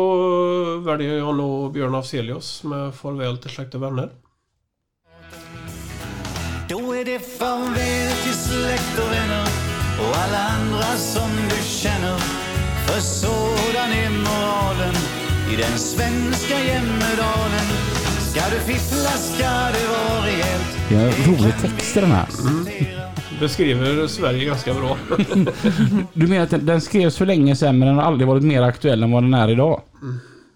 väljer 0.79 1.19
jag 1.19 1.37
nog 1.37 1.73
Björn 1.73 1.95
Afzelius 1.95 2.65
med 2.65 2.95
Farväl 2.95 3.39
till 3.39 3.51
släkt 3.51 3.75
och 3.75 3.83
vänner. 3.83 4.11
Då 6.69 6.93
är 6.93 7.05
det 7.05 7.19
farväl 7.39 8.13
till 8.23 8.33
släkt 8.33 8.99
och 8.99 9.13
vänner 9.13 9.49
och 10.01 10.17
alla 10.17 10.39
andra 10.39 10.97
som 10.97 11.31
du 11.51 11.65
känner. 11.65 12.19
För 12.87 13.01
sådan 13.01 13.93
är 13.93 14.11
moralen 14.11 14.95
i 15.53 15.57
den 15.57 15.79
svenska 15.79 16.59
Jämmerdalen. 16.65 17.67
Ska 18.31 18.41
du 18.51 18.61
fiffla 18.73 19.11
ska 19.11 19.49
det 19.49 19.87
vara 19.89 20.27
rejält. 20.27 20.79
Det 20.89 20.95
är 20.95 21.07
en 21.07 21.35
rolig 21.35 21.55
text 21.61 21.97
i 21.97 22.01
den 22.01 22.11
här. 22.11 22.29
Beskriver 23.45 24.07
Sverige 24.07 24.45
ganska 24.45 24.75
bra. 24.75 24.97
Du 26.13 26.27
menar 26.27 26.43
att 26.43 26.67
den, 26.67 26.81
skrevs 26.81 27.17
för 27.17 27.27
länge 27.27 27.57
sedan 27.57 27.79
men 27.79 27.89
den 27.89 27.97
har 27.97 28.03
aldrig 28.03 28.29
varit 28.29 28.43
mer 28.43 28.63
aktuell 28.63 29.03
än 29.03 29.11
vad 29.11 29.23
den 29.23 29.35
är 29.35 29.49
idag? 29.49 29.81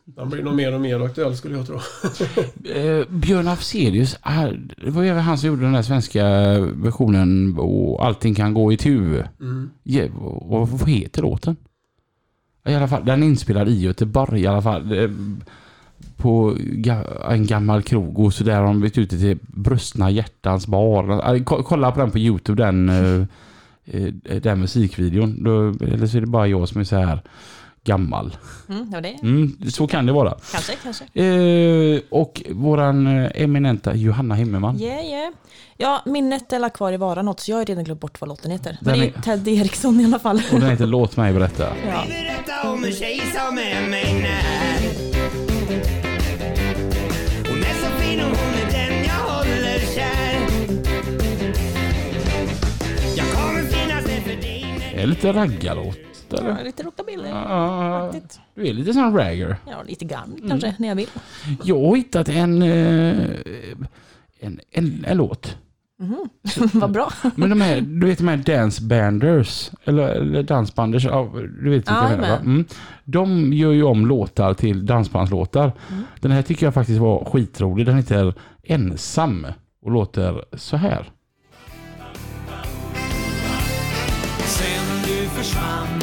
Den 0.04 0.30
blir 0.30 0.42
nog 0.42 0.54
mer 0.54 0.74
och 0.74 0.80
mer 0.80 1.00
aktuell 1.00 1.36
skulle 1.36 1.56
jag 1.56 1.66
tro. 1.66 1.76
Eh, 2.74 3.06
Björn 3.08 3.48
Afzelius, 3.48 4.16
det 4.76 4.90
var 4.90 5.02
ju 5.02 5.12
han 5.12 5.38
som 5.38 5.48
gjorde 5.48 5.62
den 5.62 5.72
där 5.72 5.82
svenska 5.82 6.24
versionen 6.60 7.58
och 7.58 8.06
Allting 8.06 8.34
kan 8.34 8.54
gå 8.54 8.72
i 8.72 8.76
tu. 8.76 9.22
Mm. 9.40 9.70
Ja, 9.82 10.04
vad, 10.42 10.68
vad 10.68 10.88
heter 10.88 11.22
låten? 11.22 11.56
I 12.68 12.74
alla 12.74 12.88
fall, 12.88 13.04
den 13.04 13.22
är 13.22 13.26
inspelad 13.26 13.68
i 13.68 13.80
Göteborg 13.80 14.40
i 14.40 14.46
alla 14.46 14.62
fall. 14.62 14.92
På 16.18 16.54
ga- 16.58 17.30
en 17.32 17.46
gammal 17.46 17.82
krog 17.82 18.18
och 18.18 18.34
så 18.34 18.44
där 18.44 18.56
har 18.56 18.64
de 18.66 18.80
bytt 18.80 18.98
ut 18.98 19.10
det 19.10 19.18
till 19.18 19.38
Brustna 19.42 20.10
hjärtans 20.10 20.66
bar. 20.66 21.44
Ko- 21.44 21.62
Kolla 21.62 21.92
på 21.92 22.00
den 22.00 22.10
på 22.10 22.18
Youtube, 22.18 22.62
den, 22.64 22.88
eh, 22.88 23.26
eh, 23.84 24.36
den 24.42 24.60
musikvideon. 24.60 25.44
Då, 25.44 25.68
eller 25.86 26.06
så 26.06 26.16
är 26.16 26.20
det 26.20 26.26
bara 26.26 26.46
jag 26.46 26.68
som 26.68 26.80
är 26.80 26.84
så 26.84 26.96
här 26.96 27.20
gammal. 27.84 28.36
Mm, 28.68 28.90
det 29.02 29.08
Mm, 29.22 29.56
så 29.70 29.86
kan 29.86 30.06
det 30.06 30.12
vara. 30.12 30.34
kanske, 30.52 30.72
kanske. 30.82 31.04
Eh, 31.22 32.00
och 32.10 32.42
våran 32.50 33.06
eh, 33.06 33.30
eminenta 33.34 33.94
Johanna 33.94 34.34
Himmelman. 34.34 34.80
Yeah, 34.80 35.04
yeah. 35.06 35.32
Ja, 35.76 36.02
minnet 36.06 36.52
är 36.52 36.68
kvar 36.68 36.92
i 36.92 36.96
vara 36.96 37.22
något 37.22 37.40
så 37.40 37.50
jag 37.50 37.56
har 37.56 37.64
redan 37.64 37.84
glömt 37.84 38.00
bort 38.00 38.20
vad 38.20 38.28
låten 38.28 38.50
heter. 38.50 38.76
Men 38.80 38.90
Den 38.98 39.00
det 39.00 39.06
är 39.14 39.18
är- 39.18 39.22
Ted 39.22 39.48
Eriksson 39.48 40.00
i 40.00 40.04
alla 40.04 40.18
fall. 40.18 40.42
Och 40.52 40.60
den 40.60 40.70
heter 40.70 40.86
Låt 40.86 41.16
mig 41.16 41.32
berätta. 41.32 41.64
Ja. 41.88 42.02
Berätta 42.08 42.70
om 42.72 42.84
en 42.84 42.92
tjej 42.92 43.20
som 43.34 43.58
är 43.58 43.90
mig 43.90 44.14
när. 44.22 44.87
Är 55.02 55.06
lite 55.06 55.32
raggarlåt. 55.32 55.98
Ja, 56.28 56.56
lite 56.64 56.82
rockabilly. 56.82 57.28
Ja, 57.28 58.12
du 58.54 58.66
är 58.66 58.72
lite 58.72 58.92
sån 58.92 59.16
ragger. 59.16 59.56
Ja, 59.66 59.82
lite 59.86 60.04
grann 60.04 60.40
kanske, 60.48 60.74
när 60.78 60.88
jag 60.88 60.94
vill. 60.96 61.08
Jag 61.64 61.80
har 61.88 61.96
hittat 61.96 62.28
en, 62.28 62.62
eh, 62.62 63.16
en, 64.40 64.60
en, 64.70 65.04
en 65.06 65.16
låt. 65.16 65.56
Vad 66.72 66.90
bra. 66.92 67.12
Men 67.34 67.50
de 67.50 67.60
här, 67.60 67.80
du 67.80 68.06
vet 68.06 68.18
de 68.18 68.28
här 68.28 68.36
dance 68.36 68.82
banders, 68.82 69.70
eller, 69.84 70.08
eller 70.08 70.42
dansbanders, 70.42 71.02
du 71.62 71.70
vet 71.70 71.76
vilka 71.76 72.10
jag 72.10 72.20
menar. 72.20 72.36
Mm. 72.36 72.64
De 73.04 73.52
gör 73.52 73.72
ju 73.72 73.82
om 73.82 74.06
låtar 74.06 74.54
till 74.54 74.86
dansbandslåtar. 74.86 75.72
Den 76.20 76.30
här 76.30 76.42
tycker 76.42 76.66
jag 76.66 76.74
faktiskt 76.74 77.00
var 77.00 77.24
skitrolig. 77.24 77.86
Den 77.86 77.96
heter 77.96 78.34
Ensam 78.62 79.46
och 79.82 79.90
låter 79.90 80.44
så 80.52 80.76
här. 80.76 81.10
Försvann 85.38 86.00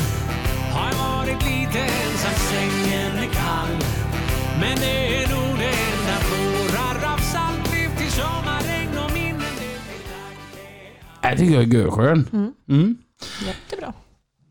har 0.74 0.88
jag 0.92 0.98
varit 0.98 1.42
lite 1.44 1.80
ensam, 1.80 2.36
sängen 2.52 3.12
är 3.24 3.30
kall. 3.34 3.76
Men 4.62 4.76
det 4.78 5.16
är 5.18 5.28
nog 5.36 5.58
det 5.60 5.74
enda 5.90 6.18
tårar 6.30 7.14
av 7.14 7.18
salt 7.18 7.74
lyft 7.74 7.98
till 7.98 8.12
sommarregn 8.12 8.98
och 9.06 9.12
minnen. 9.14 9.56
Det 11.22 11.28
Jag 11.30 11.38
tycker 11.38 11.54
jag 11.54 11.64
är 11.64 11.68
görskön. 11.68 12.54
Mm. 12.68 12.98
Jättebra. 13.46 13.94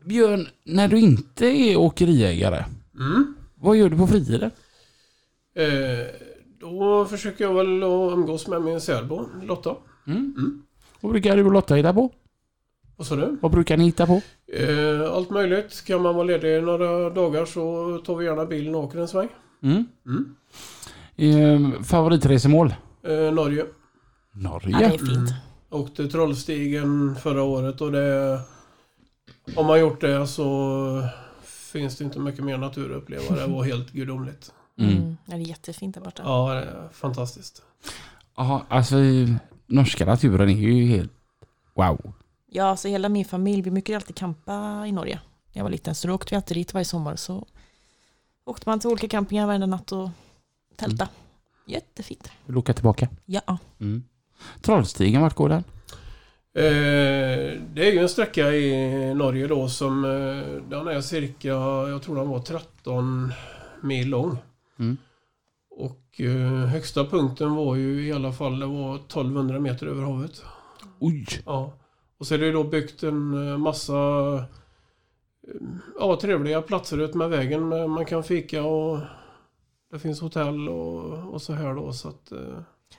Björn, 0.05 0.47
när 0.65 0.87
du 0.87 0.99
inte 0.99 1.45
är 1.45 1.77
åkeriägare, 1.77 2.65
Mm. 2.99 3.35
vad 3.55 3.77
gör 3.77 3.89
du 3.89 3.97
på 3.97 4.07
fritiden? 4.07 4.51
Eh, 5.55 5.67
då 6.59 7.05
försöker 7.05 7.43
jag 7.43 7.53
väl 7.53 7.83
att 7.83 8.13
umgås 8.13 8.47
med 8.47 8.61
min 8.61 8.81
särbo 8.81 9.25
Lotta. 9.43 9.75
Vad 11.01 11.11
brukar 11.11 11.37
du 11.37 11.45
och 11.45 11.51
Lotta 11.51 11.75
hitta 11.75 11.93
på? 11.93 12.11
Vad 12.97 13.07
sa 13.07 13.15
du? 13.15 13.37
Vad 13.41 13.51
brukar 13.51 13.77
ni 13.77 13.83
hitta 13.83 14.05
på? 14.05 14.21
Eh, 14.53 15.11
allt 15.11 15.29
möjligt. 15.29 15.85
Kan 15.85 16.01
man 16.01 16.15
vara 16.15 16.25
ledig 16.25 16.63
några 16.63 17.09
dagar 17.09 17.45
så 17.45 17.97
tar 18.05 18.15
vi 18.15 18.25
gärna 18.25 18.45
bilen 18.45 18.75
och 18.75 18.83
åker 18.83 18.99
en 18.99 19.07
sväng. 19.07 19.29
Mm. 19.63 19.85
Mm. 20.05 20.35
Eh, 21.15 21.81
favoritresemål? 21.83 22.75
Eh, 23.03 23.33
Norge. 23.33 23.65
Norge. 24.33 24.69
Ja, 24.71 24.79
det 24.79 24.85
är 24.85 24.97
fint. 24.97 25.33
Åkte 25.69 26.07
Trollstigen 26.07 27.15
förra 27.15 27.43
året 27.43 27.81
och 27.81 27.91
det... 27.91 28.39
Om 29.55 29.65
man 29.65 29.79
gjort 29.79 30.01
det 30.01 30.27
så 30.27 31.09
finns 31.43 31.97
det 31.97 32.03
inte 32.03 32.19
mycket 32.19 32.43
mer 32.43 32.57
natur 32.57 32.91
att 32.91 32.97
uppleva. 32.97 33.35
Det 33.35 33.47
var 33.47 33.63
helt 33.63 33.91
gudomligt. 33.91 34.51
Mm. 34.79 34.97
Mm. 34.97 35.17
Det 35.25 35.35
är 35.35 35.39
jättefint 35.39 35.95
där 35.95 36.01
borta. 36.01 36.23
Ja, 36.25 36.53
det 36.53 36.61
är 36.61 36.89
fantastiskt. 36.91 37.61
Ja, 38.37 38.65
alltså 38.69 38.95
norska 39.65 40.05
naturen 40.05 40.49
är 40.49 40.53
ju 40.53 40.85
helt 40.85 41.11
wow. 41.73 42.13
Ja, 42.55 42.75
så 42.75 42.87
hela 42.87 43.09
min 43.09 43.25
familj, 43.25 43.61
vi 43.61 43.71
brukade 43.71 43.97
alltid 43.97 44.15
campa 44.15 44.83
i 44.87 44.91
Norge 44.91 45.19
när 45.53 45.59
jag 45.59 45.63
var 45.63 45.69
liten. 45.69 45.95
Så 45.95 46.07
då 46.07 46.13
åkte 46.13 46.33
vi 46.33 46.35
alltid 46.35 46.57
dit 46.57 46.73
varje 46.73 46.85
sommar. 46.85 47.15
Så 47.15 47.47
åkte 48.45 48.69
man 48.69 48.79
till 48.79 48.89
olika 48.89 49.07
campingar 49.07 49.47
varenda 49.47 49.67
natt 49.67 49.91
och 49.91 50.09
tälta. 50.75 51.09
Jättefint. 51.65 52.31
Vill 52.45 52.53
du 52.53 52.59
åka 52.59 52.73
tillbaka? 52.73 53.09
Ja. 53.25 53.57
Mm. 53.79 54.03
Trollstigen, 54.61 55.21
vart 55.21 55.35
går 55.35 55.49
den? 55.49 55.63
Eh, 56.53 57.61
det 57.73 57.87
är 57.87 57.91
ju 57.91 57.99
en 57.99 58.09
sträcka 58.09 58.51
i 58.51 59.13
Norge 59.13 59.47
då 59.47 59.69
som 59.69 60.05
eh, 60.05 60.69
den 60.69 60.87
är 60.87 61.01
cirka, 61.01 61.47
jag 61.47 62.03
tror 62.03 62.15
den 62.15 62.29
var 62.29 62.39
13 62.39 63.33
mil 63.81 64.09
lång. 64.09 64.37
Mm. 64.79 64.97
Och 65.69 66.21
eh, 66.21 66.67
högsta 66.67 67.05
punkten 67.05 67.55
var 67.55 67.75
ju 67.75 68.07
i 68.07 68.13
alla 68.13 68.33
fall, 68.33 68.59
det 68.59 68.65
var 68.65 68.95
1200 68.95 69.59
meter 69.59 69.87
över 69.87 70.03
havet. 70.03 70.43
Oj! 70.99 71.25
Ja. 71.45 71.73
Och 72.19 72.27
så 72.27 72.33
är 72.33 72.37
det 72.37 72.51
då 72.51 72.63
byggt 72.63 73.03
en 73.03 73.49
eh, 73.51 73.57
massa 73.57 73.93
eh, 73.93 74.43
ja, 75.99 76.17
trevliga 76.21 76.61
platser 76.61 76.97
ut 77.01 77.13
med 77.15 77.29
vägen. 77.29 77.69
med- 77.69 77.89
Man 77.89 78.05
kan 78.05 78.23
fika 78.23 78.63
och 78.63 78.99
det 79.91 79.99
finns 79.99 80.21
hotell 80.21 80.69
och, 80.69 81.33
och 81.33 81.41
så 81.41 81.53
här 81.53 81.73
då. 81.75 81.93
Så 81.93 82.07
att, 82.09 82.31
eh, 82.31 82.37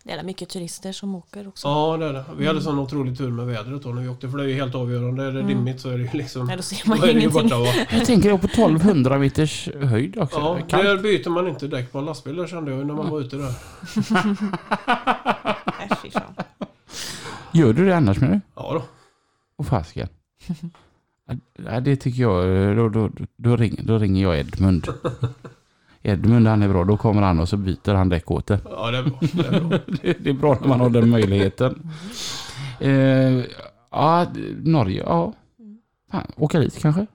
Det 0.05 0.13
är 0.13 0.23
mycket 0.23 0.49
turister 0.49 0.93
som 0.93 1.15
åker 1.15 1.49
också. 1.49 1.69
ja, 1.69 1.97
det 1.97 2.07
är 2.07 2.13
det. 2.13 2.25
Vi 2.39 2.47
hade 2.47 2.61
sån 2.61 2.79
otrolig 2.79 3.19
tur 3.19 3.31
med 3.31 3.47
vädret 3.47 3.83
då 3.83 3.89
när 3.89 4.03
vi 4.03 4.09
åkte. 4.09 4.29
För 4.31 4.39
det 4.39 4.45
är 4.45 4.49
ju 4.49 4.55
helt 4.55 4.75
avgörande. 4.75 5.23
Är 5.25 5.33
det 5.33 5.41
Mm. 5.41 5.47
dimmigt 5.49 5.81
så 5.81 5.89
är 5.91 5.99
det 5.99 6.05
ju 6.05 6.11
liksom... 6.13 6.47
Nej, 6.47 6.57
då 6.57 6.63
ser 6.63 6.89
man 6.89 6.99
ju 7.01 7.03
det 7.07 7.13
ju 7.13 7.19
ingenting. 7.21 7.49
borta? 7.49 7.87
Jag 7.91 8.07
tänker 8.07 8.31
då 8.31 8.39
på 8.39 8.47
1200 8.47 9.19
meters 9.19 9.69
höjd 9.83 10.19
också. 10.19 10.39
Ja, 10.39 10.59
Kallt. 10.69 10.85
där 10.85 10.97
byter 10.99 11.31
man 11.31 11.49
inte 11.49 11.67
däck 11.69 11.93
på 11.93 11.99
en 11.99 12.05
lastbil 12.05 12.37
där 12.37 12.47
kände 12.47 12.71
jag 12.71 12.79
ju 12.79 12.85
när 12.87 12.95
man 12.95 13.11
var 13.11 13.21
ute 13.21 13.37
där. 13.37 13.53
Gör 17.53 17.73
du 17.73 17.87
det 17.87 17.97
annars 17.97 18.21
menar 18.21 18.35
du? 18.35 18.41
Ja 18.55 18.73
då. 18.73 18.83
Och 19.57 19.67
fasken. 19.67 20.09
Ja, 21.67 21.81
det 21.81 21.97
tycker 21.97 22.23
jag, 22.23 22.77
då, 22.77 22.89
då, 22.89 23.11
då, 23.37 23.57
ringer, 23.57 23.83
då 23.83 23.99
ringer 23.99 24.23
jag 24.23 24.39
Edmund. 24.39 24.87
Edmund 26.03 26.47
han 26.47 26.63
är 26.63 26.69
bra, 26.69 26.85
då 26.85 26.97
kommer 26.97 27.23
han 27.23 27.41
och 27.41 27.49
så 27.49 27.57
byter 27.57 27.95
han 27.95 28.09
däck 28.09 28.31
åt 28.31 28.47
det. 28.47 28.61
Ja, 28.65 28.91
det 28.91 28.99
är 28.99 29.03
bra. 29.03 29.19
Det 29.21 29.57
är 29.57 29.61
bra. 29.61 29.79
Det 30.03 30.13
det 30.25 30.31
är 30.31 30.35
bra 30.35 30.59
när 30.61 30.69
man 30.69 30.81
har 30.81 30.91
den 30.91 31.09
möjligheten. 31.09 31.91
Eh, 32.81 33.45
ja, 33.91 34.27
Norge, 34.63 35.03
ja. 35.07 35.33
Fan, 36.11 36.33
åka 36.37 36.59
dit 36.59 36.79
kanske? 36.79 37.07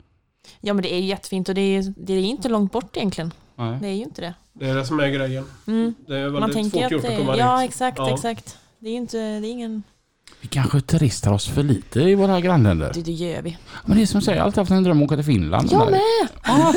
Ja, 0.60 0.74
men 0.74 0.84
det 0.84 0.94
är 0.94 1.00
ju 1.00 1.06
jättefint 1.06 1.50
och 1.50 1.56
det 1.56 1.62
är, 1.62 1.94
det 1.98 2.14
är 2.14 2.22
inte 2.22 2.50
långt 2.50 2.72
bort 2.72 2.98
egentligen. 2.98 3.32
Nej. 3.56 3.78
Det 3.82 3.88
är 3.88 3.94
ju 3.94 4.04
inte 4.04 4.22
det. 4.22 4.34
Det 4.54 4.70
är 4.70 4.76
det 4.76 4.86
som 4.86 5.00
är 5.00 5.10
grejen. 5.10 5.46
Mm. 5.68 5.94
Det 6.08 6.18
är 6.18 6.30
Man 6.30 6.34
väldigt 6.34 6.54
tänker 6.54 6.72
fort 6.78 6.86
att 6.86 6.92
gjort 6.92 7.04
att 7.04 7.10
det, 7.12 7.18
komma 7.18 7.38
Ja, 7.38 7.60
dit. 7.62 7.70
exakt, 7.70 7.98
Ja. 7.98 8.14
exakt. 8.14 8.58
Det 8.80 8.88
är 8.88 8.92
ju 8.92 8.98
inte, 8.98 9.18
det 9.18 9.48
är 9.48 9.52
ingen... 9.52 9.84
Vi 10.42 10.48
kanske 10.48 10.82
turistar 10.82 11.32
oss 11.34 11.48
för 11.48 11.64
lite 11.64 12.02
i 12.02 12.16
våra 12.16 12.42
grannländer. 12.42 12.92
Det, 12.94 13.02
det 13.02 13.12
gör 13.12 13.42
vi. 13.42 13.58
Men 13.86 13.98
det 13.98 14.04
är 14.04 14.08
som 14.08 14.22
säger, 14.22 14.38
jag 14.38 14.44
har 14.44 14.46
alltid 14.46 14.58
haft 14.60 14.72
en 14.72 14.84
dröm 14.84 14.98
om 14.98 15.04
att 15.04 15.08
åka 15.08 15.16
till 15.16 15.26
Finland. 15.26 15.70
Jag 15.72 15.92
med! 15.92 16.02
Ja. 16.44 16.74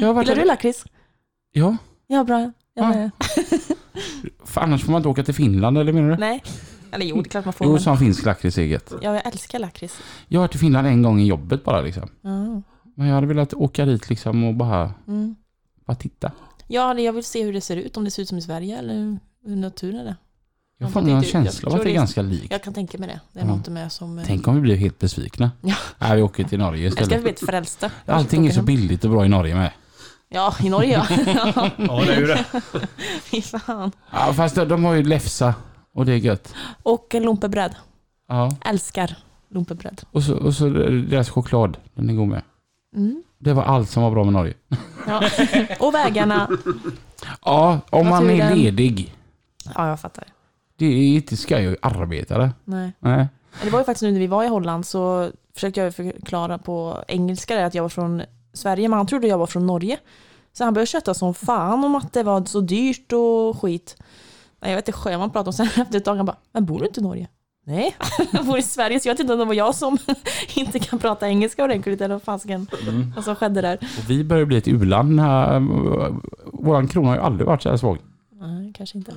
Jag 0.00 0.06
har 0.06 0.14
varit 0.14 0.28
Gillar 0.28 0.42
du 0.42 0.48
lakrits? 0.48 0.84
Ja, 1.52 1.76
Ja, 2.06 2.24
bra. 2.24 2.38
Jag 2.40 2.52
Ja. 2.84 2.88
med. 2.88 3.10
för 4.44 4.60
annars 4.60 4.84
får 4.84 4.92
man 4.92 4.98
inte 4.98 5.08
åka 5.08 5.24
till 5.24 5.34
Finland, 5.34 5.78
eller 5.78 5.92
menar 5.92 6.10
du? 6.10 6.16
Nej. 6.16 6.42
Eller 6.90 7.06
jo, 7.06 7.16
det 7.16 7.20
är 7.28 7.30
klart 7.30 7.44
man 7.44 7.54
får. 7.54 7.66
Jo, 7.66 7.78
som 7.78 7.98
finsk 7.98 8.24
lakrits 8.24 8.58
eget. 8.58 8.92
Ja, 9.02 9.14
jag 9.14 9.26
älskar 9.26 9.58
lakrits. 9.58 9.98
Jag 10.28 10.40
har 10.40 10.44
varit 10.48 10.54
i 10.54 10.58
Finland 10.58 10.86
en 10.86 11.02
gång 11.02 11.20
i 11.20 11.26
jobbet 11.26 11.64
bara 11.64 11.80
liksom. 11.80 12.08
Ja. 12.20 12.62
Men 12.94 13.06
jag 13.08 13.14
hade 13.14 13.26
velat 13.26 13.54
åka 13.54 13.84
dit 13.84 14.08
liksom 14.10 14.44
och 14.44 14.54
bara, 14.54 14.94
Mm. 15.08 15.36
bara 15.86 15.94
titta. 15.96 16.32
Ja, 16.66 16.98
jag 16.98 17.12
vill 17.12 17.24
se 17.24 17.44
hur 17.44 17.52
det 17.52 17.60
ser 17.60 17.76
ut. 17.76 17.96
Om 17.96 18.04
det 18.04 18.10
ser 18.10 18.22
ut 18.22 18.28
som 18.28 18.38
i 18.38 18.42
Sverige 18.42 18.78
eller 18.78 19.18
hur 19.46 19.56
naturen 19.56 19.96
är 20.00 20.04
det. 20.04 20.16
Jag 20.78 20.86
Ja, 20.88 20.92
får 20.92 21.00
en 21.00 21.22
känsla 21.22 21.66
av 21.68 21.72
jag 21.72 21.78
att 21.78 21.84
det 21.84 21.90
är 21.90 21.94
ganska 21.94 22.22
likt. 22.22 22.50
Jag 22.52 22.62
kan 22.62 22.74
tänka 22.74 22.98
mig 22.98 23.08
det. 23.08 23.20
Det 23.32 23.40
är 23.40 23.44
Ja. 23.44 23.54
något 23.56 23.68
med 23.68 23.92
som... 23.92 24.18
eh, 24.18 24.24
Tänk 24.26 24.48
om 24.48 24.54
vi 24.54 24.60
blir 24.60 24.76
helt 24.76 24.98
besvikna. 24.98 25.50
Ja. 25.60 25.74
Nej, 25.98 26.16
vi 26.16 26.22
åker 26.22 26.44
till 26.44 26.58
Norge 26.58 26.84
Jag 26.84 26.92
ska 26.92 27.02
istället. 27.02 27.22
bli 27.22 27.32
ett 27.32 27.40
frälsta. 27.46 27.90
Allting 28.06 28.46
är 28.46 28.50
så 28.52 28.62
billigt 28.62 29.04
och 29.04 29.10
bra 29.10 29.24
i 29.24 29.28
Norge 29.28 29.54
med. 29.54 29.70
Ja, 30.28 30.54
i 30.62 30.68
Norge 30.70 30.92
ja. 30.92 31.06
ja. 31.26 31.70
Ja, 31.78 32.04
det 32.06 32.14
är 32.14 32.20
ju 32.20 32.26
det. 32.26 32.44
Fy 33.22 33.42
fan. 33.42 33.92
Ja, 34.12 34.32
fast 34.32 34.54
de, 34.56 34.84
har 34.84 34.94
ju 34.94 35.02
läfsa 35.04 35.54
och 35.92 36.06
det 36.06 36.12
är 36.12 36.16
gött. 36.16 36.54
Och 36.82 37.14
en 37.14 37.22
lumpebröd. 37.22 37.74
Ja. 38.28 38.56
Älskar 38.64 39.16
lumpebröd. 39.50 40.02
Och 40.10 40.22
så, 40.22 40.34
och 40.36 40.54
så 40.54 40.68
deras 41.08 41.30
choklad, 41.30 41.76
den 41.94 42.10
är 42.10 42.14
god 42.14 42.28
med. 42.28 42.42
Mm. 42.96 43.22
Det 43.38 43.52
var 43.52 43.62
allt 43.62 43.90
som 43.90 44.02
var 44.02 44.10
bra 44.10 44.24
med 44.24 44.32
Norge. 44.32 44.54
Ja. 45.06 45.22
Och 45.80 45.94
vägarna. 45.94 46.48
Ja, 47.44 47.80
om 47.90 48.08
man 48.08 48.30
är 48.30 48.54
ledig. 48.54 49.14
Ja, 49.74 49.88
jag 49.88 50.00
fattar. 50.00 50.24
Det 50.76 50.86
är 50.86 51.14
inte 51.14 51.36
ska 51.36 51.54
jag 51.54 51.62
ju 51.62 51.76
arbeta 51.82 52.38
det. 52.38 52.50
Nej. 52.64 52.92
Nej. 52.98 53.26
Det 53.62 53.70
var 53.70 53.78
ju 53.78 53.84
faktiskt 53.84 54.02
nu 54.02 54.12
när 54.12 54.20
vi 54.20 54.26
var 54.26 54.44
i 54.44 54.48
Holland 54.48 54.86
så 54.86 55.30
försökte 55.54 55.80
jag 55.80 55.94
förklara 55.94 56.58
på 56.58 57.04
engelska 57.08 57.66
att 57.66 57.74
jag 57.74 57.82
var 57.82 57.88
från 57.88 58.22
Sverige, 58.52 58.88
men 58.88 58.96
han 58.96 59.06
trodde 59.06 59.26
jag 59.26 59.38
var 59.38 59.46
från 59.46 59.66
Norge. 59.66 59.98
Så 60.52 60.64
han 60.64 60.74
började 60.74 60.86
kötta 60.86 61.14
som 61.14 61.34
fan 61.34 61.84
om 61.84 61.94
att 61.94 62.12
det 62.12 62.22
var 62.22 62.44
så 62.44 62.60
dyrt 62.60 63.12
och 63.12 63.60
skit. 63.60 63.96
Nej, 64.60 64.70
jag 64.70 64.76
vet 64.76 64.88
inte 64.88 65.00
vad 65.04 65.18
man 65.18 65.30
pratade 65.30 65.48
om 65.48 65.52
sen 65.52 65.66
efter 65.82 65.96
ett 65.96 66.04
tag. 66.04 66.16
Han 66.16 66.26
bara, 66.26 66.36
men 66.52 66.64
bor 66.66 66.78
du 66.78 66.86
inte 66.86 67.00
i 67.00 67.02
Norge? 67.02 67.28
Nej, 67.66 67.96
jag 68.32 68.46
bor 68.46 68.58
i 68.58 68.62
Sverige 68.62 69.00
så 69.00 69.08
jag 69.08 69.14
vet 69.14 69.20
inte 69.20 69.32
om 69.32 69.38
det 69.38 69.44
var 69.44 69.54
jag 69.54 69.74
som 69.74 69.98
inte 70.56 70.78
kan 70.78 70.98
prata 70.98 71.28
engelska 71.28 71.64
ordentligt 71.64 72.00
eller 72.00 72.14
vad 72.14 72.22
fasken 72.22 72.66
Mm. 72.88 73.12
vad 73.16 73.24
som 73.24 73.34
skedde 73.36 73.60
där. 73.60 73.74
Och 73.74 74.10
vi 74.10 74.24
börjar 74.24 74.44
bli 74.44 74.56
ett 74.56 74.68
u-land. 74.68 75.20
Våran 76.52 76.88
krona 76.88 77.08
har 77.08 77.16
ju 77.16 77.22
aldrig 77.22 77.46
varit 77.46 77.62
så 77.62 77.68
här 77.70 77.76
svag. 77.76 77.98
Nej, 78.46 78.72
kanske 78.76 78.98
inte. 78.98 79.12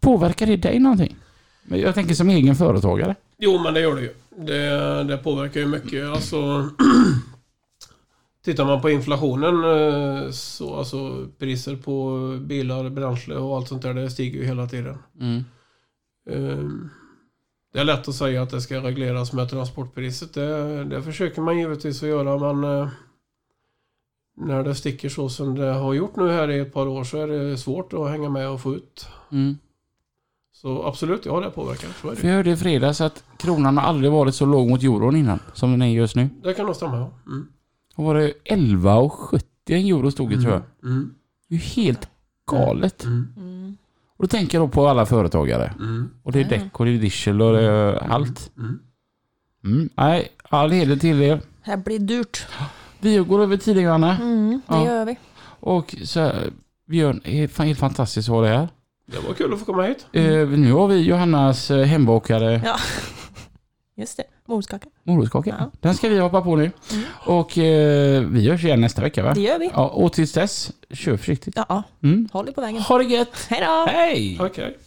Påverkar 0.00 0.46
det 0.46 0.56
dig 0.56 0.78
någonting? 0.78 1.16
Men 1.64 1.80
Jag 1.80 1.94
tänker 1.94 2.14
som 2.14 2.30
egen 2.30 2.56
företagare. 2.56 3.14
Jo, 3.38 3.58
men 3.62 3.74
det 3.74 3.80
gör 3.80 3.96
det 3.96 4.02
ju. 4.02 4.14
Det, 4.36 5.04
det 5.04 5.16
påverkar 5.18 5.60
ju 5.60 5.66
mycket. 5.66 6.04
Alltså, 6.04 6.70
tittar 8.44 8.64
man 8.64 8.80
på 8.80 8.90
inflationen 8.90 9.54
eh, 9.64 10.30
så 10.30 10.74
alltså 10.76 11.26
priser 11.38 11.76
på 11.76 12.18
bilar, 12.40 12.88
bränsle 12.88 13.34
och 13.34 13.56
allt 13.56 13.68
sånt 13.68 13.82
där, 13.82 13.94
det 13.94 14.10
stiger 14.10 14.40
ju 14.40 14.46
hela 14.46 14.66
tiden. 14.66 14.98
Mm. 15.20 15.44
Eh, 16.30 16.68
Det 17.72 17.80
är 17.80 17.84
lätt 17.84 18.08
att 18.08 18.14
säga 18.14 18.42
att 18.42 18.50
det 18.50 18.60
ska 18.60 18.80
regleras 18.80 19.32
med 19.32 19.50
transportpriset. 19.50 20.34
Det, 20.34 20.84
det 20.84 21.02
försöker 21.02 21.42
man 21.42 21.58
givetvis 21.58 22.02
att 22.02 22.08
göra, 22.08 22.52
men 22.52 22.80
eh, 22.80 22.88
när 24.40 24.62
det 24.64 24.74
sticker 24.74 25.08
så 25.08 25.28
som 25.28 25.54
det 25.54 25.72
har 25.72 25.94
gjort 25.94 26.16
nu 26.16 26.30
här 26.30 26.50
i 26.50 26.58
ett 26.58 26.72
par 26.72 26.86
år 26.86 27.04
så 27.04 27.18
är 27.18 27.26
det 27.26 27.58
svårt 27.58 27.92
att 27.92 28.10
hänga 28.10 28.28
med 28.28 28.48
och 28.48 28.60
få 28.60 28.74
ut. 28.74 29.08
Mm. 29.32 29.58
Så 30.52 30.86
absolut, 30.86 31.26
ja 31.26 31.40
det 31.40 31.50
påverkar. 31.50 31.88
Så 32.02 32.10
är 32.10 32.14
För 32.14 32.22
det. 32.22 32.28
jag 32.28 32.36
hörde 32.36 32.50
i 32.50 32.56
fredags 32.56 33.00
att 33.00 33.24
kronan 33.36 33.76
har 33.76 33.84
aldrig 33.84 34.12
varit 34.12 34.34
så 34.34 34.46
låg 34.46 34.68
mot 34.68 34.82
euron 34.82 35.16
innan 35.16 35.38
som 35.52 35.70
den 35.70 35.82
är 35.82 35.86
just 35.86 36.16
nu. 36.16 36.28
det 36.42 36.54
kan 36.54 36.66
nog 36.66 36.76
stämma, 36.76 36.96
ja. 36.96 37.10
Mm. 37.26 37.48
Och 37.96 38.04
var 38.04 38.14
det 38.14 38.32
11,70 38.44 39.40
en 39.66 39.86
euro 39.86 40.10
stod 40.10 40.30
det 40.30 40.40
tror 40.42 40.52
jag. 40.52 40.62
Mm. 40.84 41.14
Det 41.48 41.54
är 41.54 41.58
ju 41.58 41.64
helt 41.64 42.08
galet. 42.50 43.04
Mm. 43.04 43.26
Mm. 43.36 43.76
Och 44.16 44.24
då 44.24 44.28
tänker 44.28 44.58
jag 44.58 44.68
då 44.68 44.72
på 44.72 44.88
alla 44.88 45.06
företagare. 45.06 45.74
Mm. 45.78 46.10
Och 46.22 46.32
det 46.32 46.40
är 46.40 46.44
däck 46.44 46.80
och 46.80 46.84
det 46.84 46.90
är 46.90 46.98
diesel 46.98 47.42
och 47.42 47.52
det 47.52 47.62
är 47.62 47.94
allt. 48.12 48.50
Mm. 48.58 48.78
Mm. 49.64 49.88
Nej, 49.94 50.28
all 50.42 50.70
heder 50.70 50.96
till 50.96 51.22
er. 51.22 51.36
Det 51.36 51.70
här 51.70 51.76
blir 51.76 51.98
dyrt. 51.98 52.46
Vi 53.00 53.16
går 53.18 53.42
över 53.42 53.56
tiden 53.56 53.82
Johanna. 53.82 54.16
Mm, 54.16 54.60
det 54.68 54.74
Ja. 54.74 54.84
gör 54.86 55.04
vi. 55.04 55.16
Och 55.60 55.94
så 56.04 56.32
Björn, 56.86 57.20
helt 57.24 57.78
fantastiskt 57.78 58.28
att 58.28 58.34
ha 58.34 58.42
det 58.42 58.48
här. 58.48 58.68
Det 59.06 59.18
var 59.28 59.34
kul 59.34 59.52
att 59.52 59.58
få 59.58 59.64
komma 59.64 59.82
hit. 59.82 60.06
Eh, 60.12 60.22
nu 60.48 60.72
har 60.72 60.88
vi 60.88 60.96
Johannas 61.00 61.70
eh, 61.70 61.84
hembakade 61.84 62.60
Ja. 62.64 62.76
Just 63.96 64.16
det, 64.16 64.24
morotskaka. 64.46 64.88
morotskaka. 65.02 65.54
Ja. 65.58 65.70
Den 65.80 65.94
ska 65.94 66.08
vi 66.08 66.18
hoppa 66.18 66.40
på 66.42 66.56
nu. 66.56 66.62
Mm. 66.92 67.04
Och 67.24 67.58
eh, 67.58 68.22
vi 68.22 68.40
görs 68.40 68.64
igen 68.64 68.80
nästa 68.80 69.02
vecka 69.02 69.22
va? 69.22 69.34
Det 69.34 69.40
gör 69.40 69.58
vi. 69.58 69.70
Ja, 69.74 69.88
och 69.88 70.12
tills 70.12 70.32
dess, 70.32 70.72
kör 70.90 71.16
försiktigt. 71.16 71.54
Ja, 71.68 71.82
Mm. 72.02 72.28
håll 72.32 72.44
dig 72.44 72.54
på 72.54 72.60
vägen. 72.60 72.82
Ha 72.82 72.98
det 72.98 73.04
gött! 73.04 73.46
Hej 73.50 73.60
då! 73.66 73.86
Hej! 73.92 74.38
Okej. 74.40 74.78